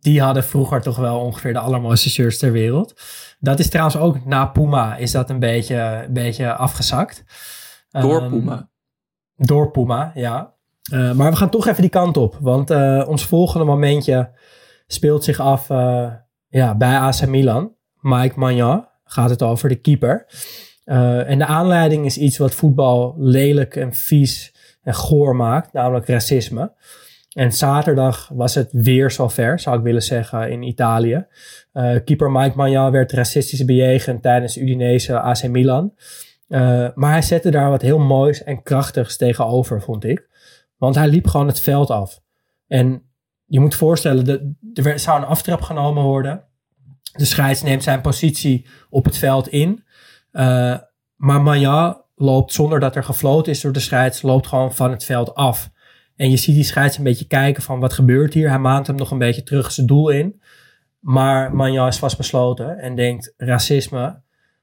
Die 0.00 0.20
hadden 0.22 0.44
vroeger 0.44 0.80
toch 0.82 0.96
wel 0.96 1.18
ongeveer 1.20 1.52
de 1.52 1.58
allermooiste 1.58 2.10
shirts 2.10 2.38
ter 2.38 2.52
wereld. 2.52 3.00
Dat 3.40 3.58
is 3.58 3.68
trouwens 3.68 3.96
ook 3.96 4.24
na 4.24 4.46
Puma 4.46 4.96
is 4.96 5.10
dat 5.10 5.30
een 5.30 5.38
beetje, 5.38 6.04
een 6.06 6.12
beetje 6.12 6.52
afgezakt. 6.54 7.24
Door 7.90 8.20
Ehm, 8.20 8.30
Puma. 8.30 8.68
door 9.36 9.70
Puma, 9.70 10.10
ja. 10.14 10.54
Eh, 10.92 11.12
maar 11.12 11.30
we 11.30 11.36
gaan 11.36 11.50
toch 11.50 11.66
even 11.66 11.80
die 11.80 11.90
kant 11.90 12.16
op. 12.16 12.36
Want 12.40 12.70
eh, 12.70 13.04
ons 13.08 13.24
volgende 13.24 13.64
momentje 13.66 14.30
speelt 14.86 15.24
zich 15.24 15.40
af 15.40 15.70
eh, 15.70 16.12
ja, 16.48 16.74
bij 16.76 16.96
AC 16.98 17.26
Milan. 17.26 17.72
Mike 18.00 18.38
Magnan 18.38 18.88
gaat 19.04 19.30
het 19.30 19.42
over, 19.42 19.68
de 19.68 19.74
keeper. 19.80 20.26
En 21.26 21.38
de 21.38 21.46
aanleiding 21.46 22.04
is 22.06 22.18
iets 22.18 22.38
wat 22.38 22.54
voetbal 22.54 23.14
lelijk 23.18 23.76
en 23.76 23.94
vies 23.94 24.54
en 24.82 24.94
goor 24.94 25.36
maakt. 25.36 25.72
Namelijk 25.72 26.06
racisme. 26.06 26.72
En 27.38 27.52
zaterdag 27.52 28.30
was 28.32 28.54
het 28.54 28.68
weer 28.72 29.10
zover, 29.10 29.60
zou 29.60 29.76
ik 29.78 29.82
willen 29.82 30.02
zeggen, 30.02 30.50
in 30.50 30.62
Italië. 30.62 31.26
Eh, 31.72 31.96
keeper 32.04 32.30
Mike 32.30 32.56
Magnan 32.56 32.90
werd 32.90 33.12
racistisch 33.12 33.64
bejegend 33.64 34.22
tijdens 34.22 34.56
Udinese 34.56 35.20
AC 35.20 35.48
Milan. 35.48 35.92
Uh, 36.48 36.88
maar 36.94 37.10
hij 37.10 37.22
zette 37.22 37.50
daar 37.50 37.70
wat 37.70 37.82
heel 37.82 37.98
moois 37.98 38.42
en 38.42 38.62
krachtigs 38.62 39.16
tegenover, 39.16 39.82
vond 39.82 40.04
ik. 40.04 40.28
Want 40.76 40.94
hij 40.94 41.08
liep 41.08 41.26
gewoon 41.26 41.46
het 41.46 41.60
veld 41.60 41.90
af. 41.90 42.20
En 42.66 43.02
je 43.46 43.60
moet 43.60 43.74
voorstellen, 43.74 44.26
er 44.74 44.82
werd- 44.82 45.00
zou 45.00 45.18
een 45.18 45.26
aftrap 45.26 45.60
genomen 45.60 46.02
worden. 46.02 46.44
De 47.12 47.24
scheids 47.24 47.62
neemt 47.62 47.82
zijn 47.82 48.00
positie 48.00 48.66
op 48.90 49.04
het 49.04 49.16
veld 49.16 49.48
in. 49.48 49.84
Uh, 50.32 50.76
maar 51.16 51.42
Manja 51.42 52.04
loopt 52.14 52.52
zonder 52.52 52.80
dat 52.80 52.96
er 52.96 53.04
gefloten 53.04 53.52
is 53.52 53.60
door 53.60 53.72
de 53.72 53.80
scheids, 53.80 54.22
loopt 54.22 54.46
gewoon 54.46 54.74
van 54.74 54.90
het 54.90 55.04
veld 55.04 55.34
af. 55.34 55.70
En 56.18 56.30
je 56.30 56.36
ziet 56.36 56.54
die 56.54 56.64
scheids 56.64 56.98
een 56.98 57.04
beetje 57.04 57.26
kijken 57.26 57.62
van 57.62 57.80
wat 57.80 57.92
gebeurt 57.92 58.34
hier. 58.34 58.48
Hij 58.48 58.58
maant 58.58 58.86
hem 58.86 58.96
nog 58.96 59.10
een 59.10 59.18
beetje 59.18 59.42
terug 59.42 59.72
zijn 59.72 59.86
doel 59.86 60.08
in. 60.08 60.40
Maar 60.98 61.54
Manja 61.54 61.86
is 61.86 61.98
vastbesloten 61.98 62.78
en 62.78 62.94
denkt 62.96 63.34
racisme, 63.36 64.20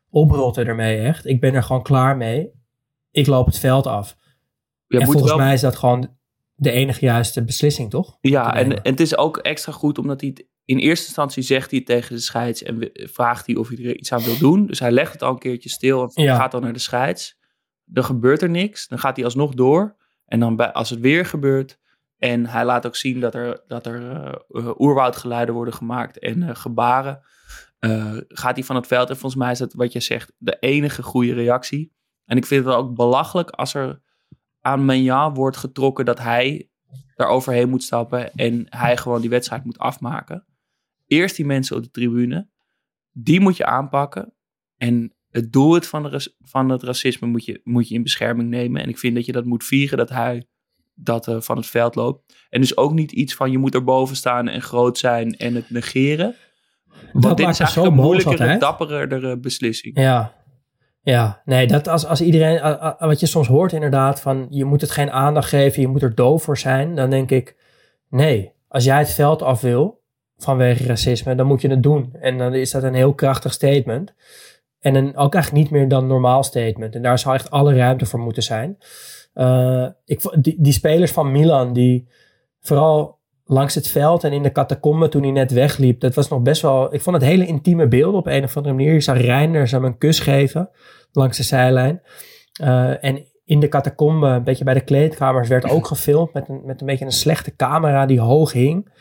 oprotten 0.09 0.65
ermee 0.67 0.99
echt. 0.99 1.25
Ik 1.25 1.39
ben 1.39 1.53
er 1.53 1.63
gewoon 1.63 1.83
klaar 1.83 2.17
mee. 2.17 2.49
Ik 3.11 3.27
loop 3.27 3.45
het 3.45 3.59
veld 3.59 3.87
af. 3.87 4.17
Je 4.87 4.99
en 4.99 5.05
volgens 5.05 5.25
wel- 5.27 5.37
mij 5.37 5.53
is 5.53 5.61
dat 5.61 5.75
gewoon 5.75 6.09
de 6.55 6.71
enige 6.71 7.05
juiste 7.05 7.43
beslissing, 7.43 7.89
toch? 7.89 8.17
Ja, 8.21 8.55
en, 8.55 8.79
het 8.83 8.99
is 8.99 9.17
ook 9.17 9.37
extra 9.37 9.71
goed 9.71 9.97
omdat 9.97 10.21
hij 10.21 10.29
het 10.29 10.45
in 10.65 10.77
eerste 10.77 11.05
instantie 11.05 11.43
zegt 11.43 11.71
hij 11.71 11.81
tegen 11.81 12.15
de 12.15 12.21
scheids 12.21 12.63
en 12.63 12.89
vraagt 12.93 13.45
hij 13.47 13.55
of 13.55 13.67
hij 13.67 13.77
er 13.77 13.97
iets 13.97 14.11
aan 14.11 14.23
wil 14.23 14.37
doen. 14.37 14.65
Dus 14.67 14.79
hij 14.79 14.91
legt 14.91 15.13
het 15.13 15.21
al 15.23 15.31
een 15.31 15.39
keertje 15.39 15.69
stil 15.69 16.11
en 16.13 16.23
Ja. 16.23 16.35
gaat 16.35 16.51
dan 16.51 16.61
naar 16.61 16.73
de 16.73 16.79
scheids. 16.79 17.37
Dan 17.85 18.03
gebeurt 18.03 18.41
er 18.41 18.49
niks. 18.49 18.87
Dan 18.87 18.99
gaat 18.99 19.15
hij 19.15 19.25
alsnog 19.25 19.53
door. 19.53 19.95
En 20.25 20.39
dan 20.39 20.73
als 20.73 20.89
het 20.89 20.99
weer 20.99 21.25
gebeurt 21.25 21.79
en 22.17 22.45
hij 22.45 22.65
laat 22.65 22.85
ook 22.85 22.95
zien 22.95 23.19
dat 23.19 23.35
er, 23.35 23.63
dat 23.67 23.85
er 23.85 24.21
eh, 24.49 24.79
oerwoudgeluiden 24.79 25.55
worden 25.55 25.73
gemaakt 25.73 26.19
en 26.19 26.43
eh, 26.43 26.55
gebaren, 26.55 27.21
gaat 28.27 28.55
hij 28.55 28.63
van 28.63 28.75
het 28.75 28.87
veld. 28.87 29.09
En 29.09 29.17
volgens 29.17 29.41
mij 29.41 29.51
is 29.51 29.57
dat 29.57 29.73
wat 29.73 29.91
je 29.91 29.99
zegt 29.99 30.33
de 30.37 30.57
enige 30.59 31.03
goede 31.03 31.33
reactie. 31.33 31.93
En 32.25 32.37
ik 32.37 32.45
vind 32.45 32.65
het 32.65 32.73
ook 32.73 32.95
belachelijk 32.95 33.49
als 33.49 33.73
er 33.73 34.01
aan 34.61 34.85
Menja 34.85 35.31
wordt 35.31 35.57
getrokken 35.57 36.05
dat 36.05 36.19
hij 36.19 36.69
daar 37.15 37.27
overheen 37.27 37.69
moet 37.69 37.83
stappen 37.83 38.33
en 38.33 38.65
hij 38.69 38.97
gewoon 38.97 39.21
die 39.21 39.29
wedstrijd 39.29 39.65
moet 39.65 39.77
afmaken. 39.77 40.45
Eerst 41.05 41.35
die 41.35 41.45
mensen 41.45 41.75
op 41.75 41.83
de 41.83 41.89
tribune, 41.89 42.49
die 43.11 43.39
moet 43.39 43.57
je 43.57 43.65
aanpakken. 43.65 44.33
En 44.77 45.14
het 45.35 45.53
doel 45.53 45.73
het 45.73 45.87
van, 45.87 46.03
de, 46.03 46.33
van 46.41 46.69
het 46.69 46.83
racisme 46.83 47.27
moet 47.27 47.45
je, 47.45 47.61
moet 47.63 47.87
je 47.87 47.95
in 47.95 48.03
bescherming 48.03 48.49
nemen. 48.49 48.81
En 48.81 48.89
ik 48.89 48.97
vind 48.97 49.15
dat 49.15 49.25
je 49.25 49.31
dat 49.31 49.45
moet 49.45 49.63
vieren 49.63 49.97
dat 49.97 50.09
hij 50.09 50.47
dat 50.93 51.27
eh, 51.27 51.35
van 51.39 51.57
het 51.57 51.67
veld 51.67 51.95
loopt. 51.95 52.35
En 52.49 52.61
dus 52.61 52.77
ook 52.77 52.93
niet 52.93 53.11
iets 53.11 53.35
van 53.35 53.51
je 53.51 53.57
moet 53.57 53.73
erboven 53.73 54.15
staan 54.15 54.47
en 54.47 54.61
groot 54.61 54.97
zijn 54.97 55.37
en 55.37 55.55
het 55.55 55.69
negeren. 55.69 56.35
Want 57.11 57.37
dit 57.37 57.45
maakt 57.45 57.59
is 57.59 57.59
eigenlijk 57.59 57.95
een 57.95 58.01
moeilijkere, 58.01 58.37
altijd. 58.37 58.59
dapperder 58.59 59.39
beslissing. 59.39 59.99
Ja. 59.99 60.33
Ja, 61.01 61.41
nee, 61.45 61.67
dat 61.67 61.87
als, 61.87 62.05
als 62.05 62.21
iedereen, 62.21 62.61
wat 62.99 63.19
je 63.19 63.25
soms 63.25 63.47
hoort 63.47 63.73
inderdaad, 63.73 64.21
van 64.21 64.47
je 64.49 64.65
moet 64.65 64.81
het 64.81 64.91
geen 64.91 65.11
aandacht 65.11 65.49
geven, 65.49 65.81
je 65.81 65.87
moet 65.87 66.01
er 66.01 66.15
doof 66.15 66.43
voor 66.43 66.57
zijn, 66.57 66.95
dan 66.95 67.09
denk 67.09 67.31
ik, 67.31 67.55
nee, 68.09 68.51
als 68.67 68.83
jij 68.83 68.97
het 68.97 69.13
veld 69.13 69.41
af 69.41 69.61
wil 69.61 70.03
vanwege 70.37 70.85
racisme, 70.85 71.35
dan 71.35 71.47
moet 71.47 71.61
je 71.61 71.69
het 71.69 71.83
doen. 71.83 72.13
En 72.19 72.37
dan 72.37 72.53
is 72.53 72.71
dat 72.71 72.83
een 72.83 72.93
heel 72.93 73.13
krachtig 73.13 73.53
statement. 73.53 74.13
En 74.93 75.17
ook 75.17 75.33
eigenlijk 75.33 75.63
niet 75.63 75.71
meer 75.71 75.87
dan 75.87 76.07
normaal 76.07 76.43
statement. 76.43 76.95
En 76.95 77.01
daar 77.01 77.19
zou 77.19 77.35
echt 77.35 77.51
alle 77.51 77.75
ruimte 77.75 78.05
voor 78.05 78.19
moeten 78.19 78.43
zijn. 78.43 78.77
Eh, 79.33 79.87
ik, 80.05 80.21
die, 80.41 80.55
die 80.57 80.73
spelers 80.73 81.11
van 81.11 81.31
Milan, 81.31 81.73
die 81.73 82.07
vooral 82.59 83.19
langs 83.45 83.75
het 83.75 83.87
veld 83.87 84.23
en 84.23 84.31
in 84.31 84.43
de 84.43 84.51
catacombe 84.51 85.09
toen 85.09 85.21
hij 85.21 85.31
net 85.31 85.51
wegliep, 85.51 85.99
dat 85.99 86.13
was 86.13 86.27
nog 86.27 86.41
best 86.41 86.61
wel, 86.61 86.93
ik 86.93 87.01
vond 87.01 87.15
het 87.15 87.25
hele 87.25 87.45
intieme 87.45 87.87
beelden 87.87 88.19
op 88.19 88.27
een 88.27 88.43
of 88.43 88.57
andere 88.57 88.75
manier. 88.75 88.93
Je 88.93 88.99
zag 88.99 89.17
Reiner 89.17 89.71
hem 89.71 89.83
een 89.83 89.97
kus 89.97 90.19
geven 90.19 90.69
langs 91.11 91.37
de 91.37 91.43
zijlijn. 91.43 92.01
Eh, 92.61 93.03
en 93.03 93.25
in 93.45 93.59
de 93.59 93.67
catacombe, 93.67 94.27
een 94.27 94.43
beetje 94.43 94.63
bij 94.63 94.73
de 94.73 94.83
kleedkamers, 94.83 95.47
werd 95.47 95.69
ook 95.69 95.87
gefilmd 95.87 96.33
met 96.33 96.49
een, 96.49 96.61
met 96.65 96.81
een 96.81 96.87
beetje 96.87 97.05
een 97.05 97.11
slechte 97.11 97.55
camera 97.55 98.05
die 98.05 98.19
hoog 98.19 98.51
hing. 98.51 98.91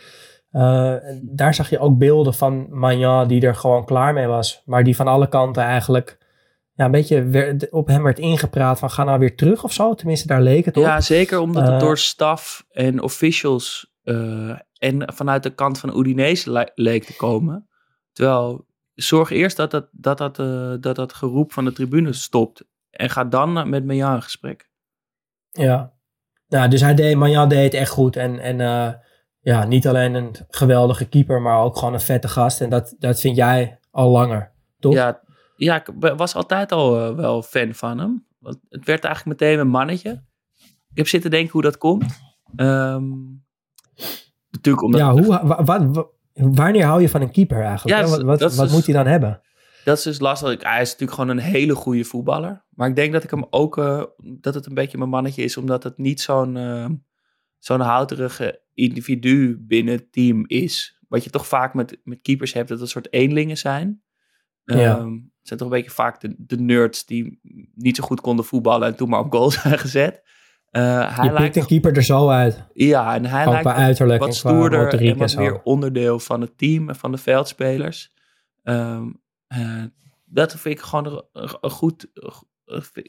Eh, 0.54 0.94
daar 1.22 1.54
zag 1.54 1.70
je 1.70 1.78
ook 1.78 1.98
beelden 1.98 2.34
van 2.34 2.66
Magnan 2.70 3.28
die 3.28 3.46
er 3.46 3.54
gewoon 3.54 3.84
klaar 3.84 4.12
mee 4.14 4.26
was. 4.26 4.62
Maar 4.64 4.84
die 4.84 4.96
van 4.96 5.06
alle 5.08 5.28
kanten 5.28 5.62
eigenlijk 5.62 6.18
ja, 6.74 6.84
een 6.84 6.90
beetje 6.90 7.22
werd- 7.24 7.70
op 7.70 7.86
hem 7.86 8.02
werd 8.02 8.18
ingepraat 8.18 8.78
van 8.78 8.90
ga 8.90 9.04
nou 9.04 9.18
weer 9.18 9.36
terug 9.36 9.64
of 9.64 9.72
zo. 9.72 9.94
Tenminste, 9.94 10.26
daar 10.26 10.42
leek 10.42 10.64
het 10.64 10.76
op. 10.76 10.82
Ja, 10.82 11.00
zeker 11.00 11.38
omdat 11.38 11.62
het 11.62 11.72
Eh, 11.72 11.78
door 11.80 11.98
staf 11.98 12.66
en 12.70 13.02
officials 13.02 13.92
eh, 14.02 14.58
en 14.78 15.12
vanuit 15.14 15.42
de 15.42 15.50
kant 15.54 15.78
van 15.78 15.98
Udinese 15.98 16.50
le- 16.50 16.70
leek 16.74 17.04
te 17.04 17.16
komen. 17.16 17.68
Terwijl, 18.12 18.66
zorg 18.94 19.30
eerst 19.30 19.56
dat 19.56 19.70
dat, 19.70 19.88
dat, 19.92 20.18
dat, 20.18 20.36
dat, 20.82 20.96
dat 20.96 21.12
geroep 21.12 21.52
van 21.52 21.64
de 21.64 21.72
tribune 21.72 22.12
stopt. 22.12 22.64
En 22.90 23.10
ga 23.10 23.24
dan 23.24 23.68
met 23.68 23.84
Menja 23.84 24.14
in 24.14 24.22
gesprek. 24.22 24.70
Ja. 25.50 25.92
Nou, 26.48 26.68
dus 26.68 26.80
hij 26.80 26.94
deed, 26.94 27.16
Magnan 27.16 27.48
deed 27.48 27.64
het 27.64 27.74
echt 27.74 27.90
goed. 27.90 28.16
En, 28.16 28.38
en 28.38 28.60
ja, 29.44 29.64
niet 29.64 29.86
alleen 29.86 30.14
een 30.14 30.34
geweldige 30.48 31.04
keeper, 31.08 31.40
maar 31.40 31.58
ook 31.58 31.76
gewoon 31.76 31.94
een 31.94 32.00
vette 32.00 32.28
gast. 32.28 32.60
En 32.60 32.70
dat, 32.70 32.94
dat 32.98 33.20
vind 33.20 33.36
jij 33.36 33.78
al 33.90 34.10
langer, 34.10 34.52
toch? 34.78 34.92
Ja, 34.94 35.20
ja, 35.56 35.76
ik 35.76 36.14
was 36.16 36.34
altijd 36.34 36.72
al 36.72 37.00
eh, 37.00 37.14
wel 37.14 37.42
fan 37.42 37.74
van 37.74 37.98
hem. 37.98 38.26
Want 38.38 38.58
het 38.68 38.84
werd 38.84 39.04
eigenlijk 39.04 39.40
meteen 39.40 39.58
een 39.58 39.68
mannetje. 39.68 40.10
Ik 40.90 40.96
heb 40.96 41.08
zitten 41.08 41.30
denken 41.30 41.52
hoe 41.52 41.62
dat 41.62 41.78
komt. 41.78 42.04
Ehm, 42.56 43.10
natuurlijk 44.50 44.84
omdat... 44.84 45.00
Ja, 45.00 45.10
hoe, 45.12 45.26
wa- 45.26 45.46
wa- 45.46 45.64
wa- 45.64 46.06
wanneer 46.32 46.84
hou 46.84 47.00
je 47.00 47.08
van 47.08 47.20
een 47.20 47.30
keeper 47.30 47.62
eigenlijk? 47.62 47.98
Ja, 48.00 48.08
wat 48.10 48.22
wat, 48.22 48.38
dus- 48.56 48.72
moet 48.72 48.86
hij 48.86 48.94
dan 48.94 49.06
hebben? 49.06 49.40
Dat 49.84 49.96
is 49.98 50.02
dus 50.02 50.20
lastig. 50.20 50.62
Hij 50.62 50.80
is 50.80 50.90
natuurlijk 50.90 51.18
gewoon 51.20 51.28
een 51.36 51.42
hele 51.44 51.74
goede 51.74 52.04
voetballer. 52.04 52.64
Maar 52.70 52.88
ik 52.88 52.96
denk 52.96 53.12
dat 53.12 53.22
ik 53.24 53.30
hem 53.30 53.46
ook... 53.50 53.78
eh, 53.78 54.02
dat 54.16 54.54
het 54.54 54.66
een 54.66 54.74
beetje 54.74 54.98
mijn 54.98 55.10
mannetje 55.10 55.42
is. 55.42 55.56
Omdat 55.56 55.82
het 55.82 55.98
niet 55.98 56.20
zo'n 56.20 56.56
eh, 56.56 56.86
zo'n 57.58 57.80
houterige 57.80 58.62
individu 58.74 59.56
binnen 59.60 59.94
het 59.94 60.12
team 60.12 60.44
is. 60.46 60.98
Wat 61.08 61.24
je 61.24 61.30
toch 61.30 61.46
vaak 61.46 61.74
met, 61.74 62.00
met 62.04 62.18
keepers 62.22 62.52
hebt. 62.52 62.68
Dat 62.68 62.78
het 62.78 62.86
een 62.86 62.92
soort 62.92 63.12
eenlingen 63.12 63.56
zijn. 63.56 64.02
Ja. 64.64 65.04
Het 65.04 65.52
zijn 65.52 65.58
toch 65.58 65.68
een 65.68 65.76
beetje 65.76 65.90
vaak 65.90 66.20
de, 66.20 66.34
de 66.38 66.60
nerds 66.60 67.06
die 67.06 67.40
niet 67.74 67.96
zo 67.96 68.04
goed 68.04 68.20
konden 68.20 68.44
voetballen. 68.44 68.88
En 68.88 68.96
toen 68.96 69.08
maar 69.08 69.20
op 69.20 69.32
goal 69.32 69.50
zijn 69.60 69.78
gezet. 69.78 70.22
Eh, 70.74 71.16
hij 71.16 71.24
Je 71.24 71.32
lijkt 71.32 71.52
pikt 71.52 71.56
een 71.56 71.66
keeper 71.66 71.96
er 71.96 72.02
zo 72.02 72.28
uit. 72.28 72.64
ja, 72.72 73.14
en 73.14 73.24
hij 73.24 73.46
Ook 73.46 73.52
lijkt 73.52 73.98
wat 74.08 74.18
qua 74.18 74.30
stoerder 74.30 75.00
en 75.00 75.16
wat 75.16 75.36
meer 75.36 75.62
onderdeel 75.62 76.18
van 76.18 76.40
het 76.40 76.58
team 76.58 76.88
en 76.88 76.96
van 76.96 77.12
de 77.12 77.18
veldspelers. 77.18 78.12
Ehm, 78.62 79.10
eh, 79.46 79.82
dat 80.24 80.56
vind 80.56 80.78
ik 80.78 80.84
gewoon 80.84 81.24
een, 81.32 81.70
goed, 81.70 82.10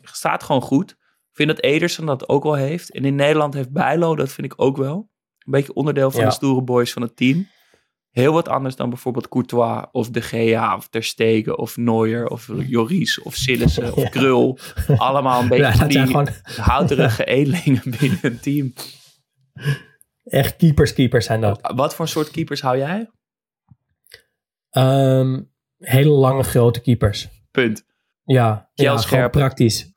staat 0.01 0.43
gewoon 0.43 0.61
goed. 0.61 0.91
Ik 0.91 1.35
vind 1.41 1.49
dat 1.49 1.61
Ederson 1.61 2.05
dat 2.05 2.29
ook 2.29 2.43
wel 2.43 2.53
heeft. 2.53 2.91
En 2.91 3.05
in 3.05 3.15
Nederland 3.15 3.53
heeft 3.53 3.71
Bijlo, 3.71 4.15
dat 4.15 4.31
vind 4.31 4.51
ik 4.51 4.61
ook 4.61 4.77
wel. 4.77 5.09
Een 5.45 5.51
beetje 5.51 5.73
onderdeel 5.73 6.11
van 6.11 6.19
Ja. 6.21 6.25
de 6.27 6.33
stoere 6.33 6.61
boys 6.63 6.93
van 6.93 7.01
het 7.01 7.15
team. 7.15 7.47
Heel 8.09 8.33
wat 8.33 8.47
anders 8.47 8.75
dan 8.75 8.89
bijvoorbeeld 8.89 9.27
Courtois 9.29 9.85
of 9.91 10.09
De 10.09 10.21
Gea 10.21 10.75
of 10.75 10.87
Ter 10.87 11.03
Stegen 11.03 11.57
of 11.57 11.77
Neuer 11.77 12.27
of 12.27 12.49
Joris 12.67 13.21
of 13.21 13.35
Sillissen 13.35 13.93
of 13.93 14.01
Ja. 14.03 14.09
Krul. 14.09 14.57
Allemaal 14.97 15.41
een 15.41 15.47
beetje 15.47 15.63
Ja, 15.77 15.87
die 15.87 16.05
gewoon 16.05 16.27
houterige 16.55 17.23
edelingen 17.37 17.81
binnen 17.99 18.19
een 18.21 18.39
team. 18.39 18.73
echt 20.23 20.55
keepers, 20.55 20.93
keepers 20.93 21.25
zijn 21.25 21.41
dat. 21.41 21.71
Wat 21.75 21.95
voor 21.95 22.07
soort 22.07 22.31
keepers 22.31 22.61
hou 22.61 22.77
jij? 22.77 23.09
Ehm, 24.69 25.41
hele 25.77 26.09
lange, 26.09 26.43
grote 26.43 26.81
keepers. 26.81 27.29
Punt. 27.51 27.85
Ja, 28.23 28.69
gewoon 28.73 28.99
Scherp. 28.99 29.31
praktisch. 29.31 29.93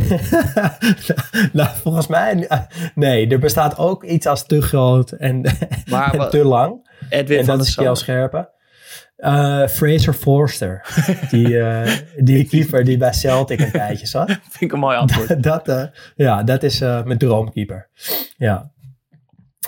nou, 1.52 1.68
volgens 1.82 2.06
mij, 2.06 2.48
nee, 2.94 3.28
er 3.28 3.38
bestaat 3.38 3.78
ook 3.78 4.04
iets 4.04 4.26
als 4.26 4.46
te 4.46 4.62
groot 4.62 5.10
en, 5.10 5.40
Maar 5.90 6.12
en 6.12 6.18
wat- 6.18 6.30
te 6.30 6.44
lang. 6.44 6.90
Edwin 7.08 7.38
en 7.38 7.44
van 7.44 7.56
dat 7.58 7.66
is 7.66 7.72
Sar. 7.72 7.96
Scherpen. 7.96 8.48
Eh, 9.16 9.66
Fraser 9.66 10.12
Forster, 10.12 10.86
die, 11.30 11.60
eh, 11.60 11.92
die 12.16 12.44
keeper 12.50 12.84
die 12.84 12.96
bij 12.96 13.12
Celtic 13.12 13.60
een 13.60 13.70
tijdje 13.70 14.06
zat. 14.06 14.26
Vind 14.28 14.60
ik 14.60 14.72
een 14.72 14.78
mooi 14.78 14.96
antwoord. 14.96 15.42
dat, 15.50 15.68
eh, 15.68 15.84
ja, 16.16 16.42
dat 16.42 16.62
is 16.62 16.78
mijn 16.78 17.18
droomkeeper. 17.18 17.88
Ja. 18.36 18.70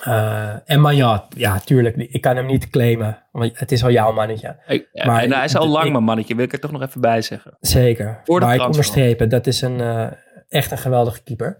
Eh, 0.04 0.54
en 0.64 0.80
Magnan, 0.80 1.22
ja, 1.36 1.58
tuurlijk, 1.58 1.96
ik 1.96 2.20
kan 2.20 2.36
hem 2.36 2.46
niet 2.46 2.70
claimen, 2.70 3.22
want 3.32 3.58
het 3.58 3.72
is 3.72 3.84
al 3.84 3.90
jouw 3.90 4.12
mannetje. 4.12 4.56
Ja, 4.92 5.06
Maar 5.06 5.22
en 5.22 5.32
hij 5.32 5.44
is 5.44 5.56
al 5.56 5.66
lang 5.68 5.84
ik- 5.86 5.92
mijn 5.92 6.04
mannetje, 6.04 6.34
wil 6.34 6.44
ik 6.44 6.52
er 6.52 6.60
toch 6.60 6.70
nog 6.72 6.82
even 6.82 7.00
bij 7.00 7.22
zeggen. 7.22 7.56
Zeker. 7.60 8.20
Voor 8.24 8.40
de 8.40 8.46
maar 8.46 8.54
ik 8.54 8.60
onderstrepen, 8.62 9.28
dat 9.28 9.46
is 9.46 9.60
een, 9.62 9.80
eh, 9.80 10.06
echt 10.48 10.70
een 10.70 10.78
geweldige 10.78 11.22
keeper. 11.22 11.56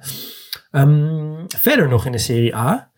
Ehm, 0.70 1.34
verder 1.46 1.88
nog 1.88 2.06
in 2.06 2.12
de 2.12 2.18
Serie 2.18 2.56
A. 2.56 2.90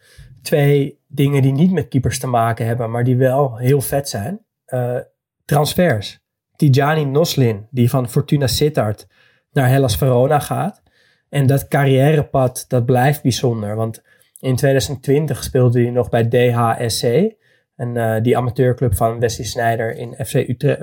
Twee 0.42 1.00
dingen 1.08 1.42
die 1.42 1.52
niet 1.52 1.72
met 1.72 1.88
keepers 1.88 2.18
te 2.18 2.26
maken 2.26 2.66
hebben, 2.66 2.90
maar 2.90 3.04
die 3.04 3.16
wel 3.16 3.56
heel 3.56 3.80
vet 3.80 4.08
zijn. 4.08 4.40
Eh, 4.64 4.96
transfers. 5.44 6.18
Tijani 6.56 7.04
Noslin, 7.04 7.66
die 7.70 7.90
van 7.90 8.08
Fortuna 8.08 8.46
Sittard 8.46 9.06
naar 9.52 9.68
Hellas 9.68 9.96
Verona 9.96 10.38
gaat. 10.38 10.82
En 11.28 11.46
dat 11.46 11.68
carrièrepad, 11.68 12.64
dat 12.68 12.84
blijft 12.86 13.22
bijzonder. 13.22 13.76
Want 13.76 14.02
in 14.46 14.56
2020 14.56 15.44
speelde 15.44 15.82
hij 15.82 15.90
nog 15.90 16.08
bij 16.08 16.28
DHSC. 16.28 17.34
En 17.76 17.96
eh, 17.96 18.22
die 18.22 18.36
amateurclub 18.36 18.94
van 18.94 19.18
Wesley 19.20 19.46
Sneijder 19.46 19.96
in 19.96 20.14
FC 20.26 20.34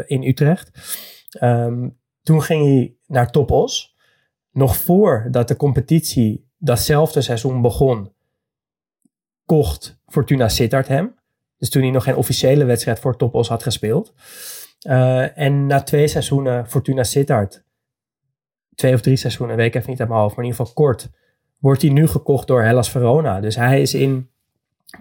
in 0.08 0.24
Utrecht. 0.24 0.72
Ehm, 1.30 1.90
toen 2.22 2.42
ging 2.42 2.66
hij 2.66 2.96
naar 3.08 3.32
Top 3.32 3.52
Os. 3.52 3.96
Nog 4.52 4.78
voordat 4.78 5.48
de 5.48 5.56
competitie 5.56 6.50
datzelfde 6.58 7.22
seizoen 7.22 7.62
begon, 7.62 8.14
kocht 9.46 10.02
Fortuna 10.06 10.50
Sittard 10.50 10.88
hem. 10.88 11.16
Dus 11.58 11.70
toen 11.70 11.82
hij 11.82 11.92
nog 11.92 12.04
geen 12.04 12.16
officiële 12.16 12.66
wedstrijd 12.66 13.00
voor 13.00 13.18
Top 13.18 13.34
Os 13.34 13.48
had 13.48 13.64
gespeeld. 13.64 14.14
Eh, 14.80 15.38
en 15.38 15.66
na 15.66 15.84
twee 15.84 16.08
seizoenen 16.08 16.68
Fortuna 16.70 17.04
Sittard, 17.04 17.64
twee 18.76 18.94
of 18.94 19.02
drie 19.02 19.16
seizoenen, 19.16 19.56
weet 19.56 19.68
ik 19.68 19.76
even 19.76 19.90
niet 19.90 20.00
uit 20.00 20.10
mijn 20.10 20.22
hoofd, 20.22 20.36
maar 20.36 20.46
in 20.46 20.52
ieder 20.52 20.66
geval 20.66 20.84
kort, 20.84 21.10
wordt 21.64 21.82
hij 21.82 21.92
nu 21.92 22.08
gekocht 22.08 22.48
door 22.48 22.64
Hellas 22.64 22.90
Verona. 22.90 23.40
Dus 23.40 23.56
hij 23.56 23.82
is 23.82 23.94
in 23.94 24.30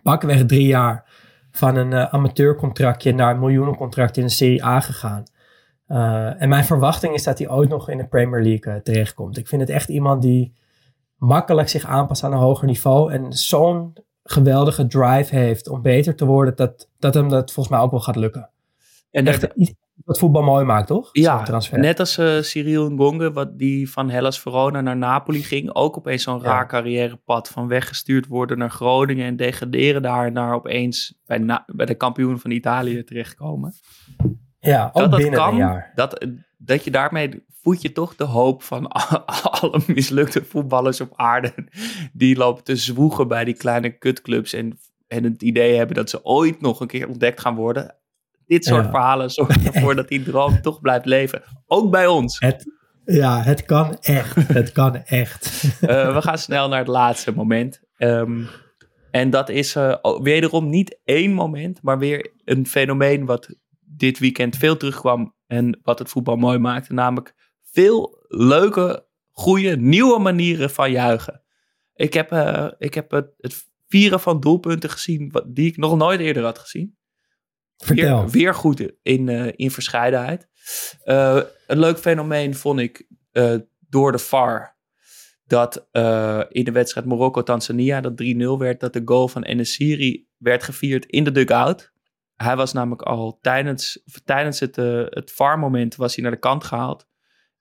pakweg 0.03 0.47
drie 0.47 0.67
jaar 0.67 1.11
van 1.51 1.77
een 1.77 1.93
eh, 1.93 2.15
amateurcontractje 2.15 3.15
naar 3.15 3.35
een 3.35 3.41
miljoenencontract 3.41 4.17
in 4.17 4.23
de 4.23 4.31
Serie 4.31 4.65
A 4.65 4.81
gegaan. 4.81 5.23
Uh, 5.89 6.43
en 6.43 6.49
mijn 6.49 6.65
verwachting 6.65 7.15
is 7.15 7.23
dat 7.23 7.39
hij 7.39 7.49
ooit 7.49 7.69
nog 7.69 7.89
in 7.89 7.97
de 7.97 8.07
Premier 8.07 8.43
League 8.43 8.75
uh, 8.75 8.81
terechtkomt. 8.81 9.39
Ik 9.39 9.49
vind 9.49 9.61
het 9.61 9.71
echt 9.71 9.89
iemand 9.89 10.23
die 10.23 10.55
makkelijk 11.17 11.69
zich 11.69 11.85
aanpast 11.85 12.25
aan 12.25 12.33
een 12.33 12.39
hoger 12.39 12.67
niveau. 12.67 13.13
En 13.13 13.33
zo'n 13.33 13.93
geweldige 14.23 14.87
drive 14.87 15.37
heeft 15.37 15.69
om 15.69 15.83
beter 15.83 16.15
te 16.15 16.25
worden. 16.25 16.57
Dat, 16.57 16.89
dat 16.99 17.15
hem 17.15 17.29
dat 17.29 17.53
volgens 17.53 17.75
mij 17.75 17.85
ook 17.85 17.91
wel 17.91 18.01
gaat 18.01 18.17
lukken. 18.17 18.51
En 19.11 19.27
echt 19.27 19.49
wat 20.05 20.19
voetbal 20.19 20.43
mooi 20.43 20.65
maakt, 20.65 20.87
toch? 20.87 21.09
Ja, 21.13 21.63
net 21.71 22.01
als 22.01 22.19
uh, 22.19 22.41
Cyril 22.41 22.91
Ngonge, 22.91 23.33
wat 23.33 23.59
die 23.59 23.91
van 23.91 24.11
Hellas 24.11 24.41
Verona 24.41 24.81
naar 24.81 24.97
Napoli 24.97 25.43
ging. 25.43 25.75
Ook 25.75 25.97
opeens 25.97 26.23
zo'n 26.23 26.39
ja. 26.39 26.45
raar 26.45 26.69
carrièrepad 26.69 27.49
van 27.49 27.69
weggestuurd 27.69 28.27
worden 28.27 28.59
naar 28.59 28.71
Groningen. 28.71 29.27
En 29.27 29.37
degraderen 29.37 30.03
daar 30.03 30.33
naar 30.33 30.55
opeens 30.55 31.21
bij, 31.27 31.39
na, 31.39 31.65
bij 31.67 31.87
de 31.87 31.95
kampioen 31.95 32.39
van 32.39 32.51
Italië 32.51 33.05
terechtkomen. 33.05 33.75
Ja, 34.59 34.87
ook 34.87 35.03
dat 35.03 35.11
dat 35.11 35.21
binnen 35.21 35.39
kan, 35.39 35.51
een 35.51 35.57
jaar. 35.57 35.93
Dat, 35.95 36.27
dat 36.59 36.85
je 36.85 36.91
daarmee 36.91 37.45
voed 37.63 37.83
je 37.83 37.93
toch 37.93 38.17
de 38.17 38.25
hoop 38.25 38.63
van 38.63 38.89
alle 39.61 39.81
mislukte 39.87 40.45
voetballers 40.45 41.01
op 41.01 41.13
aarde. 41.17 41.55
Die 42.13 42.37
lopen 42.37 42.65
te 42.65 42.77
zwoegen 42.77 43.29
bij 43.29 43.45
die 43.45 43.57
kleine 43.57 43.91
kutclubs. 43.91 44.53
En, 44.53 44.79
en 45.09 45.25
het 45.25 45.43
idee 45.43 45.77
hebben 45.77 45.97
dat 45.97 46.11
ze 46.11 46.25
ooit 46.25 46.61
nog 46.61 46.81
een 46.81 46.87
keer 46.87 47.09
ontdekt 47.09 47.41
gaan 47.41 47.55
worden. 47.55 47.97
Dit 48.53 48.65
soort 48.65 48.85
Ja. 48.85 48.91
verhalen 48.91 49.31
zorgen 49.31 49.65
ervoor 49.73 49.95
dat 49.95 50.09
die 50.09 50.23
droom 50.23 50.61
toch 50.61 50.81
blijft 50.81 51.05
leven. 51.05 51.43
Ook 51.67 51.91
bij 51.91 52.07
ons. 52.07 52.39
Het, 52.39 52.73
ja, 53.05 53.43
het 53.43 53.65
kan 53.65 53.97
echt. 54.01 54.37
Het 54.59 54.73
kan 54.73 54.97
echt. 54.97 55.65
Uh, 55.81 56.15
we 56.15 56.23
gaan 56.23 56.39
snel 56.39 56.69
naar 56.69 56.79
het 56.79 56.89
laatste 56.89 57.33
moment. 57.33 57.81
Um, 57.99 58.49
en 59.11 59.31
dat 59.31 59.49
is 59.49 59.77
uh, 59.77 59.95
wederom 60.23 60.69
niet 60.69 61.01
één 61.05 61.33
moment, 61.33 61.83
maar 61.83 61.99
weer 61.99 62.33
een 62.45 62.67
fenomeen 62.67 63.25
wat 63.27 63.55
dit 63.81 64.19
weekend 64.19 64.57
veel 64.57 64.77
terugkwam 64.77 65.35
en 65.47 65.81
wat 65.83 65.99
het 65.99 66.09
voetbal 66.09 66.37
mooi 66.37 66.59
maakte. 66.59 66.93
Namelijk 66.93 67.35
veel 67.63 68.25
leuke, 68.29 69.07
goede, 69.31 69.77
nieuwe 69.77 70.19
manieren 70.19 70.71
van 70.71 70.91
juichen. 70.91 71.43
Ik 71.95 72.15
heb, 72.15 72.33
uh, 72.33 72.69
ik 72.79 72.95
heb 72.95 73.11
het, 73.11 73.35
het, 73.37 73.71
vieren 73.89 74.21
van 74.21 74.41
doelpunten 74.41 74.91
gezien 74.91 75.31
wat, 75.31 75.45
die 75.49 75.67
ik 75.67 75.77
nog 75.77 75.97
nooit 75.97 76.21
eerder 76.21 76.45
had 76.45 76.59
gezien. 76.59 76.97
Vertel. 77.85 78.29
Weer, 78.29 78.55
goed 78.55 78.93
in, 79.03 79.29
uh, 79.29 79.53
in 79.57 79.71
verscheidenheid. 79.71 80.49
Uh, 81.05 81.41
een 81.67 81.79
leuk 81.79 81.99
fenomeen 81.99 82.55
vond 82.55 82.81
ik 82.81 83.07
uh, 83.33 83.55
door 83.89 84.13
de 84.13 84.19
VAR. 84.19 84.81
Dat 85.45 85.77
in 86.49 86.65
de 86.65 86.73
wedstrijd 86.73 87.07
Marokko-Tanzania, 87.07 88.01
dat 88.01 88.23
3-0 88.23 88.37
werd, 88.59 88.81
dat 88.81 88.93
de 88.93 89.03
goal 89.05 89.29
van 89.29 89.43
Enesiri 89.43 90.27
werd 90.37 90.63
gevierd 90.63 91.07
in 91.07 91.25
de 91.25 91.33
dugout. 91.33 91.93
Hij 92.35 92.57
was 92.57 92.73
namelijk 92.73 93.03
al 93.03 93.39
tijdens, 93.41 94.03
tijdens 94.25 94.61
het, 94.61 94.77
het 95.11 95.33
VAR-moment 95.35 95.97
was 95.97 96.15
hij 96.15 96.23
naar 96.23 96.33
de 96.33 96.39
kant 96.39 96.65
gehaald. 96.65 97.07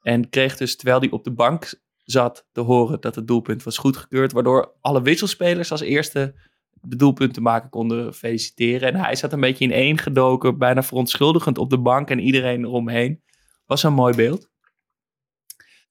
En 0.01 0.29
kreeg 0.29 0.57
dus, 0.57 0.75
terwijl 0.75 0.99
hij 0.99 1.09
op 1.09 1.23
de 1.23 1.33
bank 1.33 1.81
zat, 2.03 2.47
te 2.51 2.61
horen 2.61 3.01
dat 3.01 3.15
het 3.15 3.27
doelpunt 3.27 3.63
was 3.63 3.77
goedgekeurd. 3.77 4.31
Waardoor 4.31 4.73
alle 4.81 5.01
wisselspelers 5.01 5.71
als 5.71 5.81
eerste 5.81 6.35
de 6.81 6.95
doelpunten 6.95 7.41
maken 7.41 7.69
konden 7.69 8.13
feliciteren. 8.13 8.93
En 8.93 8.99
hij 8.99 9.15
zat 9.15 9.33
een 9.33 9.39
beetje 9.39 9.63
in 9.65 9.71
één 9.71 9.97
gedoken, 9.97 10.57
bijna 10.57 10.83
verontschuldigend 10.83 11.57
op 11.57 11.69
de 11.69 11.79
bank 11.79 12.09
en 12.09 12.19
iedereen 12.19 12.63
eromheen. 12.63 13.21
Was 13.65 13.83
een 13.83 13.93
mooi 13.93 14.15
beeld. 14.15 14.49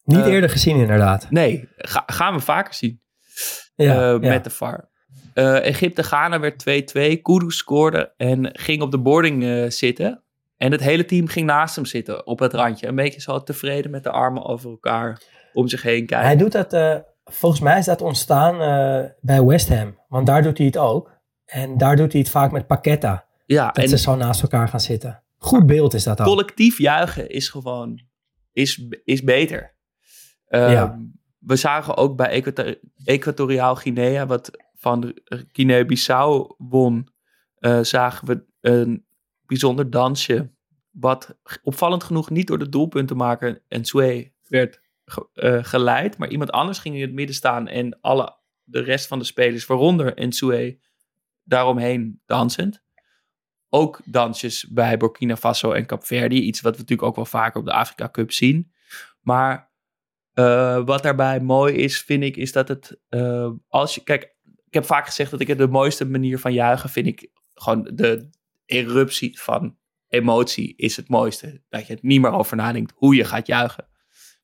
Niet 0.05 0.19
Eh, 0.19 0.27
eerder 0.33 0.51
gezien 0.51 0.77
inderdaad. 0.77 1.31
Nee, 1.31 1.69
ga- 1.77 2.03
gaan 2.07 2.35
we 2.35 2.41
vaker 2.41 2.75
zien 2.75 3.01
Ja, 3.75 3.95
eh, 3.95 4.01
ja. 4.23 4.29
met 4.29 4.45
de 4.45 4.51
VAR. 4.51 4.89
Eh, 5.35 5.65
Egypte-Ghana 5.67 6.41
werd 6.41 6.59
2-2. 6.59 7.17
Kudus 7.23 7.57
scoorde 7.57 8.13
en 8.17 8.51
ging 8.59 8.83
op 8.83 8.91
de 8.91 8.99
boarding 8.99 9.73
zitten. 9.73 10.25
En 10.57 10.73
het 10.73 10.81
hele 10.81 11.05
team 11.05 11.27
ging 11.27 11.47
naast 11.47 11.75
hem 11.75 11.85
zitten 11.85 12.27
op 12.27 12.39
het 12.39 12.53
randje. 12.53 12.87
Een 12.87 12.95
beetje 12.95 13.21
zo 13.21 13.43
tevreden 13.43 13.91
met 13.91 14.03
de 14.03 14.11
armen 14.11 14.45
over 14.45 14.71
elkaar 14.71 15.23
om 15.53 15.69
zich 15.69 15.83
heen 15.83 16.07
kijken. 16.07 16.27
Hij 16.27 16.37
doet 16.37 16.53
dat, 16.53 17.03
volgens 17.25 17.61
mij 17.61 17.79
is 17.79 17.85
dat 17.85 18.01
ontstaan 18.03 18.59
bij 19.21 19.45
West 19.45 19.69
Ham. 19.69 19.99
Want 20.11 20.27
daar 20.27 20.43
doet 20.43 20.57
hij 20.59 20.67
het 20.67 20.77
ook. 20.79 21.19
En 21.45 21.77
daar 21.79 21.97
doet 21.97 22.13
hij 22.13 22.21
het 22.21 22.31
vaak 22.31 22.51
met 22.53 22.67
Paqueta. 22.67 23.27
ja, 23.47 23.67
Dat 23.67 23.77
en 23.85 23.89
ze 23.89 23.99
zo 23.99 24.15
naast 24.17 24.43
elkaar 24.43 24.69
gaan 24.69 24.81
zitten. 24.81 25.23
Goed 25.37 25.67
beeld 25.67 25.95
is 25.95 26.05
dat 26.05 26.21
ook. 26.21 26.27
collectief 26.27 26.79
juichen 26.79 27.29
is 27.31 27.49
gewoon 27.49 28.01
is, 28.53 28.87
is 29.05 29.23
beter. 29.25 29.75
Ehm, 30.47 30.71
Ja. 30.71 31.01
We 31.39 31.57
zagen 31.57 31.97
ook 31.97 32.17
bij 32.17 32.29
Equator- 32.29 32.79
Equatoriaal 33.05 33.75
Guinea, 33.77 34.27
wat 34.27 34.51
van 34.75 35.15
Guinea-Bissau 35.53 36.55
won, 36.59 37.09
eh, 37.55 37.81
zagen 37.81 38.27
we 38.27 38.45
een 38.61 39.07
bijzonder 39.47 39.91
dansje. 39.91 40.51
Wat 40.91 41.37
opvallend 41.63 42.05
genoeg 42.05 42.31
niet 42.31 42.47
door 42.47 42.59
de 42.59 42.69
doelpuntenmaker 42.69 43.63
en 43.69 43.85
Sue 43.85 44.33
werd 44.49 44.81
ge- 45.05 45.29
eh, 45.35 45.59
geleid. 45.65 46.19
Maar 46.19 46.29
iemand 46.29 46.51
anders 46.51 46.79
ging 46.79 46.95
in 46.95 47.01
het 47.01 47.13
midden 47.13 47.35
staan 47.37 47.69
en 47.69 47.99
alle, 48.01 48.39
de 48.71 48.81
rest 48.81 49.07
van 49.07 49.19
de 49.19 49.25
spelers, 49.25 49.67
waaronder 49.67 50.15
en 50.15 50.33
Sue, 50.33 50.81
daaromheen 51.43 52.23
dansend. 52.27 52.83
Ook 53.69 54.01
dansjes 54.05 54.67
bij 54.71 54.97
Burkina 54.97 55.37
Faso 55.37 55.73
en 55.73 55.87
Capverdi. 55.87 56.41
Iets 56.41 56.61
wat 56.61 56.73
we 56.73 56.81
natuurlijk 56.81 57.09
ook 57.09 57.17
wel 57.17 57.25
vaker 57.25 57.61
op 57.61 57.67
de 57.67 57.73
Afrika 57.73 58.09
Cup 58.11 58.33
zien. 58.33 58.73
Maar 59.21 59.73
eh, 60.33 60.85
wat 60.85 61.03
daarbij 61.03 61.41
mooi 61.41 61.75
is, 61.75 62.01
vind 62.01 62.23
ik, 62.23 62.37
is 62.37 62.53
dat 62.53 62.69
het... 62.69 63.01
eh, 63.09 63.51
als 63.69 63.95
je, 63.95 64.03
kijk, 64.03 64.37
ik 64.67 64.75
heb 64.75 64.85
vaak 64.85 65.07
gezegd 65.07 65.31
dat 65.31 65.41
ik 65.41 65.59
de 65.59 65.69
mooiste 65.69 66.05
manier 66.05 66.39
van 66.39 66.53
juichen 66.53 66.91
vind 66.91 67.07
ik 67.07 67.31
gewoon 67.55 67.91
de 67.95 68.31
eruptie 68.65 69.41
van 69.41 69.79
emotie 70.09 70.77
is 70.77 70.97
het 70.97 71.09
mooiste. 71.09 71.63
Dat 71.69 71.87
je 71.87 71.93
het 71.93 72.03
niet 72.03 72.21
meer 72.21 72.33
over 72.33 72.57
nadenkt 72.57 72.93
hoe 72.97 73.15
je 73.15 73.25
gaat 73.25 73.47
juichen. 73.47 73.90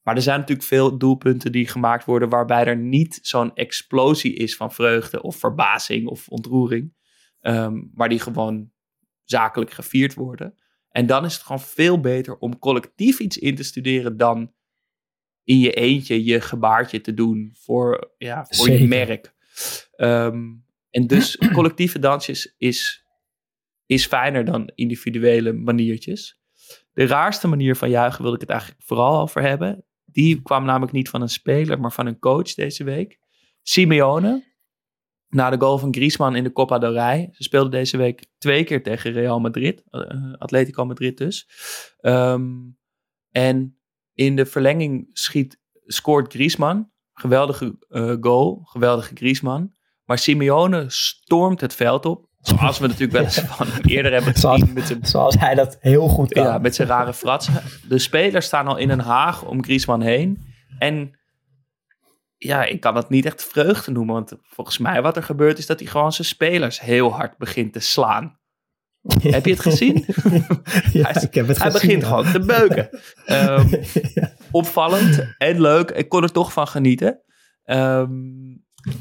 Maar 0.07 0.17
er 0.17 0.23
zijn 0.23 0.39
natuurlijk 0.41 0.69
veel 0.69 0.99
doelpunten 0.99 1.53
die 1.53 1.69
gemaakt 1.69 2.05
worden 2.05 2.29
waarbij 2.29 2.65
er 2.65 2.77
niet 2.77 3.19
zo'n 3.23 3.55
explosie 3.55 4.35
is 4.35 4.57
van 4.57 4.73
vreugde 4.73 5.23
of 5.23 5.37
verbazing 5.37 6.09
of 6.09 6.29
ontroering. 6.29 6.95
Ehm, 7.41 7.83
maar 7.95 8.09
die 8.09 8.19
gewoon 8.19 8.71
zakelijk 9.25 9.71
gevierd 9.71 10.15
worden. 10.15 10.55
En 10.89 11.07
dan 11.07 11.25
is 11.25 11.35
het 11.35 11.43
gewoon 11.43 11.61
veel 11.61 12.01
beter 12.01 12.37
om 12.37 12.59
collectief 12.59 13.19
iets 13.19 13.39
in 13.39 13.55
te 13.55 13.63
studeren 13.63 14.17
dan 14.17 14.53
in 15.45 15.59
je 15.59 15.73
eentje 15.73 16.25
je 16.25 16.41
gebaartje 16.41 17.01
te 17.01 17.15
doen 17.15 17.55
voor, 17.55 18.15
ja, 18.19 18.47
voor 18.49 18.71
je 18.71 18.87
merk. 18.87 19.35
Ehm, 19.91 20.45
en 20.91 21.07
dus 21.07 21.37
collectieve 21.53 21.99
dansjes 21.99 22.55
is, 22.57 23.07
is 23.87 24.07
fijner 24.07 24.45
dan 24.45 24.71
individuele 24.75 25.53
maniertjes. 25.53 26.41
De 26.93 27.07
raarste 27.07 27.49
manier 27.49 27.77
van 27.77 27.91
juichen 27.91 28.21
wilde 28.23 28.37
ik 28.37 28.43
het 28.43 28.51
eigenlijk 28.51 28.83
vooral 28.83 29.21
over 29.21 29.43
hebben. 29.43 29.87
Die 30.17 30.43
kwam 30.43 30.65
namelijk 30.65 30.93
niet 30.93 31.09
van 31.09 31.23
een 31.23 31.29
speler, 31.29 31.81
maar 31.81 31.93
van 31.93 32.07
een 32.07 32.19
coach 32.19 32.55
deze 32.55 32.85
week. 32.85 33.19
Simeone, 33.63 34.45
na 35.29 35.51
de 35.51 35.59
goal 35.61 35.79
van 35.79 35.95
Griezmann 35.95 36.37
in 36.37 36.45
de 36.45 36.53
Copa 36.53 36.79
del 36.79 36.93
Rey. 36.93 37.29
Ze 37.33 37.43
speelden 37.43 37.71
deze 37.71 37.97
week 37.97 38.27
twee 38.39 38.65
keer 38.65 38.83
tegen 38.83 39.13
Real 39.13 39.41
Madrid. 39.41 39.83
eh, 39.91 40.33
Atletico 40.39 40.85
Madrid 40.85 41.19
dus. 41.19 41.49
Ehm, 42.01 42.51
en 43.31 43.79
in 44.15 44.37
de 44.37 44.47
verlenging 44.47 45.09
schiet, 45.13 45.61
scoort 45.85 46.33
Griezmann. 46.33 46.93
Geweldige 47.13 47.77
eh, 47.89 48.17
goal, 48.21 48.61
geweldige 48.65 49.15
Griezmann. 49.15 49.75
Maar 50.05 50.19
Simeone 50.19 50.85
stormt 50.89 51.61
het 51.61 51.75
veld 51.75 52.05
op. 52.07 52.26
Zoals 52.47 52.79
we 52.79 52.87
natuurlijk 52.87 53.13
wel 53.13 53.23
eens 53.23 53.39
van 53.41 53.67
eerder 53.83 54.13
hebben 54.13 54.35
Zoals- 54.37 54.61
gezien 54.61 54.75
met 54.75 54.87
zijn 54.87 55.07
Zoals 55.07 55.35
hij 55.39 55.55
dat 55.55 55.77
heel 55.81 56.09
goed 56.09 56.33
kan. 56.33 56.43
ja, 56.45 56.59
met 56.59 56.75
zijn 56.75 56.89
rare 56.89 57.15
fratsen. 57.15 57.55
De 57.89 57.99
spelers 57.99 58.47
staan 58.47 58.67
al 58.67 58.77
in 58.77 58.91
een 58.91 59.01
haag 59.01 59.45
om 59.45 59.65
Griezmann 59.65 60.03
heen. 60.03 60.45
En 60.79 61.19
ja, 62.37 62.65
ik 62.65 62.81
kan 62.81 62.95
dat 62.95 63.11
niet 63.11 63.27
echt 63.27 63.45
vreugde 63.45 63.91
noemen. 63.93 64.15
Want 64.15 64.33
volgens 64.43 64.79
mij 64.79 65.03
wat 65.03 65.17
er 65.17 65.23
gebeurt 65.23 65.59
is 65.59 65.67
dat 65.67 65.79
hij 65.79 65.89
gewoon 65.89 66.13
zijn 66.13 66.29
spelers 66.29 66.81
heel 66.81 67.13
hard 67.13 67.39
begint 67.39 67.73
te 67.73 67.81
slaan. 67.81 68.39
Heb 69.23 69.45
je 69.45 69.51
het 69.51 69.61
gezien? 69.61 69.95
ja, 70.93 71.11
hij, 71.11 71.23
ik 71.23 71.35
heb 71.35 71.49
het 71.49 71.59
hij 71.59 71.71
gezien, 71.71 71.73
begint 71.73 72.03
ja. 72.03 72.09
gewoon 72.09 72.33
te 72.33 72.41
beuken. 72.41 72.89
Ehm, 73.25 73.67
opvallend 74.51 75.35
en 75.39 75.61
leuk. 75.61 75.91
Ik 75.91 76.09
kon 76.09 76.23
er 76.23 76.33
toch 76.33 76.53
van 76.53 76.69
genieten. 76.69 77.21
Ehm, 77.65 78.11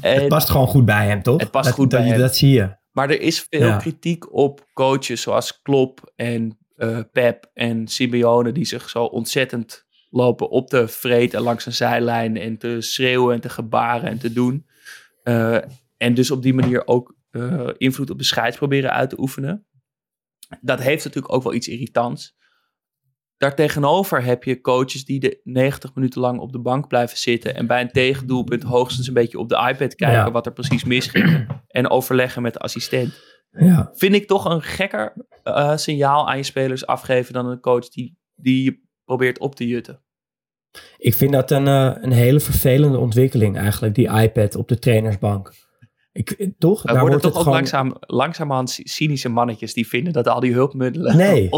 en, 0.00 0.20
Het 0.20 0.28
past 0.28 0.50
gewoon 0.50 0.66
goed 0.66 0.84
bij 0.84 1.06
hem, 1.06 1.22
toch? 1.22 1.40
Het 1.40 1.50
past 1.50 1.66
dat, 1.66 1.74
goed 1.74 1.90
dat, 1.90 2.00
bij 2.00 2.08
hem. 2.08 2.18
Dat 2.18 2.36
zie 2.36 2.50
je. 2.50 2.76
Maar 2.96 3.10
er 3.10 3.20
is 3.20 3.46
veel 3.50 3.66
Ja. 3.66 3.76
kritiek 3.76 4.32
op 4.32 4.66
coaches 4.72 5.20
zoals 5.22 5.62
Klopp 5.62 6.12
en 6.14 6.58
eh, 6.76 7.00
Pep 7.12 7.50
en 7.54 7.88
Simeone 7.88 8.52
die 8.52 8.64
zich 8.64 8.88
zo 8.88 9.04
ontzettend 9.04 9.86
lopen 10.10 10.48
op 10.50 10.68
te 10.68 10.88
vreten 10.88 11.40
langs 11.40 11.66
een 11.66 11.72
zijlijn 11.72 12.36
en 12.36 12.58
te 12.58 12.80
schreeuwen 12.80 13.34
en 13.34 13.40
te 13.40 13.48
gebaren 13.48 14.08
en 14.10 14.18
te 14.18 14.32
doen. 14.32 14.66
Eh, 15.22 15.58
en 15.96 16.14
dus 16.14 16.30
op 16.30 16.42
die 16.42 16.54
manier 16.54 16.86
ook 16.86 17.14
eh, 17.30 17.68
invloed 17.76 18.10
op 18.10 18.18
de 18.18 18.24
scheids 18.24 18.56
proberen 18.56 18.92
uit 18.92 19.10
te 19.10 19.20
oefenen. 19.20 19.66
Dat 20.60 20.80
heeft 20.80 21.04
natuurlijk 21.04 21.34
ook 21.34 21.42
wel 21.42 21.54
iets 21.54 21.68
irritants. 21.68 22.36
Daartegenover 23.38 24.24
heb 24.24 24.44
je 24.44 24.60
coaches 24.60 25.04
die 25.04 25.20
de 25.20 25.40
90 25.44 25.94
minuten 25.94 26.20
lang 26.20 26.38
op 26.40 26.52
de 26.52 26.58
bank 26.58 26.88
blijven 26.88 27.18
zitten 27.18 27.54
en 27.54 27.66
bij 27.66 27.80
een 27.80 27.90
tegendoelpunt 27.90 28.62
hoogstens 28.62 29.08
een 29.08 29.14
beetje 29.14 29.38
op 29.38 29.48
de 29.48 29.54
iPad 29.54 29.94
kijken 29.94 30.18
Ja. 30.18 30.30
wat 30.30 30.46
er 30.46 30.52
precies 30.52 30.84
misging 30.84 31.46
en 31.68 31.90
overleggen 31.90 32.42
met 32.42 32.52
de 32.52 32.58
assistent. 32.58 33.14
Ja. 33.50 33.90
Vind 33.94 34.14
ik 34.14 34.26
toch 34.26 34.44
een 34.44 34.62
gekker 34.62 35.12
eh, 35.42 35.76
signaal 35.76 36.28
aan 36.28 36.36
je 36.36 36.42
spelers 36.42 36.86
afgeven 36.86 37.32
dan 37.32 37.46
een 37.46 37.60
coach 37.60 37.88
die, 37.88 38.18
die 38.34 38.64
je 38.64 38.80
probeert 39.04 39.38
op 39.38 39.54
te 39.54 39.66
jutten. 39.66 40.00
Ik 40.96 41.14
vind 41.14 41.32
dat 41.32 41.50
een, 41.50 41.66
eh, 41.66 41.92
een 42.00 42.12
hele 42.12 42.40
vervelende 42.40 42.98
ontwikkeling 42.98 43.56
eigenlijk, 43.58 43.94
die 43.94 44.10
iPad 44.10 44.54
op 44.54 44.68
de 44.68 44.78
trainersbank. 44.78 45.52
Ik, 46.16 46.30
eh, 46.30 46.48
toch? 46.58 46.84
Er 46.84 47.00
worden 47.00 47.20
toch 47.20 47.30
ook 47.32 47.38
gewoon- 47.38 47.54
langzaam, 47.54 47.94
langzamerhand 48.00 48.70
cy- 48.70 48.82
cynische 48.84 49.28
mannetjes 49.28 49.74
die 49.74 49.88
vinden 49.88 50.12
dat 50.12 50.28
al 50.28 50.40
die 50.40 50.52
hulpmiddelen 50.52 51.16
Nee. 51.26 51.48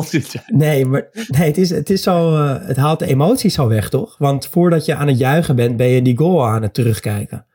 Nee, 0.47 0.85
maar 0.87 1.09
nee, 1.29 1.47
het, 1.47 1.57
is, 1.59 1.71
het, 1.71 1.91
is 1.91 2.03
zo, 2.03 2.35
eh, 2.37 2.67
het 2.67 2.77
haalt 2.77 2.99
de 2.99 3.07
emoties 3.07 3.55
zo 3.55 3.69
weg, 3.69 3.89
toch? 3.89 4.19
Want 4.19 4.47
voordat 4.47 4.85
je 4.85 4.95
aan 4.95 5.07
het 5.09 5.19
juichen 5.19 5.57
bent, 5.57 5.77
ben 5.77 5.87
je 5.89 6.03
die 6.03 6.17
goal 6.19 6.47
aan 6.47 6.63
het 6.63 6.75
terugkijken. 6.75 7.47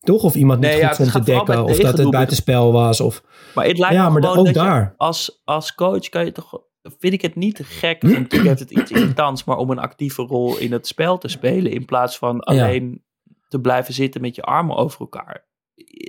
Toch? 0.00 0.22
Of 0.22 0.34
iemand 0.34 0.60
niet 0.60 0.68
Nee, 0.70 0.78
goed 0.80 0.88
ja, 0.88 0.94
vond 0.94 1.12
te 1.12 1.32
dekken, 1.32 1.64
of 1.64 1.78
dat 1.78 1.98
het 1.98 2.10
buitenspel 2.10 2.72
was. 2.72 3.00
Of, 3.00 3.22
Maar 3.54 3.66
het 3.66 3.78
lijkt 3.78 3.94
Ja, 3.94 4.08
maar 4.08 4.28
ook 4.28 4.34
dat 4.36 4.46
je 4.46 4.52
daar. 4.52 4.94
als, 4.96 5.40
als 5.44 5.74
coach 5.74 6.08
kan 6.08 6.24
je 6.24 6.32
toch... 6.32 6.60
Vind 6.98 7.12
ik 7.12 7.22
het 7.22 7.34
niet 7.34 7.60
gek, 7.64 8.02
en 8.02 8.08
natuurlijk 8.10 8.48
heeft 8.48 8.60
het 8.60 8.70
iets 8.70 8.90
irritants, 8.90 9.44
maar 9.44 9.56
om 9.56 9.70
een 9.70 9.78
actieve 9.78 10.22
rol 10.22 10.58
in 10.58 10.72
het 10.72 10.86
spel 10.86 11.18
te 11.18 11.28
spelen 11.28 11.72
in 11.72 11.84
plaats 11.84 12.18
van 12.18 12.40
alleen 12.40 13.02
te 13.48 13.60
blijven 13.60 13.94
zitten 13.94 14.20
met 14.20 14.34
je 14.34 14.42
armen 14.42 14.76
over 14.76 15.00
elkaar. 15.00 15.44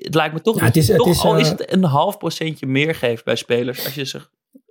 Het 0.03 0.15
lijkt 0.15 0.33
me 0.33 0.41
toch, 0.41 0.59
Ja, 0.59 0.65
het 0.65 0.75
is- 0.75 0.85
je 0.85 0.91
het 0.93 1.01
toch 1.01 1.11
is, 1.11 1.23
al 1.23 1.37
is 1.37 1.51
eh, 1.51 1.57
het 1.57 1.73
een 1.73 1.83
half 1.83 2.17
procentje 2.17 2.65
meer 2.65 2.95
geeft 2.95 3.23
bij 3.25 3.35
spelers 3.35 3.85
als 3.85 3.95
je 3.95 4.05
ze 4.05 4.21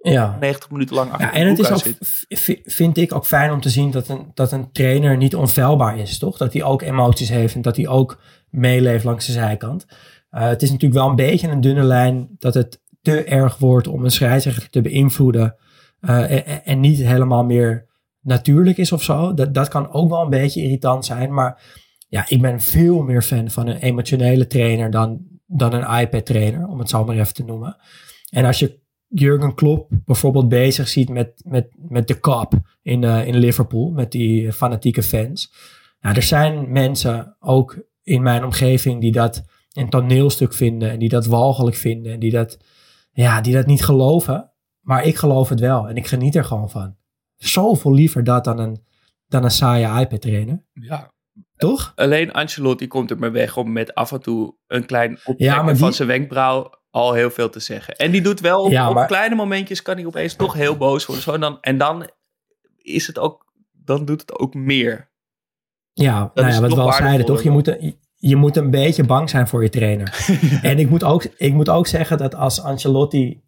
ja. 0.03 0.37
90 0.41 0.71
minuten 0.71 0.95
lang 0.97 1.11
achter 1.11 1.27
Ja, 1.27 1.33
en 1.35 1.47
het 1.49 1.59
is 1.59 1.71
ook, 1.71 1.79
zit. 1.79 2.63
vind 2.65 2.97
ik 2.97 3.15
ook 3.15 3.27
fijn 3.27 3.53
om 3.53 3.61
te 3.61 3.69
zien 3.71 3.91
dat 3.91 4.09
een, 4.09 4.31
dat 4.35 4.53
een 4.53 4.73
trainer 4.73 5.17
niet 5.17 5.35
onfeilbaar 5.37 5.99
is, 5.99 6.19
toch? 6.19 6.37
Dat 6.37 6.53
hij 6.53 6.63
ook 6.63 6.83
emoties 6.83 7.29
heeft 7.29 7.55
en 7.55 7.63
dat 7.63 7.77
hij 7.77 7.89
ook 7.89 8.21
meeleeft 8.51 9.05
langs 9.05 9.27
de 9.27 9.33
zijkant. 9.33 9.87
Eh, 10.31 10.47
het 10.49 10.63
is 10.63 10.71
natuurlijk 10.71 11.01
wel 11.01 11.09
een 11.11 11.17
beetje 11.17 11.49
een 11.49 11.61
dunne 11.61 11.83
lijn 11.83 12.29
dat 12.39 12.55
het 12.55 12.81
te 13.03 13.25
erg 13.25 13.59
wordt 13.59 13.87
om 13.87 14.05
een 14.05 14.11
scheidsrechter 14.11 14.71
te 14.71 14.81
beïnvloeden 14.81 15.57
eh, 16.01 16.31
en, 16.31 16.65
en 16.65 16.81
niet 16.81 16.99
helemaal 16.99 17.45
meer 17.45 17.87
natuurlijk 18.21 18.77
is 18.77 18.93
of 18.93 19.03
zo. 19.03 19.35
Dat, 19.35 19.55
dat 19.55 19.69
kan 19.69 19.93
ook 19.93 20.09
wel 20.11 20.23
een 20.23 20.31
beetje 20.31 20.63
irritant 20.63 21.05
zijn, 21.05 21.33
maar 21.35 21.63
ja, 22.09 22.25
ik 22.29 22.41
ben 22.41 22.61
veel 22.61 23.03
meer 23.03 23.23
fan 23.23 23.51
van 23.51 23.67
een 23.67 23.77
emotionele 23.77 24.47
trainer 24.47 24.91
dan, 24.91 25.27
dan 25.47 25.73
een 25.73 26.01
iPad-trainer, 26.01 26.67
om 26.67 26.79
het 26.79 26.89
zo 26.89 27.05
maar 27.05 27.17
even 27.17 27.35
te 27.35 27.45
noemen. 27.45 27.77
En 28.31 28.45
als 28.45 28.59
je 28.59 28.83
Jurgen 29.09 29.55
Klopp 29.55 29.91
bijvoorbeeld 30.05 30.49
bezig 30.49 30.89
ziet 30.89 31.09
met, 31.09 31.43
met, 31.45 31.69
met 31.77 32.09
de 32.09 32.21
Cup 32.21 32.53
in, 32.83 33.05
eh, 33.05 33.27
in 33.27 33.37
Liverpool, 33.37 33.91
met 33.91 34.13
die 34.13 34.53
fanatieke 34.53 35.03
fans. 35.03 35.53
Ja, 36.01 36.15
er 36.15 36.23
zijn 36.23 36.73
mensen 36.73 37.37
ook 37.41 37.85
in 38.03 38.23
mijn 38.23 38.45
omgeving 38.45 39.01
die 39.01 39.13
dat 39.13 39.45
een 39.73 39.91
toneelstuk 39.91 40.55
vinden 40.55 40.91
en 40.91 40.99
die 40.99 41.09
dat 41.09 41.27
walgelijk 41.27 41.77
vinden 41.77 42.13
en 42.13 42.21
die 42.21 42.31
dat, 42.31 42.59
ja, 43.13 43.41
die 43.41 43.55
dat 43.55 43.67
niet 43.67 43.85
geloven. 43.85 44.53
Maar 44.81 45.05
ik 45.05 45.17
geloof 45.17 45.49
het 45.49 45.61
wel 45.61 45.89
en 45.89 45.97
ik 45.97 46.07
geniet 46.07 46.35
er 46.35 46.45
gewoon 46.45 46.71
van. 46.71 46.97
Zoveel 47.37 47.93
liever 47.93 48.25
dat 48.25 48.45
dan 48.45 48.59
een, 48.59 48.85
dan 49.27 49.45
een 49.45 49.51
saaie 49.51 50.01
iPad-trainer. 50.01 50.65
Ja. 50.73 51.14
Toch? 51.65 51.93
Alleen 51.97 52.33
Ancelotti 52.33 52.87
komt 52.87 53.11
er 53.11 53.19
maar 53.19 53.33
weg 53.33 53.57
om 53.57 53.73
met 53.73 53.95
af 53.95 54.13
en 54.13 54.21
toe 54.21 54.55
een 54.67 54.87
klein 54.87 55.11
optrekken 55.13 55.47
Ja, 55.47 55.63
maar 55.63 55.77
van 55.77 55.93
zijn 55.93 56.09
wenkbrauw 56.09 56.71
al 56.91 57.13
heel 57.13 57.31
veel 57.31 57.51
te 57.51 57.61
zeggen. 57.61 57.97
En 57.97 58.11
die 58.11 58.23
doet 58.23 58.41
wel 58.41 58.63
op, 58.63 58.71
Ja, 58.71 58.89
op 58.89 58.95
maar- 58.95 59.07
kleine 59.07 59.35
momentjes 59.35 59.83
kan 59.83 59.97
hij 59.97 60.07
opeens 60.07 60.35
toch 60.35 60.55
heel 60.55 60.77
boos 60.77 61.07
worden. 61.07 61.25
Zo, 61.25 61.33
en, 61.33 61.41
dan, 61.41 61.59
en 61.61 61.79
dan 61.79 62.11
is 62.77 63.07
het 63.07 63.19
ook, 63.19 63.53
dan 63.73 64.05
doet 64.05 64.21
het 64.21 64.39
ook 64.39 64.55
meer. 64.55 65.11
Ja, 65.93 66.31
nou 66.35 66.49
ja, 66.49 66.61
wat 66.61 66.75
we 66.75 66.81
al 66.81 66.93
zeiden 66.93 67.27
toch? 67.27 67.43
Je 67.43 67.51
moet, 67.51 67.69
een, 67.69 67.99
je 68.17 68.37
moet 68.37 68.57
een 68.57 68.71
beetje 68.71 69.05
bang 69.05 69.31
zijn 69.31 69.49
voor 69.49 69.63
je 69.63 69.69
trainer. 69.69 70.27
en 70.63 70.79
ik 70.79 70.89
moet, 70.91 71.05
ook, 71.05 71.25
ik 71.25 71.53
moet 71.53 71.69
ook 71.69 71.87
zeggen 71.87 72.19
dat 72.19 72.35
als 72.35 72.63
Ancelotti 72.63 73.43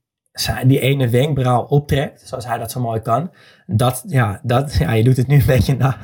die 0.66 0.80
ene 0.80 1.08
wenkbrauw 1.08 1.62
optrekt, 1.62 2.28
zoals 2.28 2.46
hij 2.46 2.58
dat 2.58 2.70
zo 2.70 2.80
mooi 2.80 3.00
kan, 3.00 3.30
dat, 3.66 4.04
ja, 4.06 4.40
dat, 4.42 4.74
ja 4.78 4.92
je 4.92 5.04
doet 5.04 5.16
het 5.16 5.26
nu 5.26 5.34
een 5.38 5.46
beetje 5.46 5.76
na. 5.76 5.96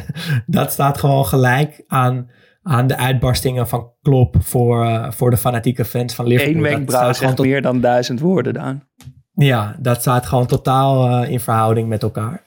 dat 0.46 0.72
staat 0.72 0.98
gewoon 0.98 1.26
gelijk 1.26 1.84
aan, 1.86 2.30
aan 2.62 2.86
de 2.86 2.96
uitbarstingen 2.96 3.68
van 3.68 3.90
Klopp 4.02 4.36
voor, 4.40 4.84
eh, 4.84 5.10
voor 5.10 5.30
de 5.30 5.36
fanatieke 5.36 5.84
fans 5.84 6.14
van 6.14 6.26
Liverpool. 6.26 6.54
Eén 6.56 6.62
wenkbrauw 6.62 7.12
zegt 7.12 7.36
tot- 7.36 7.46
meer 7.46 7.62
dan 7.62 7.80
duizend 7.80 8.20
woorden, 8.20 8.52
Daan. 8.54 8.88
ja, 9.34 9.76
dat 9.80 10.00
staat 10.00 10.26
gewoon 10.26 10.46
totaal 10.46 11.22
eh, 11.22 11.30
in 11.30 11.40
verhouding 11.40 11.88
met 11.88 12.02
elkaar. 12.02 12.42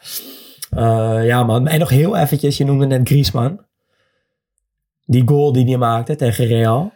Eh, 0.70 1.26
ja, 1.26 1.43
man. 1.43 1.68
En 1.68 1.80
nog 1.80 1.89
heel 1.89 2.18
eventjes, 2.18 2.57
je 2.57 2.65
noemde 2.65 2.86
net 2.86 3.07
Griezmann. 3.07 3.65
Die 5.05 5.28
goal 5.28 5.51
die 5.53 5.65
hij 5.65 5.78
maakte 5.78 6.15
tegen 6.15 6.45
Real. 6.45 6.93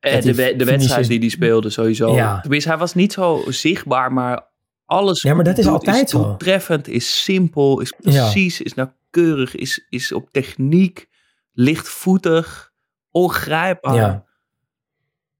Eh, 0.00 0.14
de, 0.14 0.20
die 0.20 0.34
we- 0.34 0.54
de 0.56 0.64
wedstrijd 0.64 1.08
die 1.08 1.18
hij 1.18 1.28
speelde 1.28 1.70
sowieso. 1.70 2.14
Ja. 2.14 2.40
Tenminste, 2.40 2.68
hij 2.68 2.78
was 2.78 2.94
niet 2.94 3.12
zo 3.12 3.42
zichtbaar, 3.48 4.12
maar 4.12 4.47
alles 4.88 5.22
Ja, 5.22 5.34
maar 5.34 5.44
dat 5.44 5.58
is 5.58 5.66
altijd 5.66 6.10
zo. 6.10 6.22
doeltreffend, 6.22 6.88
is 6.88 7.22
simpel, 7.22 7.80
is 7.80 7.94
Ja. 7.98 8.10
precies, 8.22 8.60
is 8.60 8.74
nauwkeurig, 8.74 9.54
is, 9.54 9.86
is 9.88 10.12
op 10.12 10.28
techniek, 10.30 11.08
lichtvoetig, 11.52 12.72
ongrijpbaar. 13.10 13.94
Ja. 13.94 14.24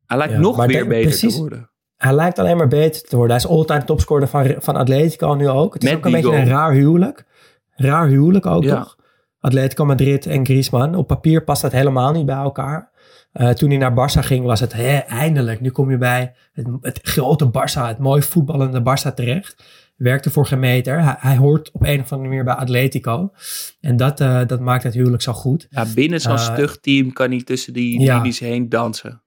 Hij 0.06 0.16
lijkt 0.16 0.32
Ja, 0.32 0.38
nog 0.38 0.56
weer 0.66 0.86
beter 0.86 1.08
precies. 1.08 1.34
te 1.34 1.40
worden. 1.40 1.70
Hij 1.96 2.12
lijkt 2.14 2.38
alleen 2.38 2.56
maar 2.56 2.68
beter 2.68 3.02
te 3.02 3.16
worden. 3.16 3.36
Hij 3.36 3.44
is 3.44 3.50
all-time 3.56 3.84
topscorer 3.84 4.28
van, 4.28 4.54
van 4.58 4.76
Atletico 4.76 5.32
nu 5.34 5.48
ook. 5.48 5.74
Het 5.74 5.82
is 5.82 5.88
Met 5.88 5.98
ook 5.98 6.04
een 6.04 6.12
beetje 6.12 6.26
goal. 6.28 6.38
een 6.40 6.46
raar 6.48 6.72
huwelijk. 6.72 7.24
Raar 7.70 8.06
huwelijk 8.06 8.46
ook 8.46 8.64
toch? 8.64 8.96
Atletico 9.40 9.84
Madrid 9.84 10.26
en 10.26 10.44
Griezmann. 10.44 10.94
Op 10.94 11.06
papier 11.06 11.44
past 11.44 11.62
dat 11.62 11.72
helemaal 11.72 12.12
niet 12.12 12.26
bij 12.26 12.36
elkaar. 12.36 12.90
Eh, 13.32 13.50
toen 13.50 13.68
hij 13.68 13.78
naar 13.78 13.92
Barça 13.92 14.20
ging 14.20 14.44
was 14.44 14.60
het 14.60 14.72
hè, 14.72 14.96
eindelijk. 14.98 15.60
Nu 15.60 15.70
kom 15.70 15.90
je 15.90 15.98
bij 15.98 16.34
het, 16.52 16.66
het 16.80 16.98
grote 17.02 17.46
Barça, 17.46 17.80
het 17.86 17.98
mooi 17.98 18.22
voetballende 18.22 18.80
Barça 18.80 19.14
terecht. 19.14 19.64
Werkte 19.96 20.30
voor 20.30 20.46
geen 20.46 20.58
meter. 20.58 21.02
Hij, 21.02 21.16
hij 21.18 21.36
hoort 21.36 21.70
op 21.70 21.82
een 21.82 22.00
of 22.00 22.12
andere 22.12 22.28
manier 22.28 22.44
bij 22.44 22.54
Atletico. 22.54 23.32
En 23.80 23.96
dat, 23.96 24.20
eh, 24.20 24.46
dat 24.46 24.60
maakt 24.60 24.82
het 24.82 24.94
huwelijk 24.94 25.22
zo 25.22 25.32
goed. 25.32 25.66
Ja, 25.70 25.86
binnen 25.94 26.20
zo'n 26.20 26.32
Eh, 26.32 26.52
stug 26.52 26.80
team 26.80 27.12
kan 27.12 27.30
hij 27.30 27.42
tussen 27.42 27.72
die 27.72 28.00
ja. 28.00 28.16
linies 28.16 28.38
heen 28.38 28.68
dansen. 28.68 29.22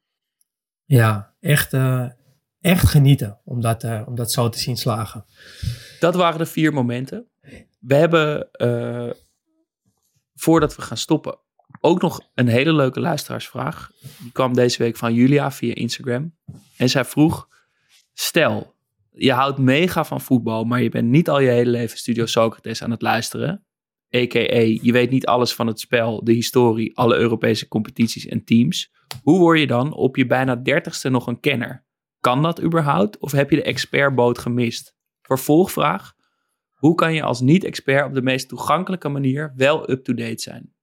Ja, 0.85 1.33
echt, 1.39 1.73
echt 2.61 2.87
genieten 2.87 3.39
om 3.43 3.61
dat, 3.61 3.85
om 4.05 4.15
dat 4.15 4.31
zo 4.31 4.49
te 4.49 4.59
zien 4.59 4.77
slagen. 4.77 5.25
Dat 5.99 6.15
waren 6.15 6.39
de 6.39 6.45
vier 6.45 6.73
momenten. 6.73 7.27
We 7.79 7.95
hebben, 7.95 8.49
voordat 10.35 10.75
we 10.75 10.81
gaan 10.81 10.97
stoppen, 10.97 11.39
ook 11.81 12.01
nog 12.01 12.19
een 12.35 12.47
hele 12.47 12.73
leuke 12.73 12.99
luisteraarsvraag. 12.99 13.91
Die 14.19 14.31
kwam 14.31 14.53
deze 14.53 14.77
week 14.77 14.97
van 14.97 15.13
Julia 15.13 15.51
via 15.51 15.73
Instagram. 15.73 16.35
En 16.77 16.89
zij 16.89 17.05
vroeg, 17.05 17.47
stel, 18.13 18.75
je 19.11 19.31
houdt 19.31 19.57
mega 19.57 20.05
van 20.05 20.21
voetbal, 20.21 20.63
maar 20.63 20.81
je 20.81 20.89
bent 20.89 21.07
niet 21.07 21.29
al 21.29 21.39
je 21.39 21.49
hele 21.49 21.69
leven 21.69 21.97
Studio 21.97 22.25
Socrates 22.25 22.83
aan 22.83 22.91
het 22.91 23.01
luisteren. 23.01 23.65
A.k.a. 24.15 24.59
je 24.81 24.91
weet 24.91 25.09
niet 25.09 25.25
alles 25.25 25.53
van 25.53 25.67
het 25.67 25.79
spel, 25.79 26.23
de 26.23 26.33
historie, 26.33 26.97
alle 26.97 27.15
Europese 27.15 27.67
competities 27.67 28.25
en 28.25 28.43
teams. 28.43 28.91
Hoe 29.23 29.39
word 29.39 29.59
je 29.59 29.67
dan 29.67 29.93
op 29.93 30.15
je 30.15 30.25
bijna 30.25 30.55
dertigste 30.55 31.09
nog 31.09 31.27
een 31.27 31.39
kenner? 31.39 31.85
Kan 32.19 32.41
dat 32.41 32.61
überhaupt? 32.61 33.17
Of 33.17 33.31
heb 33.31 33.49
je 33.49 33.55
de 33.55 33.63
expertboot 33.63 34.39
gemist? 34.39 34.95
Vervolgvraag. 35.21 36.13
Hoe 36.73 36.95
kan 36.95 37.13
je 37.13 37.23
als 37.23 37.41
niet-expert 37.41 38.05
op 38.05 38.13
de 38.13 38.21
meest 38.21 38.49
toegankelijke 38.49 39.09
manier 39.09 39.53
wel 39.55 39.89
up-to-date 39.89 40.41
zijn? 40.41 40.73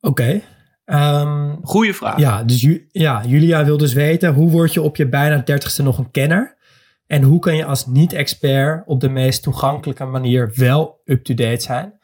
Oké. 0.00 0.40
Ehm, 0.84 1.56
Goeie 1.62 1.94
vraag. 1.94 2.18
ja, 2.18 2.44
dus 2.44 2.78
ja, 2.90 3.24
Julia 3.26 3.64
wil 3.64 3.76
dus 3.76 3.92
weten 3.92 4.34
hoe 4.34 4.50
word 4.50 4.72
je 4.72 4.82
op 4.82 4.96
je 4.96 5.08
bijna 5.08 5.36
dertigste 5.36 5.82
nog 5.82 5.98
een 5.98 6.10
kenner? 6.10 6.58
En 7.06 7.22
hoe 7.22 7.38
kan 7.38 7.56
je 7.56 7.64
als 7.64 7.86
niet-expert 7.86 8.86
op 8.86 9.00
de 9.00 9.08
meest 9.08 9.42
toegankelijke 9.42 10.04
manier 10.04 10.52
wel 10.54 11.00
up-to-date 11.04 11.62
zijn? 11.62 11.98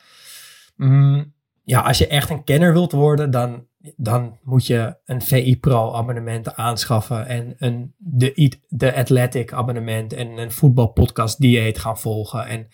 Mm, 0.77 1.35
ja, 1.65 1.81
als 1.81 1.99
je 1.99 2.07
echt 2.07 2.31
een 2.31 2.45
kenner 2.45 2.73
wilt 2.73 2.93
worden, 2.93 3.31
dan, 3.31 3.67
dan 3.97 4.39
moet 4.43 4.67
je 4.67 4.97
een 5.05 5.23
VI 5.23 5.59
Pro 5.61 5.93
abonnement 5.93 6.57
aanschaffen 6.57 7.27
en 7.27 7.55
een, 7.59 7.95
de, 7.97 8.53
de 8.69 8.95
Athletic 8.95 9.53
abonnement 9.53 10.13
en 10.13 10.39
een 10.39 10.53
voetbalpodcast 10.53 11.41
dieet 11.41 11.79
gaan 11.79 11.99
volgen. 11.99 12.47
En 12.47 12.69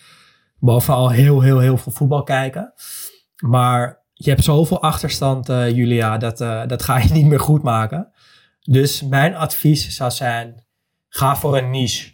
bovenal 0.59 1.11
heel, 1.11 1.41
heel, 1.41 1.59
heel 1.59 1.77
veel 1.77 1.91
voetbal 1.91 2.23
kijken. 2.23 2.73
Maar 3.45 4.02
je 4.23 4.29
hebt 4.29 4.43
zoveel 4.43 4.81
achterstand, 4.81 5.49
eh, 5.49 5.69
Julia, 5.69 6.17
dat, 6.17 6.41
eh, 6.41 6.67
dat 6.67 6.83
ga 6.83 6.97
je 6.97 7.13
niet 7.13 7.25
meer 7.25 7.39
goed 7.39 7.63
maken. 7.63 8.11
Dus 8.61 9.01
mijn 9.01 9.35
advies 9.35 9.95
zou 9.95 10.11
zijn, 10.11 10.63
ga 11.09 11.35
voor 11.35 11.57
een 11.57 11.69
niche. 11.69 12.11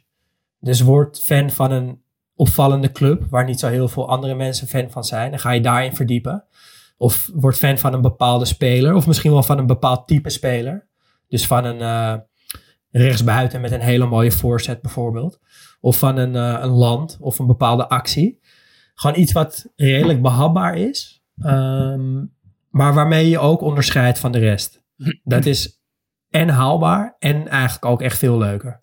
Dus 0.59 0.81
word 0.81 1.21
fan 1.21 1.49
van 1.49 1.71
een 1.71 2.01
opvallende 2.35 2.91
club, 2.91 3.25
waar 3.29 3.45
niet 3.45 3.59
zo 3.59 3.67
heel 3.67 3.87
veel 3.87 4.09
andere 4.09 4.35
mensen 4.35 4.67
fan 4.67 4.91
van 4.91 5.03
zijn. 5.03 5.29
Dan 5.29 5.39
ga 5.39 5.51
je 5.51 5.61
daarin 5.61 5.95
verdiepen. 5.95 6.45
Of 6.97 7.29
word 7.33 7.57
fan 7.57 7.77
van 7.77 7.93
een 7.93 8.01
bepaalde 8.01 8.45
speler, 8.45 8.93
of 8.93 9.07
misschien 9.07 9.31
wel 9.31 9.43
van 9.43 9.57
een 9.57 9.67
bepaald 9.67 10.07
type 10.07 10.29
speler. 10.29 10.87
Dus 11.27 11.45
van 11.45 11.65
een 11.65 11.81
eh, 11.81 12.15
rechtsbuiten 12.91 13.61
met 13.61 13.71
een 13.71 13.79
hele 13.79 14.05
mooie 14.05 14.31
voorzet 14.31 14.81
bijvoorbeeld. 14.81 15.39
Of 15.81 15.97
van 15.97 16.17
een, 16.17 16.33
een 16.35 16.69
land 16.69 17.17
of 17.19 17.39
een 17.39 17.47
bepaalde 17.47 17.89
actie. 17.89 18.39
Gewoon 18.95 19.19
iets 19.19 19.31
wat 19.31 19.71
redelijk 19.75 20.21
behapbaar 20.21 20.77
is. 20.77 21.18
Ehm, 21.41 22.25
maar 22.69 22.93
waarmee 22.93 23.29
je 23.29 23.39
ook 23.39 23.61
onderscheidt 23.61 24.19
van 24.19 24.31
de 24.31 24.39
rest. 24.39 24.83
Dat 25.23 25.45
is 25.45 25.81
en 26.29 26.49
haalbaar 26.49 27.15
en 27.19 27.47
eigenlijk 27.47 27.85
ook 27.85 28.01
echt 28.01 28.17
veel 28.17 28.37
leuker. 28.37 28.79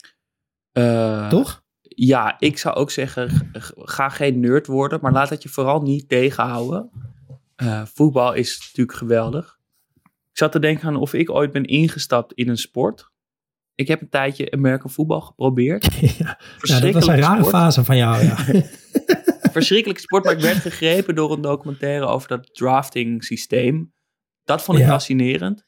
Eh, 0.73 1.29
Toch? 1.29 1.65
Ja, 1.81 2.37
ik 2.39 2.59
zou 2.59 2.75
ook 2.75 2.91
zeggen, 2.91 3.51
ga 3.75 4.09
geen 4.09 4.41
nerd 4.41 4.67
worden, 4.67 4.99
maar 5.03 5.13
laat 5.13 5.31
het 5.31 5.43
je 5.43 5.49
vooral 5.49 5.83
niet 5.83 6.09
tegenhouden. 6.09 6.91
Eh, 7.57 7.83
voetbal 7.85 8.33
is 8.33 8.59
natuurlijk 8.59 8.99
geweldig. 8.99 9.59
Ik 10.05 10.43
zat 10.43 10.53
te 10.53 10.59
denken 10.59 10.89
aan 10.89 10.97
of 10.97 11.13
ik 11.13 11.31
ooit 11.31 11.53
ben 11.53 11.65
ingestapt 11.65 12.33
in 12.33 12.49
een 12.49 12.59
sport. 12.59 13.11
Ik 13.75 13.89
heb 13.89 14.01
een 14.01 14.09
tijdje 14.09 14.51
American 14.51 14.91
voetbal 14.91 15.21
geprobeerd. 15.21 15.85
ja, 16.19 16.39
ja, 16.61 16.81
dat 16.81 16.93
was 16.93 17.07
een 17.07 17.21
rare 17.21 17.37
sport. 17.37 17.55
fase 17.55 17.85
van 17.85 17.97
jou. 17.97 18.25
Ja. 18.25 18.37
Verschrikkelijke 19.57 20.03
sport, 20.03 20.25
maar 20.25 20.33
ik 20.33 20.41
werd 20.41 20.57
gegrepen 20.71 21.15
door 21.15 21.33
een 21.33 21.41
documentaire 21.41 22.07
over 22.07 22.29
dat 22.29 22.55
drafting 22.55 23.25
systeem. 23.25 23.93
Dat 24.45 24.63
vond 24.63 24.79
ik 24.79 24.85
Ja. 24.85 24.91
fascinerend. 24.91 25.67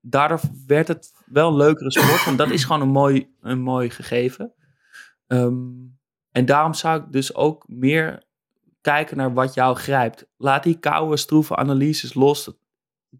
Daardoor 0.00 0.40
werd 0.66 0.88
het 0.88 1.12
wel 1.26 1.48
een 1.48 1.56
leukere 1.56 1.90
sport. 1.92 2.26
En 2.26 2.36
dat 2.36 2.50
is 2.50 2.64
gewoon 2.64 2.80
een 2.82 2.88
mooi, 2.88 3.34
een 3.40 3.60
mooi 3.60 3.90
gegeven. 3.90 4.54
Ehm, 5.26 5.68
en 6.30 6.44
daarom 6.44 6.74
zou 6.74 7.00
ik 7.00 7.12
dus 7.12 7.34
ook 7.34 7.64
meer 7.68 8.22
kijken 8.80 9.16
naar 9.16 9.34
wat 9.34 9.54
jou 9.54 9.76
grijpt. 9.76 10.26
Laat 10.36 10.62
die 10.62 10.78
koude, 10.78 11.16
stroeve 11.16 11.56
analyses 11.56 12.14
los. 12.14 12.50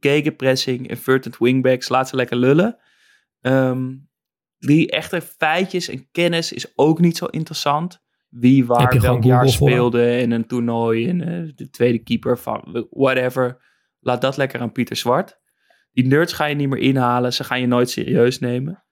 Gegenpressing, 0.01 0.89
inverted 0.89 1.39
wingbacks, 1.39 1.89
laat 1.89 2.09
ze 2.09 2.16
lekker 2.16 2.37
lullen. 2.37 2.79
Ehm, 3.41 3.95
die 4.59 4.91
echte 4.91 5.21
feitjes 5.21 5.89
en 5.89 6.11
kennis 6.11 6.53
is 6.53 6.73
ook 6.77 6.99
niet 7.01 7.16
zo 7.16 7.27
interessant. 7.27 8.03
Wie 8.31 8.66
waar 8.66 9.01
welk 9.01 9.24
jaar 9.24 9.45
Google 9.45 9.59
voor? 9.59 9.68
speelde 9.68 10.18
in 10.18 10.31
een 10.31 10.47
toernooi 10.47 11.09
en 11.09 11.20
eh, 11.20 11.53
de 11.55 11.70
tweede 11.70 11.99
keeper 11.99 12.39
van 12.39 12.87
whatever. 12.91 13.68
Laat 14.01 14.20
dat 14.20 14.37
lekker 14.37 14.61
aan 14.61 14.72
Pieter 14.72 14.97
Zwart. 14.97 15.41
Die 15.93 16.07
nerds 16.07 16.33
ga 16.33 16.45
je 16.45 16.55
niet 16.55 16.68
meer 16.68 16.78
inhalen. 16.78 17.33
Ze 17.33 17.45
gaan 17.45 17.61
je 17.61 17.66
nooit 17.66 17.91
serieus 17.91 18.39
nemen. 18.39 18.85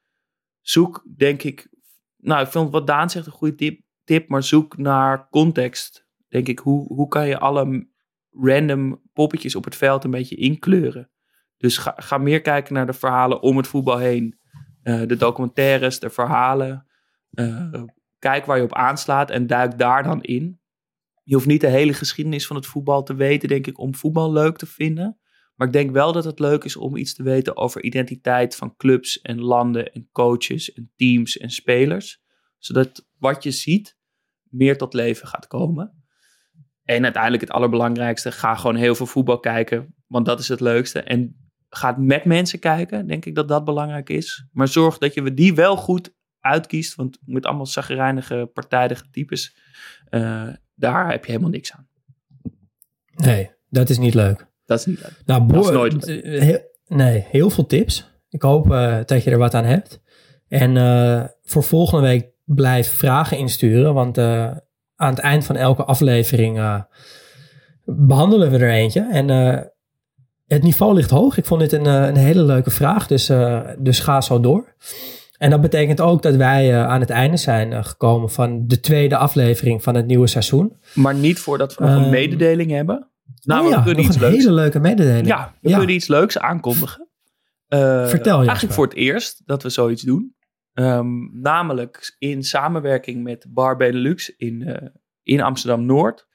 Zoek, 0.60 1.04
denk 1.16 1.42
ik... 1.42 1.68
Nou, 2.16 2.42
ik 2.44 2.50
vind 2.50 2.70
wat 2.70 2.86
Daan 2.86 3.10
zegt 3.10 3.26
een 3.26 3.32
goede 3.32 3.54
tip, 3.54 3.80
tip 4.04 4.28
maar 4.28 4.42
zoek 4.42 4.76
naar 4.76 5.28
context. 5.28 6.06
Denk 6.28 6.48
ik, 6.48 6.58
hoe, 6.58 6.86
hoe 6.94 7.08
kan 7.08 7.28
je 7.28 7.38
alle 7.38 7.88
random 8.30 9.02
poppetjes 9.12 9.54
op 9.54 9.64
het 9.64 9.76
veld 9.76 10.04
een 10.04 10.10
beetje 10.10 10.36
inkleuren? 10.36 11.10
Dus 11.56 11.78
ga, 11.78 11.94
ga 11.96 12.18
meer 12.18 12.40
kijken 12.40 12.74
naar 12.74 12.86
de 12.86 12.92
verhalen 12.92 13.42
om 13.42 13.56
het 13.56 13.66
voetbal 13.66 13.98
heen. 13.98 14.38
Eh, 14.82 15.02
de 15.06 15.16
documentaires, 15.16 15.98
de 15.98 16.10
verhalen. 16.10 16.86
Eh, 17.30 17.82
kijk 18.18 18.46
waar 18.46 18.56
je 18.56 18.62
op 18.62 18.74
aanslaat 18.74 19.30
en 19.30 19.46
duik 19.46 19.78
daar 19.78 20.02
dan 20.02 20.22
in. 20.22 20.60
Je 21.22 21.34
hoeft 21.34 21.46
niet 21.46 21.60
de 21.60 21.66
hele 21.66 21.92
geschiedenis 21.92 22.46
van 22.46 22.56
het 22.56 22.66
voetbal 22.66 23.02
te 23.02 23.14
weten, 23.14 23.48
denk 23.48 23.66
ik, 23.66 23.78
om 23.78 23.94
voetbal 23.94 24.32
leuk 24.32 24.56
te 24.56 24.66
vinden. 24.66 25.18
Maar 25.54 25.66
ik 25.66 25.72
denk 25.72 25.90
wel 25.90 26.12
dat 26.12 26.24
het 26.24 26.38
leuk 26.38 26.64
is 26.64 26.76
om 26.76 26.96
iets 26.96 27.14
te 27.14 27.22
weten 27.22 27.56
over 27.56 27.82
identiteit 27.82 28.56
van 28.56 28.76
clubs 28.76 29.20
en 29.20 29.40
landen 29.40 29.92
en 29.92 30.08
coaches 30.12 30.72
en 30.72 30.92
teams 30.96 31.36
en 31.36 31.50
spelers. 31.50 32.20
Zodat 32.58 33.06
wat 33.18 33.42
je 33.42 33.50
ziet 33.50 33.96
meer 34.42 34.76
tot 34.78 34.94
leven 34.94 35.28
gaat 35.28 35.46
komen. 35.46 36.04
En 36.82 37.02
uiteindelijk 37.02 37.42
het 37.42 37.52
allerbelangrijkste, 37.52 38.32
ga 38.32 38.54
gewoon 38.54 38.76
heel 38.76 38.94
veel 38.94 39.06
voetbal 39.06 39.40
kijken, 39.40 39.94
want 40.06 40.26
dat 40.26 40.40
is 40.40 40.48
het 40.48 40.60
leukste. 40.60 41.00
En 41.02 41.50
ga 41.68 41.96
met 41.98 42.24
mensen 42.24 42.58
kijken, 42.58 43.06
denk 43.06 43.24
ik 43.24 43.34
dat 43.34 43.48
dat 43.48 43.64
belangrijk 43.64 44.08
is. 44.08 44.46
Maar 44.52 44.68
zorg 44.68 44.98
dat 44.98 45.14
je 45.14 45.34
die 45.34 45.54
wel 45.54 45.76
goed 45.76 46.16
uitkiest, 46.40 46.94
want 46.94 47.18
met 47.24 47.46
allemaal 47.46 47.66
zagrijnige, 47.66 48.50
partijdige 48.54 49.04
types, 49.10 49.56
eh, 50.08 50.48
daar 50.74 51.10
heb 51.10 51.24
je 51.24 51.30
helemaal 51.30 51.50
niks 51.52 51.72
aan. 51.72 51.88
Nee, 53.14 53.50
dat 53.68 53.88
is 53.90 53.98
niet 53.98 54.14
leuk. 54.14 54.46
Dat 54.66 54.78
is 54.78 54.86
niet 54.86 55.00
leuk. 55.02 55.22
Nou, 55.26 55.46
Dat 55.46 55.56
is 55.60 55.62
boor- 55.66 55.72
nooit 55.72 56.06
eh, 56.06 56.40
heel- 56.42 56.62
nee, 56.86 57.26
heel 57.30 57.50
veel 57.50 57.66
tips. 57.66 58.10
Ik 58.28 58.42
hoop 58.42 58.70
eh, 58.72 58.98
dat 59.04 59.24
je 59.24 59.30
er 59.30 59.38
wat 59.38 59.54
aan 59.54 59.64
hebt. 59.64 60.00
En 60.48 60.74
voor 61.42 61.62
volgende 61.64 62.06
week 62.08 62.26
blijf 62.44 62.92
vragen 62.92 63.38
insturen. 63.38 63.94
Want 63.94 64.18
aan 64.18 64.60
het 65.10 65.18
eind 65.18 65.44
van 65.44 65.56
elke 65.56 65.84
aflevering 65.84 66.58
eh, 66.58 66.82
behandelen 67.84 68.50
we 68.50 68.58
er 68.58 68.70
eentje. 68.70 69.08
En 69.10 69.28
het 70.46 70.62
niveau 70.62 70.94
ligt 70.94 71.10
hoog. 71.10 71.36
Ik 71.36 71.44
vond 71.44 71.60
dit 71.60 71.72
een, 71.72 71.84
een 71.86 72.16
hele 72.16 72.42
leuke 72.42 72.70
vraag. 72.70 73.06
Dus, 73.06 73.26
dus 73.78 74.00
ga 74.00 74.20
zo 74.20 74.40
door. 74.40 74.74
En 75.38 75.50
dat 75.50 75.60
betekent 75.60 76.00
ook 76.00 76.22
dat 76.22 76.34
wij 76.36 76.72
eh, 76.72 76.86
aan 76.86 77.00
het 77.00 77.10
einde 77.10 77.36
zijn 77.36 77.72
eh, 77.72 77.84
gekomen 77.84 78.30
van 78.30 78.66
de 78.66 78.80
tweede 78.80 79.16
aflevering 79.16 79.82
van 79.82 79.94
het 79.94 80.06
nieuwe 80.06 80.26
seizoen. 80.26 80.76
Maar 80.94 81.14
niet 81.14 81.38
voordat 81.38 81.74
we 81.74 81.84
nog 81.84 81.94
een 81.94 82.00
Ehm, 82.02 82.10
mededeling 82.10 82.70
hebben. 82.70 83.10
Nou, 83.42 83.64
oh 83.64 83.70
ja, 83.70 83.76
we 83.76 83.82
kunnen 83.84 84.02
nog 84.04 84.12
iets 84.12 84.22
een 84.22 84.30
leuks. 84.30 84.36
hele 84.44 84.52
leuke 84.54 84.78
mededeling. 84.80 85.26
Ja, 85.26 85.54
we 85.60 85.68
Ja. 85.68 85.76
kunnen 85.78 85.94
iets 85.94 86.06
leuks 86.08 86.38
aankondigen. 86.38 87.08
Eh, 87.66 87.78
Jasper. 87.78 88.32
Eigenlijk 88.32 88.72
voor 88.72 88.84
het 88.84 88.94
eerst 88.94 89.42
dat 89.46 89.62
we 89.62 89.68
zoiets 89.68 90.02
doen. 90.02 90.36
Ehm, 90.72 91.40
namelijk 91.40 92.14
in 92.18 92.42
samenwerking 92.42 93.22
met 93.22 93.46
Bar 93.48 93.76
Benelux 93.76 94.36
in, 94.36 94.80
in 95.22 95.40
Amsterdam-Noord... 95.40 96.26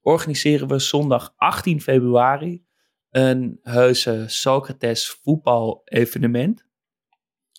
organiseren 0.00 0.68
we 0.68 0.78
zondag 0.78 1.32
18 1.36 1.80
februari 1.80 2.64
een 3.10 3.58
heuse 3.62 4.24
Socrates 4.26 5.18
voetbal 5.22 5.80
evenement. 5.84 6.66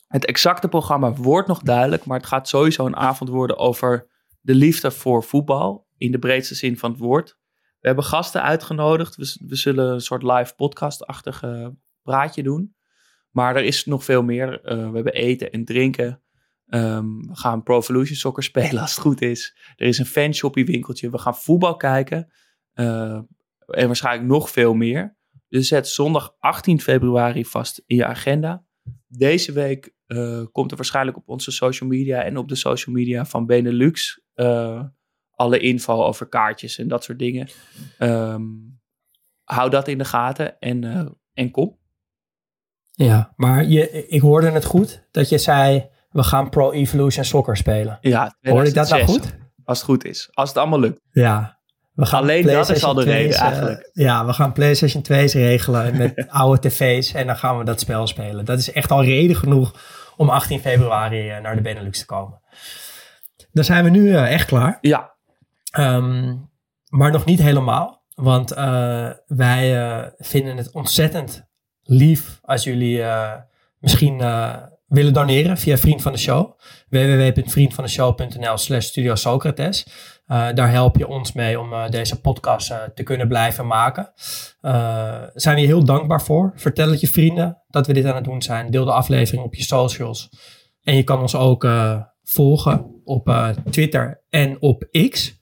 Het 0.10 0.26
exacte 0.26 0.68
programma 0.68 1.14
wordt 1.14 1.48
nog 1.48 1.62
duidelijk, 1.62 2.06
maar 2.06 2.18
het 2.18 2.28
gaat 2.28 2.48
sowieso 2.48 2.86
een 2.86 2.96
avond 2.96 3.30
worden 3.30 3.58
over 3.58 4.08
de 4.42 4.56
liefde 4.56 4.92
voor 4.92 5.24
voetbal 5.24 5.88
in 5.98 6.12
de 6.12 6.20
breedste 6.20 6.56
zin 6.56 6.78
van 6.78 6.92
het 6.92 7.00
woord. 7.00 7.38
We 7.80 7.88
hebben 7.88 8.04
gasten 8.04 8.44
uitgenodigd. 8.44 9.16
We, 9.16 9.56
zullen 9.56 9.94
een 9.94 10.02
soort 10.02 10.24
live 10.24 10.56
podcast-achtige 10.56 11.76
praatje 12.02 12.44
doen. 12.44 12.76
Maar 13.32 13.56
er 13.56 13.64
is 13.64 13.86
nog 13.86 14.04
veel 14.04 14.24
meer. 14.24 14.62
Eh, 14.62 14.78
we 14.78 14.96
hebben 14.96 15.14
eten 15.14 15.52
en 15.52 15.66
drinken. 15.66 16.22
Ehm, 16.66 17.18
we 17.18 17.36
gaan 17.36 17.64
Pro 17.64 17.78
Evolution 17.78 18.16
Soccer 18.16 18.44
spelen 18.44 18.82
als 18.82 18.96
het 18.96 19.02
goed 19.02 19.22
is. 19.22 19.58
Er 19.76 19.88
is 19.88 19.98
een 19.98 20.06
fanshoppie 20.06 20.66
winkeltje. 20.66 21.10
We 21.10 21.18
gaan 21.18 21.36
voetbal 21.36 21.76
kijken. 21.76 22.32
Eh, 22.74 23.20
en 23.66 23.88
waarschijnlijk 23.88 24.28
nog 24.28 24.50
veel 24.50 24.74
meer. 24.74 25.18
Dus 25.50 25.68
zet 25.68 25.88
zondag 25.88 26.36
18 26.40 26.82
februari 26.82 27.46
vast 27.46 27.84
in 27.86 27.96
je 27.96 28.06
agenda. 28.06 28.66
Deze 29.08 29.52
week 29.52 29.98
eh, 30.10 30.42
komt 30.52 30.72
er 30.72 30.78
waarschijnlijk 30.78 31.18
op 31.18 31.30
onze 31.30 31.52
social 31.52 31.90
media 31.90 32.24
en 32.24 32.38
op 32.38 32.48
de 32.48 32.56
social 32.56 32.96
media 32.96 33.26
van 33.26 33.46
Benelux 33.46 34.22
eh, 34.34 34.84
alle 35.32 35.60
info 35.60 36.04
over 36.04 36.28
kaartjes 36.28 36.78
en 36.78 36.88
dat 36.88 37.04
soort 37.04 37.20
dingen. 37.20 37.48
Ehm, 37.98 38.42
hou 39.44 39.70
dat 39.70 39.88
in 39.88 39.98
de 39.98 40.06
gaten 40.06 40.60
en, 40.60 40.84
eh, 40.84 41.06
en 41.34 41.52
kom. 41.52 41.78
Ja, 42.92 43.34
maar 43.36 43.66
je, 43.66 44.08
ik 44.08 44.22
hoorde 44.22 44.52
het 44.52 44.66
goed 44.66 45.08
dat 45.12 45.30
je 45.30 45.38
zei, 45.38 45.90
we 46.10 46.24
gaan 46.24 46.50
Pro 46.50 46.72
Evolution 46.72 47.26
Soccer 47.26 47.58
spelen. 47.58 47.98
Ja, 48.02 48.38
Hoorde 48.42 48.68
ik 48.68 48.74
dat 48.74 48.90
nou 48.90 49.04
2006, 49.04 49.16
goed? 49.16 49.50
Als 49.64 49.78
het 49.78 49.88
goed 49.88 50.06
is. 50.06 50.30
Als 50.34 50.50
het 50.50 50.58
allemaal 50.58 50.80
lukt. 50.80 51.02
Ja. 51.12 51.60
We 51.94 52.06
gaan 52.06 52.22
Alleen 52.22 52.46
dat 52.46 52.70
is 52.70 52.84
al 52.84 52.94
de 52.94 53.04
reden 53.04 53.32
2's, 53.32 53.40
eigenlijk. 53.40 53.90
ja, 53.94 54.26
we 54.26 54.34
gaan 54.34 54.54
PlayStation 54.54 55.04
2's 55.04 55.34
regelen 55.34 55.98
met 55.98 56.26
oude 56.30 56.70
tv's 56.70 57.14
en 57.14 57.28
dan 57.28 57.38
gaan 57.38 57.58
we 57.58 57.64
dat 57.64 57.80
spel 57.80 58.08
spelen. 58.08 58.46
Dat 58.46 58.60
is 58.60 58.72
echt 58.72 58.92
al 58.92 59.04
reden 59.04 59.36
genoeg 59.36 59.74
om 60.20 60.30
18 60.30 60.60
februari 60.60 61.30
eh, 61.30 61.42
naar 61.42 61.56
de 61.56 61.62
Benelux 61.62 62.00
te 62.00 62.06
komen. 62.06 62.42
Dan 63.52 63.64
zijn 63.64 63.84
we 63.84 63.90
nu 63.90 64.16
eh, 64.16 64.32
echt 64.32 64.46
klaar. 64.46 64.78
Ja, 64.82 65.18
Ehm, 65.70 66.36
maar 66.90 67.12
nog 67.12 67.26
niet 67.26 67.42
helemaal. 67.42 68.04
Want 68.16 68.52
eh, 68.52 69.10
wij 69.28 70.12
vinden 70.18 70.58
het 70.58 70.72
ontzettend 70.72 71.48
lief 71.84 72.40
als 72.42 72.64
jullie 72.64 73.04
misschien 73.80 74.18
willen 74.88 75.14
doneren 75.14 75.58
via 75.58 75.78
Vriend 75.78 76.02
van 76.02 76.12
de 76.12 76.18
Show. 76.18 76.60
www.vriendvandeshow.nl 76.90 78.58
slash 78.58 78.86
Studio 78.86 79.16
Socrates. 79.16 79.88
Eh, 80.30 80.48
daar 80.54 80.72
help 80.72 80.98
je 80.98 81.08
ons 81.08 81.32
mee 81.32 81.60
om 81.60 81.74
eh, 81.74 81.90
deze 81.90 82.22
podcast 82.22 82.72
eh, 82.72 82.78
te 82.96 83.04
kunnen 83.04 83.28
blijven 83.28 83.68
maken. 83.68 84.14
Eh 84.62 85.24
zijn 85.34 85.56
we 85.56 85.62
je 85.62 85.68
heel 85.68 85.84
dankbaar 85.84 86.22
voor. 86.22 86.52
Vertel 86.56 86.92
het 86.92 87.00
je 87.00 87.08
vrienden 87.08 87.64
dat 87.68 87.88
we 87.88 87.94
dit 87.94 88.06
aan 88.06 88.16
het 88.16 88.24
doen 88.24 88.42
zijn. 88.42 88.72
Deel 88.72 88.86
de 88.86 88.92
aflevering 88.92 89.44
op 89.44 89.56
je 89.56 89.64
socials. 89.64 90.30
En 90.84 90.96
je 90.96 91.04
kan 91.04 91.20
ons 91.20 91.36
ook 91.36 91.68
volgen 92.24 93.02
op 93.04 93.54
Twitter 93.70 94.24
en 94.30 94.62
op 94.62 94.88
X. 95.10 95.42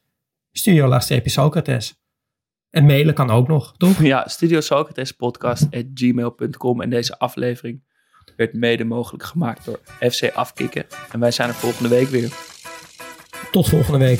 Studio 0.52 0.88
laagstreepje 0.88 1.30
Socrates. 1.30 2.02
En 2.70 2.86
mailen 2.86 3.14
kan 3.14 3.30
ook 3.30 3.48
nog, 3.48 3.78
toch? 3.78 4.04
ja 4.04 4.28
Studio 4.28 4.62
Socrates 4.62 5.12
podcast 5.12 5.64
at 5.64 5.86
gmail.com. 5.94 6.82
En 6.82 6.90
deze 6.90 7.20
aflevering 7.20 7.84
werd 8.36 8.54
mede 8.54 8.84
mogelijk 8.84 9.24
gemaakt 9.24 9.66
door 9.66 9.80
FC 10.00 10.32
Afkikken. 10.34 10.86
En 11.12 11.20
wij 11.20 11.32
zijn 11.32 11.50
er 11.50 11.56
volgende 11.56 11.90
week 11.90 12.08
weer. 12.08 12.34
Tot 13.52 13.70
volgende 13.70 14.00
week. 14.00 14.20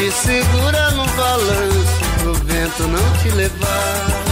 Te 0.00 0.10
segura 0.10 0.90
no 0.92 1.04
balanço 1.14 2.00
pro 2.20 2.32
vento 2.32 2.88
não 2.88 3.12
te 3.18 3.28
levar. 3.36 4.29